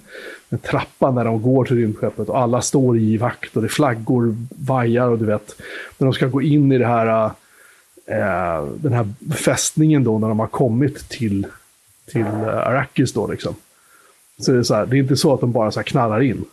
[0.50, 4.36] en trappa när de går till rymdskeppet och alla står i vakt och det flaggor
[4.50, 5.56] vajar och du vet.
[5.98, 7.32] När de ska gå in i det här, äh,
[8.10, 11.48] eh, den här fästningen då när de har kommit till,
[12.06, 13.56] till eh, Arrakis då liksom.
[14.40, 16.22] Så det är, så här, det är inte så att de bara så här knallar
[16.22, 16.46] in.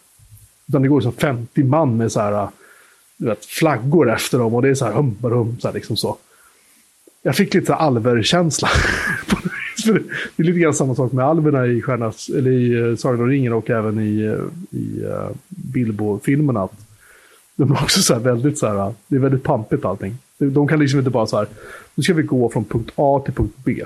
[0.68, 2.48] Utan det går liksom 50 man med så här eh,
[3.16, 5.96] du vet, flaggor efter dem och det är så här hum, hum, så här liksom
[5.96, 6.16] så.
[7.22, 8.68] Jag fick lite alverkänsla.
[10.36, 13.28] det är lite grann samma sak med alverna i, Stjärnas, eller i eh, Sagan om
[13.28, 14.36] ringen och även i,
[14.70, 16.68] i uh, Bilbo-filmerna.
[17.56, 20.18] De är också så här väldigt så här, det är väldigt pampigt allting.
[20.38, 21.46] De kan liksom inte bara så här,
[21.94, 23.82] nu ska vi gå från punkt A till punkt B.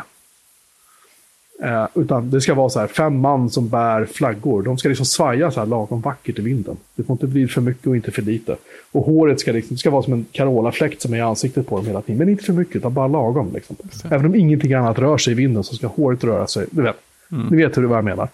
[1.62, 4.62] Eh, utan det ska vara så här, fem man som bär flaggor.
[4.62, 6.76] De ska liksom svaja så här lagom vackert i vinden.
[6.94, 8.56] Det får inte bli för mycket och inte för lite.
[8.92, 11.86] Och håret ska, liksom, ska vara som en Carola-fläkt som är i ansiktet på dem
[11.86, 12.18] hela tiden.
[12.18, 13.50] Men inte för mycket, utan bara lagom.
[13.54, 13.76] Liksom.
[14.04, 16.66] Även om ingenting annat rör sig i vinden så ska håret röra sig.
[16.70, 16.96] Du vet,
[17.32, 17.46] mm.
[17.46, 18.28] ni vet hur vad jag menar.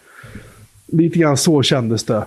[0.86, 2.24] Lite grann så kändes det.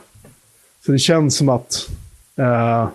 [0.85, 1.89] Så det känns som att...
[2.35, 2.87] Eh,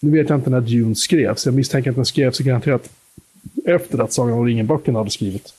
[0.00, 1.46] nu vet jag inte när Dune skrevs.
[1.46, 2.90] Jag misstänker att den skrevs garanterat
[3.64, 5.54] efter att Sagan om ringen-böckerna hade skrivits.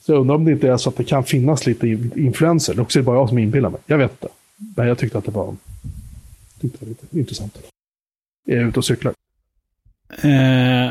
[0.00, 2.80] Så jag undrar om det inte är så att det kan finnas lite influenser.
[2.80, 3.80] Också är det bara jag som inbillar mig.
[3.86, 4.28] Jag vet inte.
[4.76, 5.56] Men jag tyckte att det var,
[6.60, 7.58] tyckte det var lite intressant.
[8.46, 9.12] Är jag ute och cyklar?
[10.22, 10.90] Eh,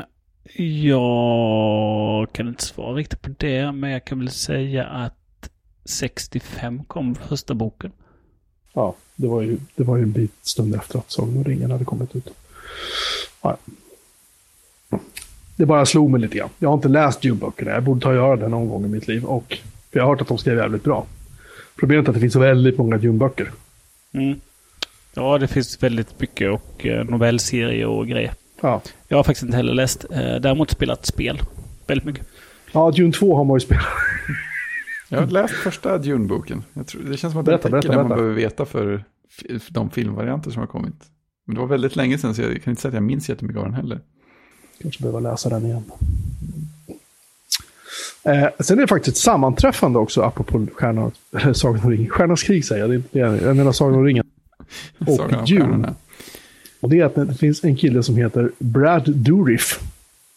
[0.96, 5.50] jag kan inte svara riktigt på det, men jag kan väl säga att
[5.86, 7.92] 65 kom första boken.
[8.74, 11.72] Ja, det var ju, det var ju en bit stund efter att Sagan om ringen
[11.72, 12.34] hade kommit ut.
[13.42, 13.58] Ja.
[15.56, 16.50] Det bara slog mig lite grann.
[16.60, 17.72] Jag har inte läst Dune-böckerna.
[17.72, 19.26] Jag borde ta och göra det någon gång i mitt liv.
[19.26, 19.58] Och
[19.92, 21.06] för jag har hört att de skrev jävligt bra.
[21.80, 23.52] Problemet är att det finns så väldigt många Dune-böcker.
[24.12, 24.40] Mm.
[25.14, 28.34] Ja, det finns väldigt mycket och eh, novellserier och grejer.
[28.62, 28.82] Ja.
[29.08, 30.06] Jag har faktiskt inte heller läst.
[30.12, 31.42] Eh, däremot spelat spel.
[31.88, 32.28] Väldigt mycket.
[32.72, 33.86] ja, Dune 2 har man ju spelat.
[35.10, 36.64] Jag har läst första Dune-boken.
[36.74, 38.16] Det känns som att Berätta, det berätta, det man berätta.
[38.16, 39.04] behöver veta för
[39.70, 40.96] de filmvarianter som har kommit.
[41.46, 43.60] Men det var väldigt länge sedan så jag kan inte säga att jag minns jättemycket
[43.60, 44.00] av den heller.
[44.82, 45.84] Kanske behöver läsa den igen.
[48.24, 52.10] Eh, sen är det faktiskt ett sammanträffande också, apropå eller Sagan om ringen.
[52.10, 53.72] Stjärnornas krig säger jag, det är jag menar.
[53.72, 54.26] Sagan om ringen.
[55.08, 55.94] Och Sagan Dune.
[56.80, 59.80] Och det är att det finns en kille som heter Brad Dourif.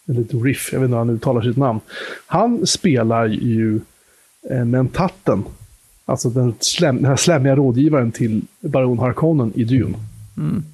[0.09, 1.81] Eller Dourif, jag vet inte hur han uttalar sitt namn.
[2.27, 3.81] Han spelar ju
[4.51, 5.45] eh, Mentatten.
[6.05, 9.99] Alltså den, slem, den här slemmiga rådgivaren till Baron Harkonnen i Dune.
[10.37, 10.65] Mm.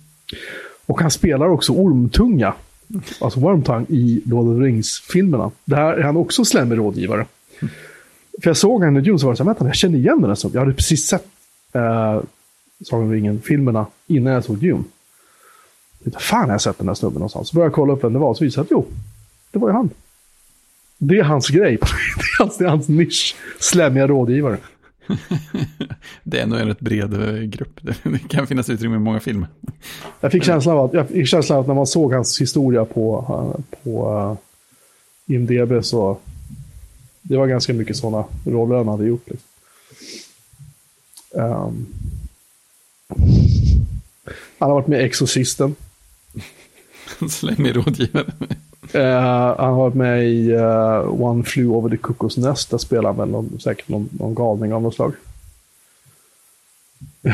[0.87, 2.55] Och han spelar också Ormtunga.
[3.21, 5.51] Alltså Wormtongue i Lord of the Rings-filmerna.
[5.65, 7.27] Där är han också slemmig rådgivare.
[8.43, 10.21] För jag såg honom i Dune så var det så här, vänta, jag känner igen
[10.21, 10.55] den här snubben.
[10.55, 11.27] Jag hade precis sett
[11.73, 12.21] eh,
[12.85, 14.85] Sagan om ringen-filmerna innan jag såg Dune.
[15.99, 17.49] Jag tänkte, fan har jag sett den här snubben någonstans?
[17.49, 18.87] Så började jag kolla upp vem det var, så visade det sig att jo,
[19.53, 19.91] det var ju han.
[20.99, 21.77] Det är hans grej.
[22.17, 23.37] det, är hans, det är hans nisch.
[23.59, 24.59] Slemmiga rådgivare.
[26.23, 27.81] Det är nog en rätt bred eh, grupp.
[28.03, 29.49] Det kan finnas utrymme i många filmer.
[30.21, 32.85] Jag fick känslan av att, jag fick känslan av att när man såg hans historia
[32.85, 34.13] på, eh, på
[35.29, 36.19] uh, IMDB så
[37.23, 39.31] det var ganska mycket sådana roller han hade gjort.
[39.31, 39.49] Liksom.
[41.37, 41.87] Ehm,
[44.59, 45.75] han har varit med i Exorcisten.
[47.31, 48.33] Slemmig rådgivare.
[48.93, 49.21] Eh,
[49.59, 52.71] han har varit med i eh, One Flew Over the Cuckoo's Nest.
[52.71, 55.13] Där spelar han väl någon, säkert någon, någon galning av något slag.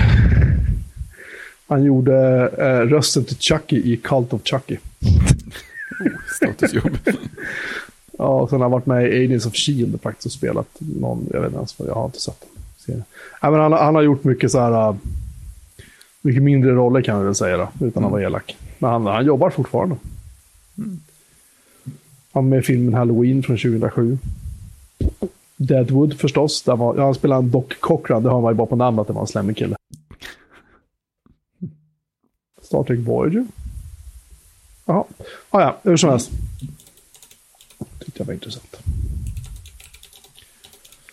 [1.66, 4.78] han gjorde eh, rösten till Chucky i Cult of Chucky.
[6.36, 6.98] Statusjobb.
[8.18, 11.28] Ja, och sen har han varit med i Agents of Shield faktiskt och spelat någon,
[11.32, 12.44] jag vet inte ens vad, jag har inte sett
[12.86, 13.04] den.
[13.40, 14.96] Ja, men han, han har gjort mycket så här,
[16.22, 18.56] mycket mindre roller kan jag väl säga då, utan att vara elak.
[18.78, 19.96] Men han, han jobbar fortfarande.
[20.76, 21.00] Han
[22.32, 24.18] är med filmen Halloween från 2007.
[25.56, 28.66] Deadwood förstås, där var, ja, han spelar en Doc Cochran, det har man ju bara
[28.66, 29.76] på namnet att det var en slemmig kille.
[32.62, 33.46] Star Trek Voyager.
[34.86, 35.04] Jaha,
[35.50, 36.30] ah, ja, hur som helst.
[37.98, 38.76] Tyckte jag var intressant.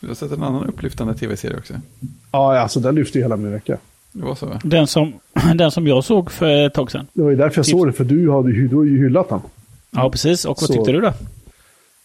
[0.02, 1.74] Du har sett en annan upplyftande tv-serie också.
[2.32, 3.78] Ja, alltså den lyfte ju hela min vecka.
[4.12, 4.60] Det var så va?
[4.64, 5.14] Den som,
[5.56, 7.08] den som jag såg för ett tag sedan.
[7.14, 7.78] Det var ju därför jag Tips.
[7.78, 9.40] såg det, för du har ju, du har ju hyllat den.
[9.92, 10.46] Ja, precis.
[10.46, 11.14] Och vad Så- tyckte du då?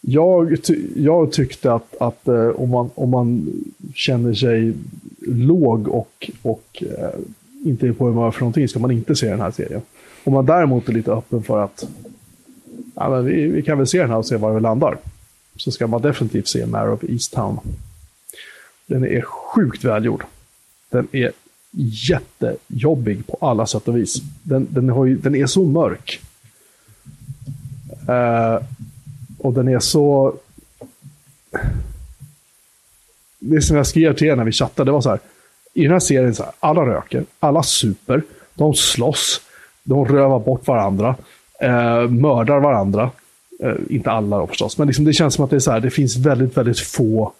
[0.00, 3.52] Jag, ty, jag tyckte att, att eh, om, man, om man
[3.94, 4.74] känner sig
[5.26, 7.10] låg och, och eh,
[7.64, 9.82] inte är på humör för någonting ska man inte se den här serien.
[10.24, 11.86] Om man däremot är lite öppen för att
[12.94, 14.96] ja, men vi, vi kan väl se den här och se var vi landar.
[15.56, 17.58] Så ska man definitivt se Mare of Easttown.
[18.86, 20.24] Den är sjukt välgjord.
[20.90, 21.32] Den är
[22.08, 24.22] jättejobbig på alla sätt och vis.
[24.42, 26.20] Den, den, har ju, den är så mörk.
[28.12, 28.62] Uh,
[29.38, 30.34] och den är så...
[33.38, 35.18] Det som jag skrev till er när vi chattade, det var så här.
[35.74, 38.22] I den här serien, så här, alla röker, alla super,
[38.54, 39.40] de slåss,
[39.82, 41.16] de rövar bort varandra,
[41.64, 43.10] uh, mördar varandra.
[43.64, 45.80] Uh, inte alla då förstås, men liksom det känns som att det är så här,
[45.80, 47.32] det finns väldigt, väldigt få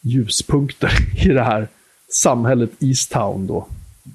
[0.00, 0.90] ljuspunkter
[1.26, 1.68] i det här
[2.12, 3.46] samhället Easttown.
[3.46, 3.66] Då,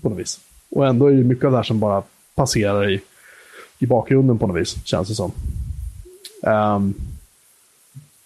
[0.02, 0.40] på något vis.
[0.70, 2.04] Och ändå är det mycket av det här som bara
[2.36, 3.02] passerar i,
[3.80, 5.32] i bakgrunden på något vis, känns det som.
[6.42, 6.94] Um,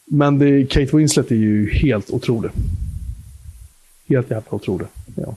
[0.06, 2.52] men det, Kate Winslet är ju helt otrolig.
[4.08, 4.88] Helt jävla otrolig.
[5.16, 5.36] Ja.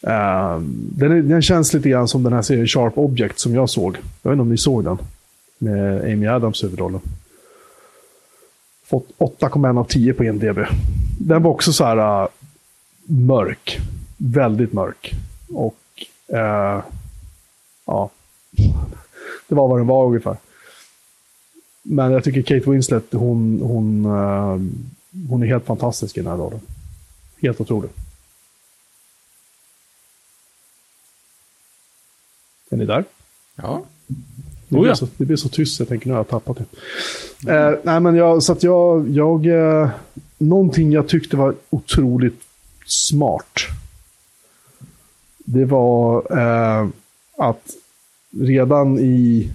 [0.00, 3.70] Um, den, är, den känns lite grann som den här serien Sharp Object som jag
[3.70, 3.96] såg.
[4.22, 4.98] Jag vet inte om ni såg den.
[5.58, 7.00] Med Amy Adams huvudrollen.
[8.86, 10.58] Fått 8,1 av 10 på IMDB.
[11.20, 12.28] Den var också så här uh,
[13.06, 13.78] mörk.
[14.16, 15.14] Väldigt mörk.
[15.48, 15.78] Och
[16.32, 16.82] uh,
[17.86, 18.10] ja,
[19.48, 20.36] det var vad den var ungefär.
[21.90, 24.60] Men jag tycker Kate Winslet, hon, hon, eh,
[25.28, 26.60] hon är helt fantastisk i den här rollen.
[27.42, 27.90] Helt otrolig.
[32.70, 33.04] Är ni där?
[33.54, 33.82] Ja.
[34.68, 34.96] Det Oh blir, ja.
[34.96, 36.58] så, det blir så tyst, jag tänker nu har jag tappat
[37.42, 37.54] det.
[37.54, 39.90] Eh, nej, men jag, så att jag, jag eh,
[40.38, 42.40] någonting jag tyckte var otroligt
[42.86, 43.52] smart.
[45.38, 46.88] Det var eh,
[47.38, 47.74] att
[48.30, 49.50] redan i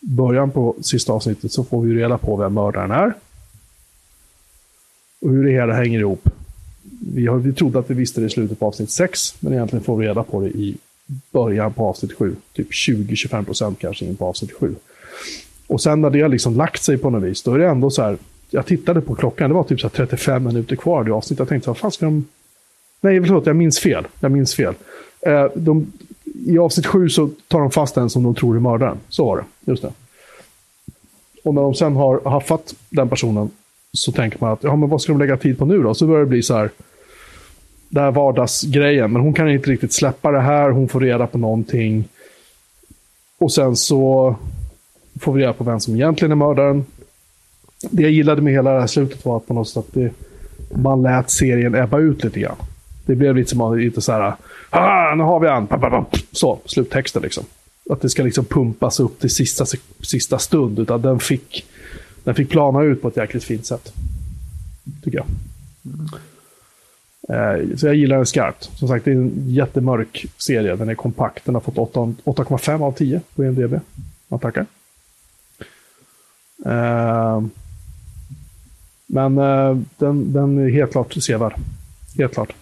[0.00, 3.14] början på sista avsnittet så får vi reda på vem mördaren är.
[5.20, 6.28] Och hur det hela hänger ihop.
[7.14, 9.84] Vi, har, vi trodde att vi visste det i slutet på avsnitt 6, men egentligen
[9.84, 10.76] får vi reda på det i
[11.32, 12.36] början på avsnitt 7.
[12.52, 14.74] Typ 20-25% kanske in på avsnitt 7.
[15.66, 17.90] Och sen när det har liksom lagt sig på något vis, då är det ändå
[17.90, 18.18] så här.
[18.50, 21.38] Jag tittade på klockan, det var typ så 35 minuter kvar i avsnittet.
[21.38, 22.24] Jag tänkte, vad fan ska de...
[23.00, 24.06] Nej, förlåt, jag minns fel.
[24.20, 24.74] Jag minns fel.
[25.20, 25.92] Eh, de,
[26.34, 28.98] i avsnitt 7 så tar de fast den som de tror är mördaren.
[29.08, 29.70] Så var det.
[29.70, 29.92] Just det.
[31.44, 33.50] Och när de sen har haffat den personen
[33.92, 35.94] så tänker man att, ja men vad ska de lägga tid på nu då?
[35.94, 36.70] Så börjar det bli så här,
[37.88, 39.12] det här vardagsgrejen.
[39.12, 42.04] Men hon kan inte riktigt släppa det här, hon får reda på någonting.
[43.38, 44.34] Och sen så
[45.20, 46.84] får vi reda på vem som egentligen är mördaren.
[47.90, 50.10] Det jag gillade med hela det här slutet var att på något sätt det,
[50.74, 52.56] man lät serien ebba ut lite grann.
[53.06, 54.34] Det blev lite som lite så här,
[54.70, 57.44] ah, nu har vi han, så, sluttexten liksom.
[57.90, 59.64] Att det ska liksom pumpas upp till sista,
[60.00, 61.66] sista stund, utan den fick,
[62.24, 63.92] den fick plana ut på ett jäkligt fint sätt.
[65.04, 65.26] Tycker jag.
[65.84, 66.08] Mm.
[67.76, 68.70] Så jag gillar den skarpt.
[68.78, 70.76] Som sagt, det är en jättemörk serie.
[70.76, 71.44] Den är kompakt.
[71.44, 73.80] Den har fått 8,5 av 10 på IMDB.
[74.28, 74.66] Man tackar.
[76.66, 77.42] Eh,
[79.06, 81.54] men eh, den, den är helt klart sevärd.
[82.18, 82.52] Helt klart.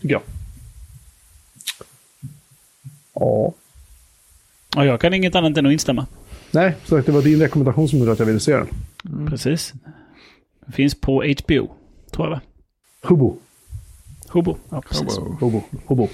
[0.00, 0.22] Tycker jag.
[3.14, 3.52] Ja.
[4.76, 6.06] Och jag kan inget annat än att instämma.
[6.50, 8.68] Nej, så det var din rekommendation som gjorde att jag ville se den.
[9.04, 9.30] Mm.
[9.30, 9.72] Precis.
[10.60, 11.68] Den finns på HBO,
[12.10, 12.40] tror jag va?
[13.02, 13.36] Hubo.
[14.28, 15.18] Hubo, ja precis.
[15.18, 15.36] Hubo.
[15.40, 15.62] Hubo.
[15.86, 16.08] Hubo.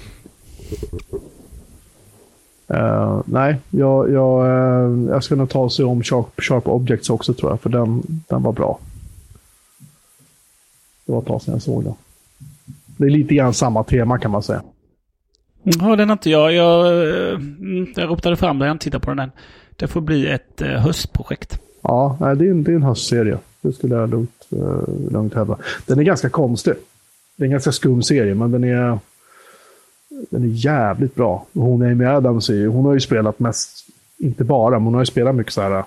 [2.73, 7.09] Uh, nej, jag, jag, uh, jag ska nog ta och se om Sharp, Sharp Objects
[7.09, 8.79] också tror jag, för den, den var bra.
[11.05, 11.93] Det var ett tag sedan jag såg den.
[12.97, 14.61] Det är lite grann samma tema kan man säga.
[15.63, 16.53] Ja, den har inte jag.
[16.53, 17.39] Jag, eh,
[17.95, 19.31] jag ropade fram det, jag har inte tittat på den än.
[19.75, 21.59] Det får bli ett uh, höstprojekt.
[21.81, 23.37] Ja, det, är en, det är en höstserie.
[23.61, 25.57] Det skulle jag lugnt, uh, lugnt hävda.
[25.85, 26.73] Den är ganska konstig.
[27.35, 28.99] Det är en ganska skum serie, men den är,
[30.29, 31.45] den är jävligt bra.
[31.53, 33.87] Hon Amy Adams, är, hon har ju spelat mest,
[34.17, 35.83] inte bara, men hon har ju spelat mycket så här,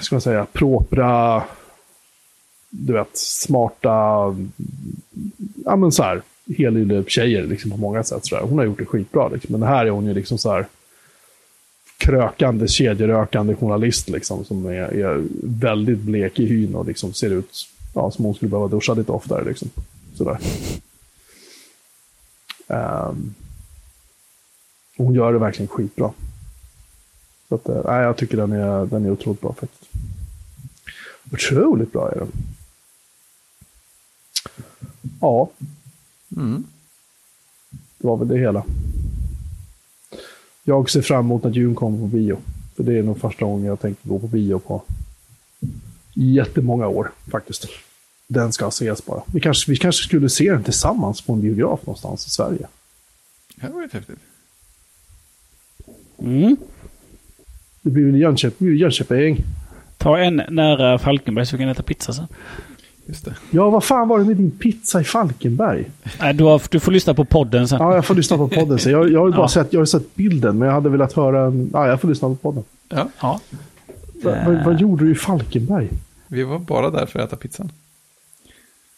[0.00, 1.42] ska man säga, propra,
[2.70, 3.88] du vet, smarta,
[5.64, 6.22] ja men så här,
[6.56, 8.26] helylle-tjejer liksom, på många sätt.
[8.26, 8.42] Så där.
[8.42, 9.28] Hon har gjort det skitbra.
[9.28, 9.52] Liksom.
[9.52, 10.66] Men här är hon ju liksom så här
[11.98, 17.68] krökande, kedjerökande journalist liksom, som är, är väldigt blek i hyn och liksom ser ut
[17.94, 19.44] ja, som hon skulle behöva duscha lite oftare.
[19.44, 19.68] Liksom.
[20.14, 20.38] Sådär.
[22.66, 23.34] Um,
[24.96, 26.12] hon gör det verkligen skitbra.
[27.48, 29.90] Så att, äh, jag tycker den är, den är otroligt bra faktiskt.
[31.32, 32.32] Otroligt bra är den.
[35.20, 35.50] Ja.
[36.36, 36.64] Mm.
[37.98, 38.64] Det var väl det hela.
[40.64, 42.38] Jag ser fram emot att Dune kommer på bio.
[42.76, 44.82] För det är nog första gången jag tänker gå på bio på
[46.14, 47.66] jättemånga år faktiskt.
[48.26, 49.22] Den ska ses bara.
[49.26, 52.66] Vi kanske, vi kanske skulle se den tillsammans på en biograf någonstans i Sverige.
[53.54, 54.18] Det hade varit häftigt.
[56.18, 56.56] Mm.
[57.82, 58.76] Det blir väl Jönköping.
[58.76, 59.44] Jönköping.
[59.98, 62.26] Ta en nära Falkenberg så vi kan äta pizza sen.
[63.06, 63.34] Just det.
[63.50, 65.90] Ja, vad fan var det med din pizza i Falkenberg?
[66.20, 67.78] Nej, du, har, du får lyssna på podden sen.
[67.80, 68.92] Ja, jag får lyssna på podden sen.
[68.92, 69.48] Jag, jag har bara ja.
[69.48, 71.70] sett, jag har sett bilden, men jag hade velat höra en...
[71.72, 72.64] Ja, jag får lyssna på podden.
[72.88, 73.08] Ja.
[73.20, 73.40] ja.
[74.24, 75.88] Va, va, vad gjorde du i Falkenberg?
[76.26, 77.72] Vi var bara där för att äta pizzan.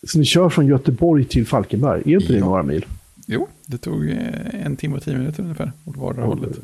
[0.07, 2.03] Så ni kör från Göteborg till Falkenberg?
[2.13, 2.87] Är inte det några mil?
[3.27, 4.17] Jo, det tog eh,
[4.65, 6.59] en timme och tio minuter ungefär åt vardera hållet.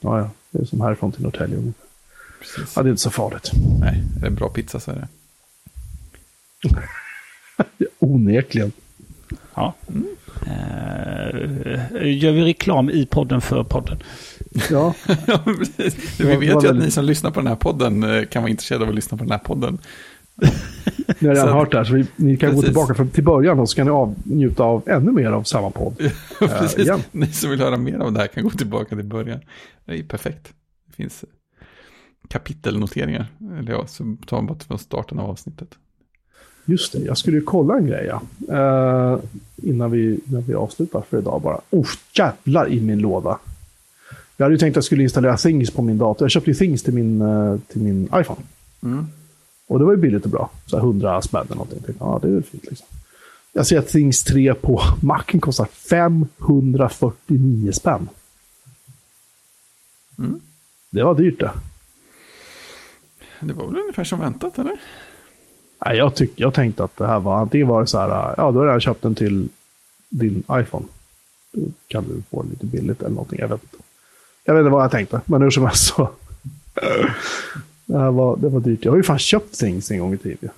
[0.00, 0.30] Ja, ja.
[0.50, 1.72] Det är som härifrån till Norrtälje.
[2.40, 2.76] Precis.
[2.76, 3.50] Ja, det är inte så farligt.
[3.80, 5.08] Nej, det är en bra pizza så är det.
[7.98, 8.72] Onekligen.
[9.54, 9.74] Ja.
[9.88, 10.06] Mm.
[10.42, 14.02] Uh, gör vi reklam i podden för podden?
[14.70, 14.94] Ja.
[16.18, 18.84] Vi vet ju att ni som lyssnar på den här podden eh, kan vara intresserade
[18.84, 19.78] av att lyssna på den här podden.
[21.18, 22.62] Ni har redan hört det här, så vi, ni kan precis.
[22.62, 25.70] gå tillbaka för, till början och så kan ni njuta av ännu mer av samma
[25.70, 26.10] podd.
[26.38, 26.88] precis.
[26.88, 29.40] Uh, ni som vill höra mer av det här kan gå tillbaka till början.
[29.84, 30.52] Det är perfekt.
[30.86, 31.24] Det finns
[32.28, 33.26] kapitelnoteringar.
[33.58, 35.78] Eller ja, så tar man bara från starten av avsnittet.
[36.70, 38.08] Just det, jag skulle ju kolla en grej.
[38.08, 38.20] Uh,
[39.56, 41.60] innan, vi, innan vi avslutar för idag bara.
[41.70, 43.38] Oh, jävlar i min låda.
[44.36, 46.24] Jag hade ju tänkt att jag skulle installera Things på min dator.
[46.24, 48.40] Jag köpte ju Things till min, uh, till min iPhone.
[48.82, 49.06] Mm.
[49.66, 50.50] Och det var ju billigt och bra.
[50.66, 51.94] Så 100 spänn eller någonting.
[51.98, 52.86] Ja, det är väl fint liksom.
[53.52, 58.08] Jag ser att Things 3 på Macen kostar 549 spänn.
[60.18, 60.40] Mm.
[60.90, 61.50] Det var dyrt det.
[63.40, 64.80] Det var väl ungefär som väntat, eller?
[65.86, 68.50] Nej, jag, tyck, jag tänkte att det här var antingen var det så här, ja
[68.50, 69.48] då har jag köpt den till
[70.08, 70.86] din iPhone.
[71.52, 73.76] Då kan du få den lite billigt eller någonting, jag vet inte.
[74.44, 76.10] Jag vet inte vad jag tänkte, men hur som helst så.
[77.86, 78.84] det, här var, det var dyrt.
[78.84, 80.50] Jag har ju fan köpt things en gång i tiden.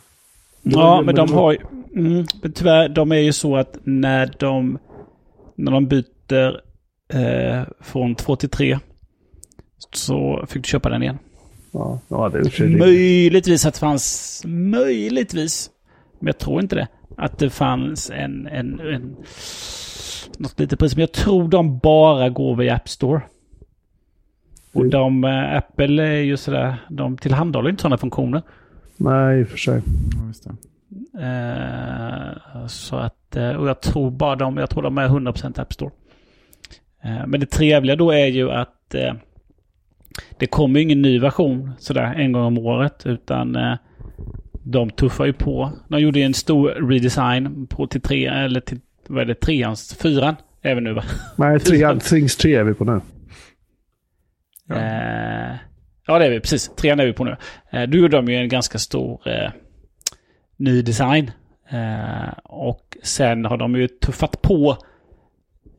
[0.63, 1.59] Ja, men de har ju...
[1.95, 4.79] Mm, men tyvärr, de är ju så att när de,
[5.57, 6.61] när de byter
[7.13, 8.79] eh, från två till tre
[9.93, 11.19] så fick du köpa den igen.
[11.73, 15.71] Ja, ja det Möjligtvis att det fanns, möjligtvis,
[16.19, 19.17] men jag tror inte det, att det fanns en, en, en
[20.39, 20.97] något litet pris.
[20.97, 23.21] Men jag tror de bara går via App Store.
[24.73, 28.43] Och de, äh, Apple är ju sådär, de tillhandahåller inte sådana funktioner.
[28.97, 29.83] Nej, i och för sig.
[30.13, 30.55] Ja, just det.
[31.19, 35.73] Uh, så att, uh, och jag tror bara de, jag tror de är 100% App
[35.73, 35.91] Store.
[37.05, 38.95] Uh, men det trevliga då är ju att
[40.39, 43.07] det kommer ingen ny version sådär en gång om året.
[43.07, 43.57] Utan
[44.65, 45.73] de tuffar ju på.
[45.89, 50.37] De gjorde en stor redesign på till tre, eller till, vad är det, treans, fyran
[50.63, 51.05] även nu va?
[51.37, 53.01] Nej, trean, Things 3 är vi på nu.
[54.69, 54.75] Ja.
[54.75, 55.57] Eh,
[56.07, 56.41] ja, det är vi.
[56.41, 56.69] Precis.
[56.69, 57.37] Trean är vi på nu.
[57.71, 59.51] Eh, då gjorde de ju en ganska stor eh,
[60.57, 61.31] ny design.
[61.71, 64.77] Eh, och sen har de ju tuffat på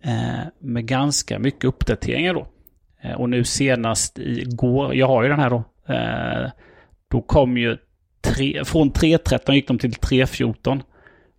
[0.03, 2.47] eh, med ganska mycket uppdateringar då.
[3.03, 5.63] Eh, och nu senast igår, jag har ju den här då.
[7.07, 7.77] då kom ju
[8.21, 10.81] tre, från 3.13 gick de till 3.14.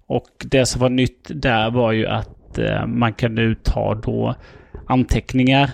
[0.07, 4.35] Och det som var nytt där var ju att man kan nu ta då
[4.87, 5.71] anteckningar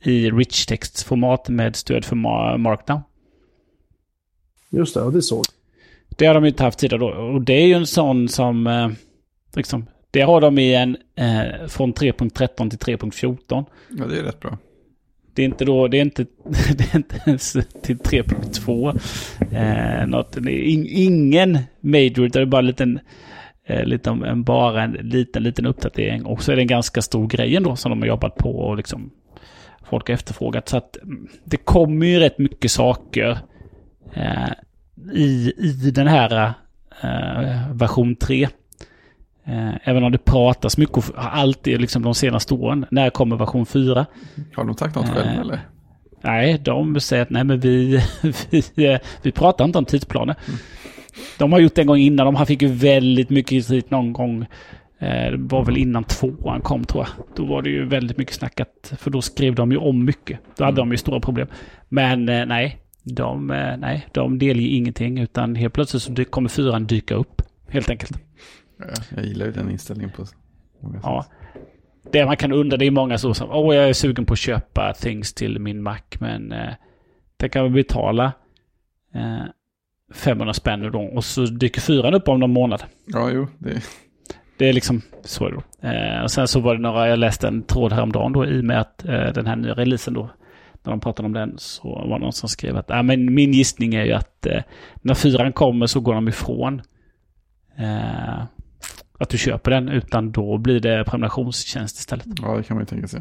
[0.00, 2.16] i rich text-format med stöd för
[2.56, 3.00] markdown.
[4.70, 5.44] Just det, och det såg.
[6.08, 7.08] Det har de inte haft tidigare då.
[7.08, 8.66] Och det är ju en sån som...
[8.66, 8.90] Eh,
[9.56, 10.96] liksom, det har de i en...
[11.14, 13.64] Eh, från 3.13 till 3.14.
[13.88, 14.58] Ja, det är rätt bra.
[15.38, 15.88] Det är inte då...
[15.88, 16.22] Det är inte,
[16.74, 17.52] det är inte ens
[17.82, 19.00] till 3.2.
[19.52, 23.00] Eh, något, in, ingen major, utan det är bara en liten...
[23.66, 26.24] Eh, lite, en, bara en liten, liten uppdatering.
[26.24, 28.76] Och så är det en ganska stor grej ändå som de har jobbat på och
[28.76, 29.10] liksom
[29.84, 30.68] folk har efterfrågat.
[30.68, 33.38] Så att mm, det kommer ju rätt mycket saker
[34.14, 34.52] eh,
[35.12, 36.52] i, i den här
[37.02, 38.48] eh, version 3.
[39.48, 42.86] Eh, även om det pratas mycket, alltid liksom de senaste åren.
[42.90, 44.06] När kommer version 4?
[44.54, 45.60] Har de sagt något själva eh, eller?
[46.22, 48.02] Nej, de säger att nej men vi,
[48.74, 50.36] vi, vi pratar inte om tidsplaner.
[50.46, 50.58] Mm.
[51.38, 52.34] De har gjort det en gång innan.
[52.34, 54.46] De fick ju väldigt mycket kritik någon gång
[54.98, 57.26] Eh, det var väl innan tvåan kom tror jag.
[57.36, 58.92] Då var det ju väldigt mycket snackat.
[58.98, 60.38] För då skrev de ju om mycket.
[60.56, 60.88] Då hade mm.
[60.88, 61.48] de ju stora problem.
[61.88, 65.18] Men eh, nej, de, eh, nej, de delger ingenting.
[65.18, 67.42] Utan helt plötsligt så kommer fyran dyka upp.
[67.68, 68.27] Helt enkelt.
[68.78, 68.86] Ja,
[69.16, 70.24] jag gillar ju den inställningen på
[70.80, 71.26] många ja.
[72.12, 74.38] Det man kan undra, det är många som säger åh jag är sugen på att
[74.38, 76.00] köpa things till min Mac.
[76.20, 76.74] Men eh,
[77.36, 78.32] det kan man betala
[79.14, 79.44] eh,
[80.14, 81.00] 500 spänn då.
[81.00, 82.82] Och så dyker fyran upp om någon månad.
[83.06, 83.46] Ja, jo.
[83.58, 83.82] Det
[84.58, 85.88] det är liksom så då.
[85.88, 88.64] Eh, och sen så var det några, jag läste en tråd häromdagen då i och
[88.64, 90.30] med att eh, den här nya releasen då,
[90.82, 93.52] när de pratade om den så var det någon som skrev att äh, men min
[93.52, 94.62] gissning är ju att eh,
[95.02, 96.82] när fyran kommer så går de ifrån
[97.78, 98.42] eh,
[99.18, 102.26] att du köper den utan då blir det prenumerationstjänst istället.
[102.42, 103.20] Ja, det kan man ju tänka sig.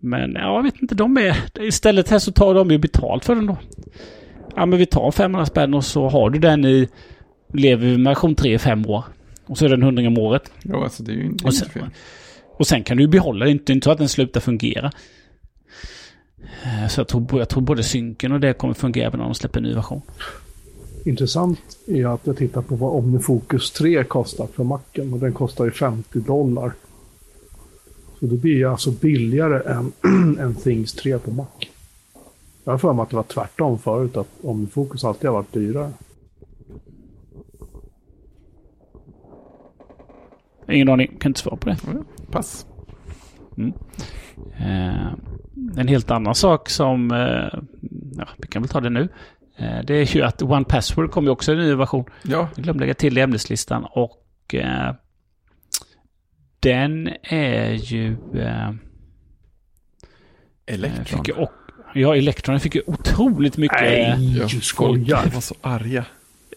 [0.00, 1.36] Men ja, jag vet inte, de är...
[1.60, 3.58] Istället här så tar de ju betalt för den då.
[4.56, 6.88] Ja, men vi tar 500 spänn och så har du den i...
[7.52, 9.04] Lever vi med version 3 i fem år.
[9.46, 10.52] Och så är det en hundring om året.
[10.62, 11.82] Ja, alltså det är ju inte, och sen, fel.
[12.58, 13.50] Och sen kan du behålla det.
[13.50, 14.90] Inte, inte så att den slutar fungera.
[16.64, 19.34] Eh, så jag tror, jag tror både synken och det kommer fungera även om de
[19.34, 20.02] släpper en ny version.
[21.04, 25.12] Intressant är att jag tittar på vad OmniFocus 3 kostar för macken.
[25.12, 26.72] Och den kostar ju 50 dollar.
[28.20, 29.92] Så det blir alltså billigare än,
[30.40, 31.46] än Things 3 på Mac.
[32.64, 35.92] Jag har för mig att det var tvärtom förut, att OmniFocus alltid har varit dyrare.
[40.68, 41.76] Ingen aning, kan inte svara på det.
[41.86, 42.66] Mm, pass.
[43.56, 43.72] Mm.
[44.58, 45.12] Eh,
[45.76, 47.60] en helt annan sak som, eh,
[48.16, 49.08] ja, vi kan väl ta det nu.
[49.60, 52.04] Eh, det är ju att One Password kommer ju också i en ny version.
[52.22, 52.48] Ja.
[52.54, 54.94] Jag glömde lägga till i ämneslistan och eh,
[56.60, 58.16] den är ju...
[58.34, 58.70] Eh,
[60.66, 61.24] Elektron.
[61.24, 61.52] Fick och,
[61.94, 63.80] ja, Elektron fick ju otroligt mycket...
[63.80, 65.22] Nej, du skojar.
[65.22, 66.04] Folk var så arga.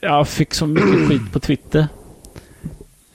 [0.02, 1.88] Jag fick så mycket skit på Twitter.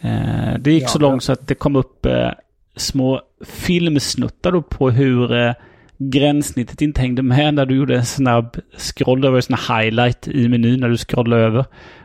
[0.00, 2.30] Eh, det gick ja, så långt så att det kom upp eh,
[2.76, 5.52] små filmsnuttar på hur eh,
[5.98, 10.48] gränssnittet inte hängde med när du gjorde en snabb scroll över ju sån highlight i
[10.48, 11.64] menyn när du scrollade över.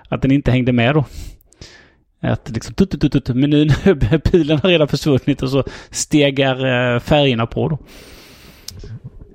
[0.10, 1.06] Att den inte hängde med då.
[2.22, 3.70] Att liksom tut, tut, tut, menyn,
[4.24, 7.78] pilen har redan försvunnit och så stegar eh, färgerna på då.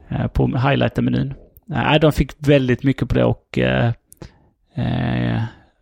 [0.08, 1.34] Eh, på highlighter-menyn.
[1.64, 3.92] Nej, eh, de fick väldigt mycket på det och eh,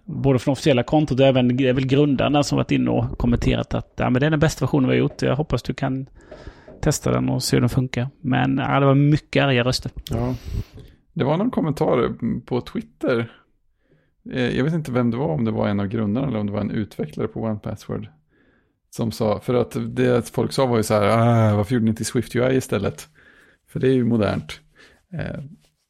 [0.04, 3.74] både från officiella kontot och även det är väl grundarna som varit inne och kommenterat
[3.74, 5.22] att ja, men det är den bästa versionen vi har gjort.
[5.22, 6.06] Jag hoppas du kan
[6.80, 8.08] testa den och se hur den funkar.
[8.20, 9.92] Men ja, det var mycket arga röster.
[10.10, 10.34] Ja.
[11.12, 13.32] Det var någon kommentar på Twitter.
[14.32, 16.46] Eh, jag vet inte vem det var, om det var en av grundarna eller om
[16.46, 18.08] det var en utvecklare på OnePassword.
[18.90, 21.90] Som sa, för att det folk sa var ju så här, ah, varför gjorde ni
[21.90, 23.08] inte Swift UI istället?
[23.68, 24.60] För det är ju modernt.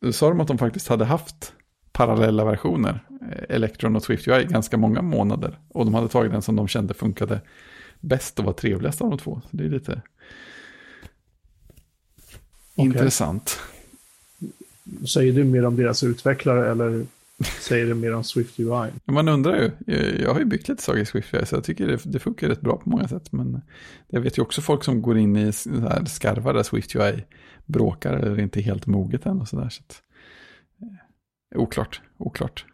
[0.02, 1.52] Då sa de att de faktiskt hade haft
[1.92, 3.00] parallella versioner,
[3.32, 5.58] eh, Electron och Swift UI, ganska många månader.
[5.68, 7.40] Och de hade tagit den som de kände funkade
[8.00, 9.40] bäst och var trevligast av de två.
[9.50, 10.02] Så det är lite
[12.76, 12.86] okay.
[12.86, 13.58] intressant.
[15.08, 17.06] Säger du mer om deras utvecklare eller
[17.60, 18.90] säger det mer om Swift UI?
[19.04, 19.94] Man undrar ju.
[20.22, 22.48] Jag har ju byggt lite saker i Swift UI så jag tycker det, det funkar
[22.48, 23.32] rätt bra på många sätt.
[23.32, 23.60] Men
[24.08, 25.52] jag vet ju också folk som går in i
[26.06, 27.24] skarvar där Swift UI
[27.66, 29.68] bråkar eller inte helt moget än och sådär.
[29.68, 30.02] Så att,
[30.82, 32.64] eh, oklart, oklart.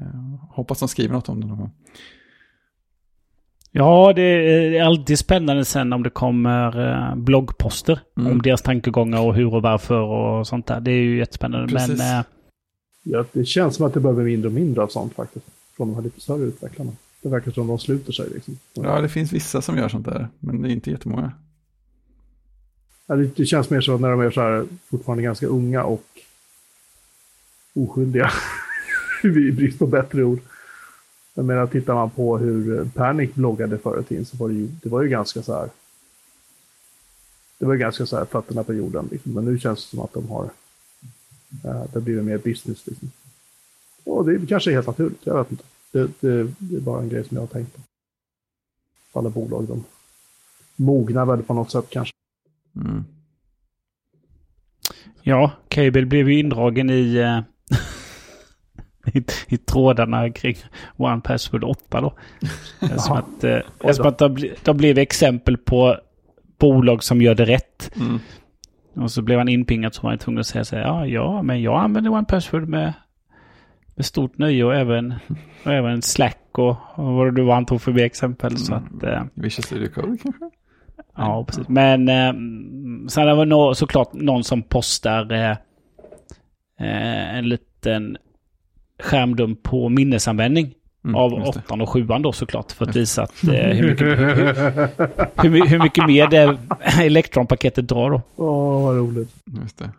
[0.00, 1.70] Eh, hoppas de skriver något om det någon gång.
[3.74, 8.32] Ja, det är alltid spännande sen om det kommer eh, bloggposter mm.
[8.32, 10.80] om deras tankegångar och hur och varför och sånt där.
[10.80, 11.68] Det är ju jättespännande.
[11.68, 11.98] Precis.
[11.98, 12.24] Men, eh,
[13.02, 15.46] ja, det känns som att det behöver mindre och mindre av sånt faktiskt.
[15.76, 16.92] Från de här lite större utvecklarna.
[17.22, 18.26] Det verkar som att de sluter sig.
[18.34, 18.58] Liksom.
[18.74, 21.32] Ja, det finns vissa som gör sånt där, men det är inte jättemånga.
[23.06, 26.04] Ja, det, det känns mer så när de är så här, fortfarande ganska unga och
[27.74, 28.30] oskyldiga.
[29.24, 30.38] I brist på bättre ord.
[31.34, 34.54] Jag menar, tittar man på hur eh, Panic bloggade förr i tiden så var det
[34.54, 35.70] ju, det var ju ganska så här.
[37.58, 39.08] Det var ju ganska så här fötterna på jorden.
[39.10, 39.32] Liksom.
[39.32, 40.50] Men nu känns det som att de har,
[41.64, 42.86] äh, det blir mer business.
[42.86, 43.10] Liksom.
[44.04, 45.64] Och det kanske är helt naturligt, jag vet inte.
[45.92, 47.80] Det, det, det är bara en grej som jag har tänkt på.
[49.18, 49.84] Alla bolag, de
[50.76, 52.14] mognar väl på något sätt kanske.
[52.76, 53.04] Mm.
[55.22, 57.40] Ja, Cable blev ju indragen i, eh,
[59.06, 60.56] i, i, trådarna kring
[60.96, 62.12] One Password 8 då.
[62.98, 65.96] Som att, uh, eftersom att det, det blev exempel på
[66.58, 67.90] bolag som gör det rätt.
[67.96, 68.18] Mm.
[68.94, 71.42] Och så blev han inpingad så var han tvungen att säga så här, ja, ja,
[71.42, 72.92] men jag använder One Password med,
[73.94, 75.14] med stort nöje och även,
[75.64, 78.50] och även Slack och, och vad det var han tog förbi exempel.
[78.52, 78.58] Mm.
[78.58, 80.50] Så att, uh, Visual Studio Code kanske?
[81.16, 81.68] Ja, precis.
[81.68, 82.32] Men eh,
[83.08, 85.50] sen det no såklart någon som postar eh,
[86.80, 88.16] eh, en liten
[89.02, 90.74] skärmdump på minnesanvändning.
[91.04, 92.72] Mm, av åttan och sjuan då såklart.
[92.72, 94.06] För att visa att, eh, hur, mycket,
[95.42, 96.58] hur, hur, hur, mycket mer det
[97.04, 98.22] elektronpaketet drar då.
[98.36, 99.34] Åh, oh, vad roligt.
[99.62, 99.90] Just det.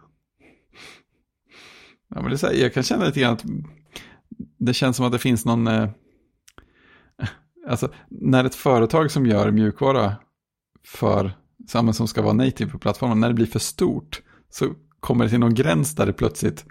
[2.16, 3.44] Ja, men det så här, jag kan känna lite grann att
[4.58, 5.68] det känns som att det finns någon...
[5.68, 5.90] Eh,
[7.70, 10.16] alltså, när ett företag som gör mjukvara
[10.88, 11.32] för,
[11.94, 14.66] som ska vara native på plattformen, när det blir för stort så
[15.00, 16.66] kommer det till någon gräns där det plötsligt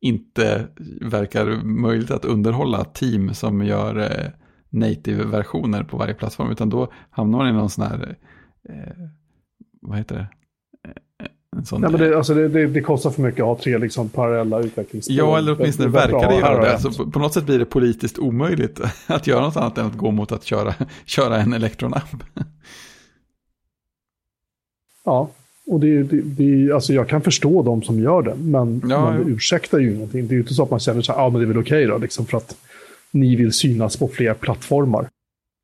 [0.00, 0.66] inte
[1.00, 4.30] verkar möjligt att underhålla team som gör eh,
[4.70, 8.16] native-versioner på varje plattform, utan då hamnar man i någon sån här,
[8.68, 9.06] eh,
[9.80, 10.28] vad heter det?
[10.88, 13.58] Eh, en sån, ja, men det, alltså det, det, det, kostar för mycket att ha
[13.58, 15.16] tre liksom parallella utvecklingsspår.
[15.16, 16.72] Ja, eller åtminstone det verkar det göra det.
[16.72, 19.96] Alltså, på, på, något sätt blir det politiskt omöjligt att göra något annat än att
[19.96, 20.74] gå mot att köra,
[21.04, 22.16] köra en elektronapp.
[25.04, 25.30] Ja,
[25.66, 29.24] och det, det, det, alltså jag kan förstå de som gör det, men, ja, men
[29.24, 30.28] det ursäktar ju ingenting.
[30.28, 31.58] Det är ju inte så att man känner så här, ja men det är väl
[31.58, 32.56] okej okay då, liksom för att
[33.10, 35.08] ni vill synas på fler plattformar.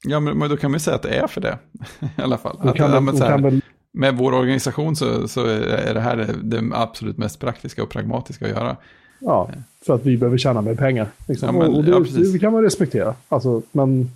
[0.06, 1.58] Ja, men, men då kan vi säga att det är för det,
[2.18, 2.56] i alla fall.
[2.60, 3.60] Att, kan, ja, här, väl...
[3.92, 8.44] Med vår organisation så, så är det här det, det, absolut mest praktiska och pragmatiska
[8.44, 8.76] att göra.
[9.18, 9.50] Ja,
[9.86, 11.08] för att vi behöver tjäna mer pengar.
[11.28, 11.46] Liksom.
[11.46, 12.00] Ja, men, och det, ja,
[12.32, 13.14] det, kan man respektera.
[13.28, 14.10] Alltså, men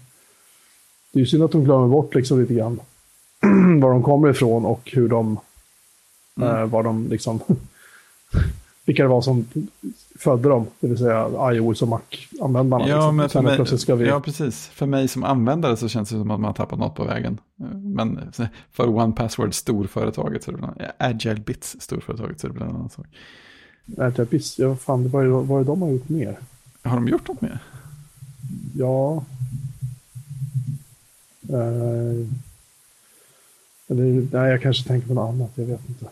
[1.13, 2.81] det är ju synd att de glömmer bort liksom lite grann
[3.81, 5.41] var de kommer ifrån och hur de,
[6.37, 6.49] mm.
[6.49, 7.41] eh, var de liksom,
[8.85, 9.47] vilka det var som
[10.21, 12.89] födde dem, det vill säga iOS och Mac-användarna.
[12.89, 13.17] Ja, liksom.
[13.17, 14.07] men för mig, ska vi...
[14.07, 14.67] ja, precis.
[14.67, 17.39] För mig som användare så känns det som att man har tappat något på vägen.
[17.75, 18.21] Men
[18.73, 22.77] för One Password storföretaget så är det bland Agile Bits storföretaget så är det bland
[22.77, 23.07] annat sak.
[23.99, 26.39] Agile Bits, ja fan, det var ju vad de har gjort mer.
[26.83, 27.59] Har de gjort något mer?
[28.75, 29.25] Ja.
[31.51, 32.27] Uh,
[33.91, 35.51] eller, nej, jag kanske tänker på något annat.
[35.55, 36.07] Jag vet inte.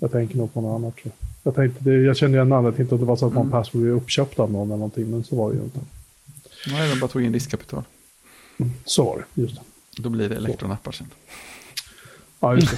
[0.00, 0.96] Jag tänker nog på något annat.
[0.96, 1.28] Tror jag.
[1.42, 2.76] Jag, tänkte, det, jag kände igen namnet.
[2.76, 3.50] Tänkte att det var så att mm.
[3.50, 5.10] Password blev uppköpt av någon eller någonting.
[5.10, 5.80] Men så var det ju inte.
[6.66, 7.82] Nej, de bara tog in riskkapital.
[8.58, 9.62] Mm, så var det, just det.
[10.02, 11.06] Då blir det elektronappar sen.
[12.40, 12.76] Ja, just det.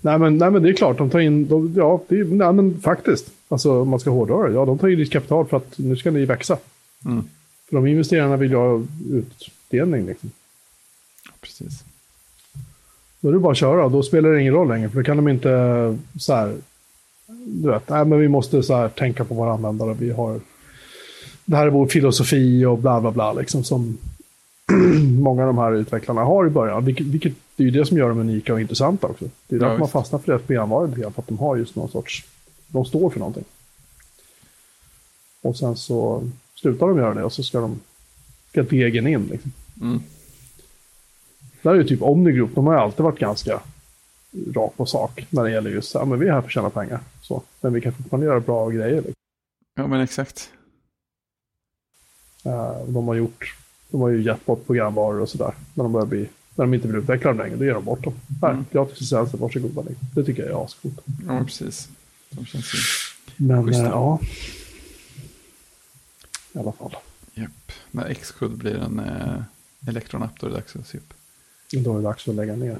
[0.00, 2.80] nej, men, nej, men det är klart, de tar in, de, ja, det, nej, men
[2.80, 3.30] faktiskt.
[3.48, 6.10] Alltså, om man ska hårdra det, ja, de tar in riskkapital för att nu ska
[6.10, 6.58] ni växa.
[7.04, 7.24] Mm.
[7.68, 10.06] För de investerarna vill ju ha utdelning.
[10.06, 10.30] Liksom.
[11.40, 11.84] precis.
[13.20, 14.88] Då är det bara att köra, då spelar det ingen roll längre.
[14.88, 15.50] För då kan de inte
[16.18, 16.56] så här,
[17.46, 19.96] du vet, nej men vi måste så här tänka på våra användare.
[19.98, 20.40] Vi har,
[21.44, 23.98] det här är vår filosofi och bla bla bla liksom som
[25.20, 26.84] många av de här utvecklarna har i början.
[26.84, 29.24] Vilket, vilket det är ju det som gör dem unika och intressanta också.
[29.48, 29.92] Det är Ja, därför man visst.
[29.92, 30.40] fastnar för deras
[30.90, 32.24] lite grann, för att de har just någon sorts...
[32.68, 33.44] De står för någonting.
[35.42, 36.22] Och sen så
[36.54, 37.80] slutar de göra det och så ska de...
[38.50, 39.52] Ska degen in liksom.
[39.82, 40.02] Mm.
[41.62, 43.60] Där är ju typ Omnigroup, de har ju alltid varit ganska
[44.54, 46.70] rakt på sak när det gäller just, ja men vi är här för att tjäna
[46.70, 47.00] pengar.
[47.22, 48.96] Så, men vi kan fortfarande göra bra grejer.
[48.96, 49.12] Liksom.
[49.76, 50.50] Ja, men exakt.
[52.44, 53.54] Eh, de har gjort,
[53.90, 55.54] de har ju gett bort programvaror och sådär.
[55.74, 58.04] När de börjar bli, när de inte vill utveckla dem längre, då ger de bort
[58.04, 58.14] dem.
[58.42, 58.64] Här, Mm.
[58.72, 59.82] gratis licenser, varsågoda.
[59.82, 60.06] Liksom.
[60.14, 61.00] Det tycker jag är ascoolt.
[61.06, 61.88] Ja, men precis.
[62.30, 62.78] De känns ju...
[63.36, 64.18] Men eh, ja.
[66.52, 66.96] I alla fall.
[67.34, 67.72] Japp.
[67.90, 69.42] När Xcode blir en eh,
[69.88, 71.14] elektronapp, då är det dags att se upp.
[71.72, 72.78] Då är det dags att lägga ner.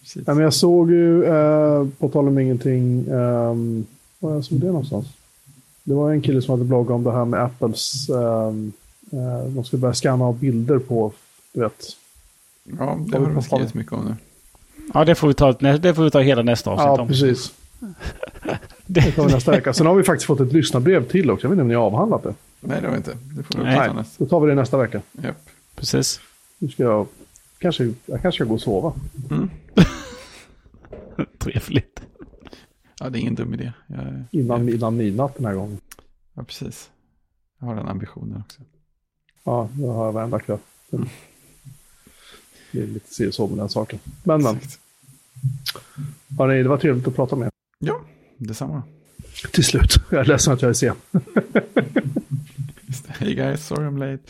[0.00, 0.22] Precis.
[0.26, 3.86] Ja, men jag såg ju, eh, på tal om ingenting, um,
[4.18, 5.06] var jag såg det någonstans?
[5.84, 8.72] Det var en kille som hade bloggat om det här med Apples, ehm,
[9.12, 11.12] eh, de ska börja scanna av bilder på,
[11.52, 11.86] du vet.
[12.78, 14.14] Ja, det Har pratat skrivit mycket om nu.
[14.94, 17.08] Ja, det får vi ta, det får vi ta hela nästa avsnitt Ja, om.
[17.08, 17.52] precis.
[18.86, 19.72] Det tar vi nästa vecka.
[19.72, 21.44] Sen har vi faktiskt fått ett lyssnarbrev till också.
[21.44, 22.34] Jag vet inte om ni har avhandlat det.
[22.60, 23.16] Nej, det har vi inte.
[23.36, 23.88] Det får vi Nej.
[23.88, 24.24] ta nästa.
[24.24, 25.02] Då tar vi det nästa vecka.
[25.12, 25.36] Japp.
[25.76, 26.20] Precis.
[26.58, 27.06] Nu ska jag,
[27.58, 28.92] kanske, jag kanske ska gå och sova.
[29.30, 29.50] Mm.
[31.38, 32.02] Trevligt.
[33.00, 33.72] Ja, det är ingen dum idé.
[33.86, 35.80] Jag, Innan, innan midnatt den här gången.
[36.34, 36.90] ja, precis.
[37.60, 38.62] Jag har den ambitionen också.
[39.44, 40.58] Ja, jag har varenda kväll.
[42.72, 43.98] Det är lite si så med den saken.
[44.24, 44.58] Men, men.
[46.38, 47.52] Hörrni, det var trevligt att prata med er.
[47.78, 48.00] Ja,
[48.36, 48.82] detsamma.
[49.52, 49.94] Till slut.
[50.10, 50.96] Jag är ledsen att jag är sen.
[53.08, 54.22] Hey guys, sorry I'm late.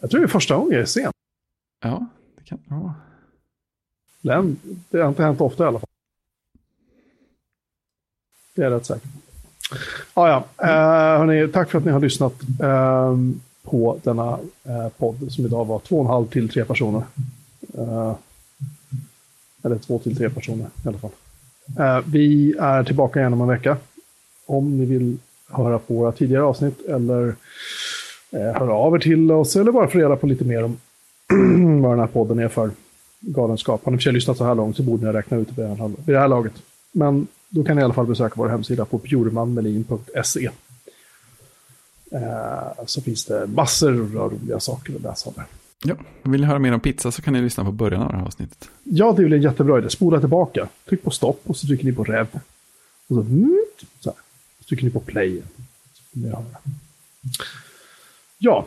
[0.00, 1.12] Jag tror det är första gången jag är sen.
[1.82, 2.06] Ja,
[2.36, 2.94] det kan det vara.
[4.22, 4.54] Det har-
[4.90, 5.88] Det har inte hänt ofta i alla fall.
[8.54, 9.18] Det är jag rätt säker på.
[10.14, 10.28] Ja,
[10.58, 10.64] ja.
[10.66, 13.16] Eh, hörni, tack för att ni har lyssnat eh,
[13.62, 17.02] på denna eh, podd som idag var två och en halv till tre personer.
[17.74, 18.14] Eh,
[19.62, 21.10] eller två till tre personer i alla fall.
[21.78, 23.76] Eh, vi är tillbaka igen om en vecka.
[24.46, 25.18] Om ni vill
[25.48, 27.36] höra på våra tidigare avsnitt eller
[28.32, 30.76] höra av er till oss eller bara få reda på lite mer om
[31.82, 32.70] vad den här podden är för
[33.20, 33.84] galenskap.
[33.84, 35.62] Har ni för lyssnat så här långt så borde ni ha räknat ut det
[36.06, 36.52] vid det här- laget.
[36.92, 40.50] Men då kan ni i alla fall besöka vår hemsida på bjurmanmelin.se.
[42.10, 45.44] Eh, så finns det massor av roliga saker att läsa om där.
[45.84, 48.18] Ja, vill ni höra mer om pizza så kan ni lyssna på början av det
[48.18, 48.68] här avsnittet.
[48.84, 49.90] Ja, det är väl en jättebra idé.
[49.90, 50.68] Spola tillbaka.
[50.88, 52.26] Tryck på stopp och så trycker ni på rev.
[53.08, 53.64] Och så, mm,
[54.00, 54.16] så, här.
[54.58, 55.42] så trycker ni på play.
[56.12, 56.44] Så.
[58.46, 58.64] Ja,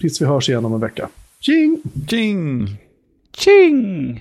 [0.00, 1.08] tills vi hörs igen om en vecka.
[1.40, 1.82] Tjing!
[2.08, 2.76] Tjing!
[3.36, 4.16] Tjing!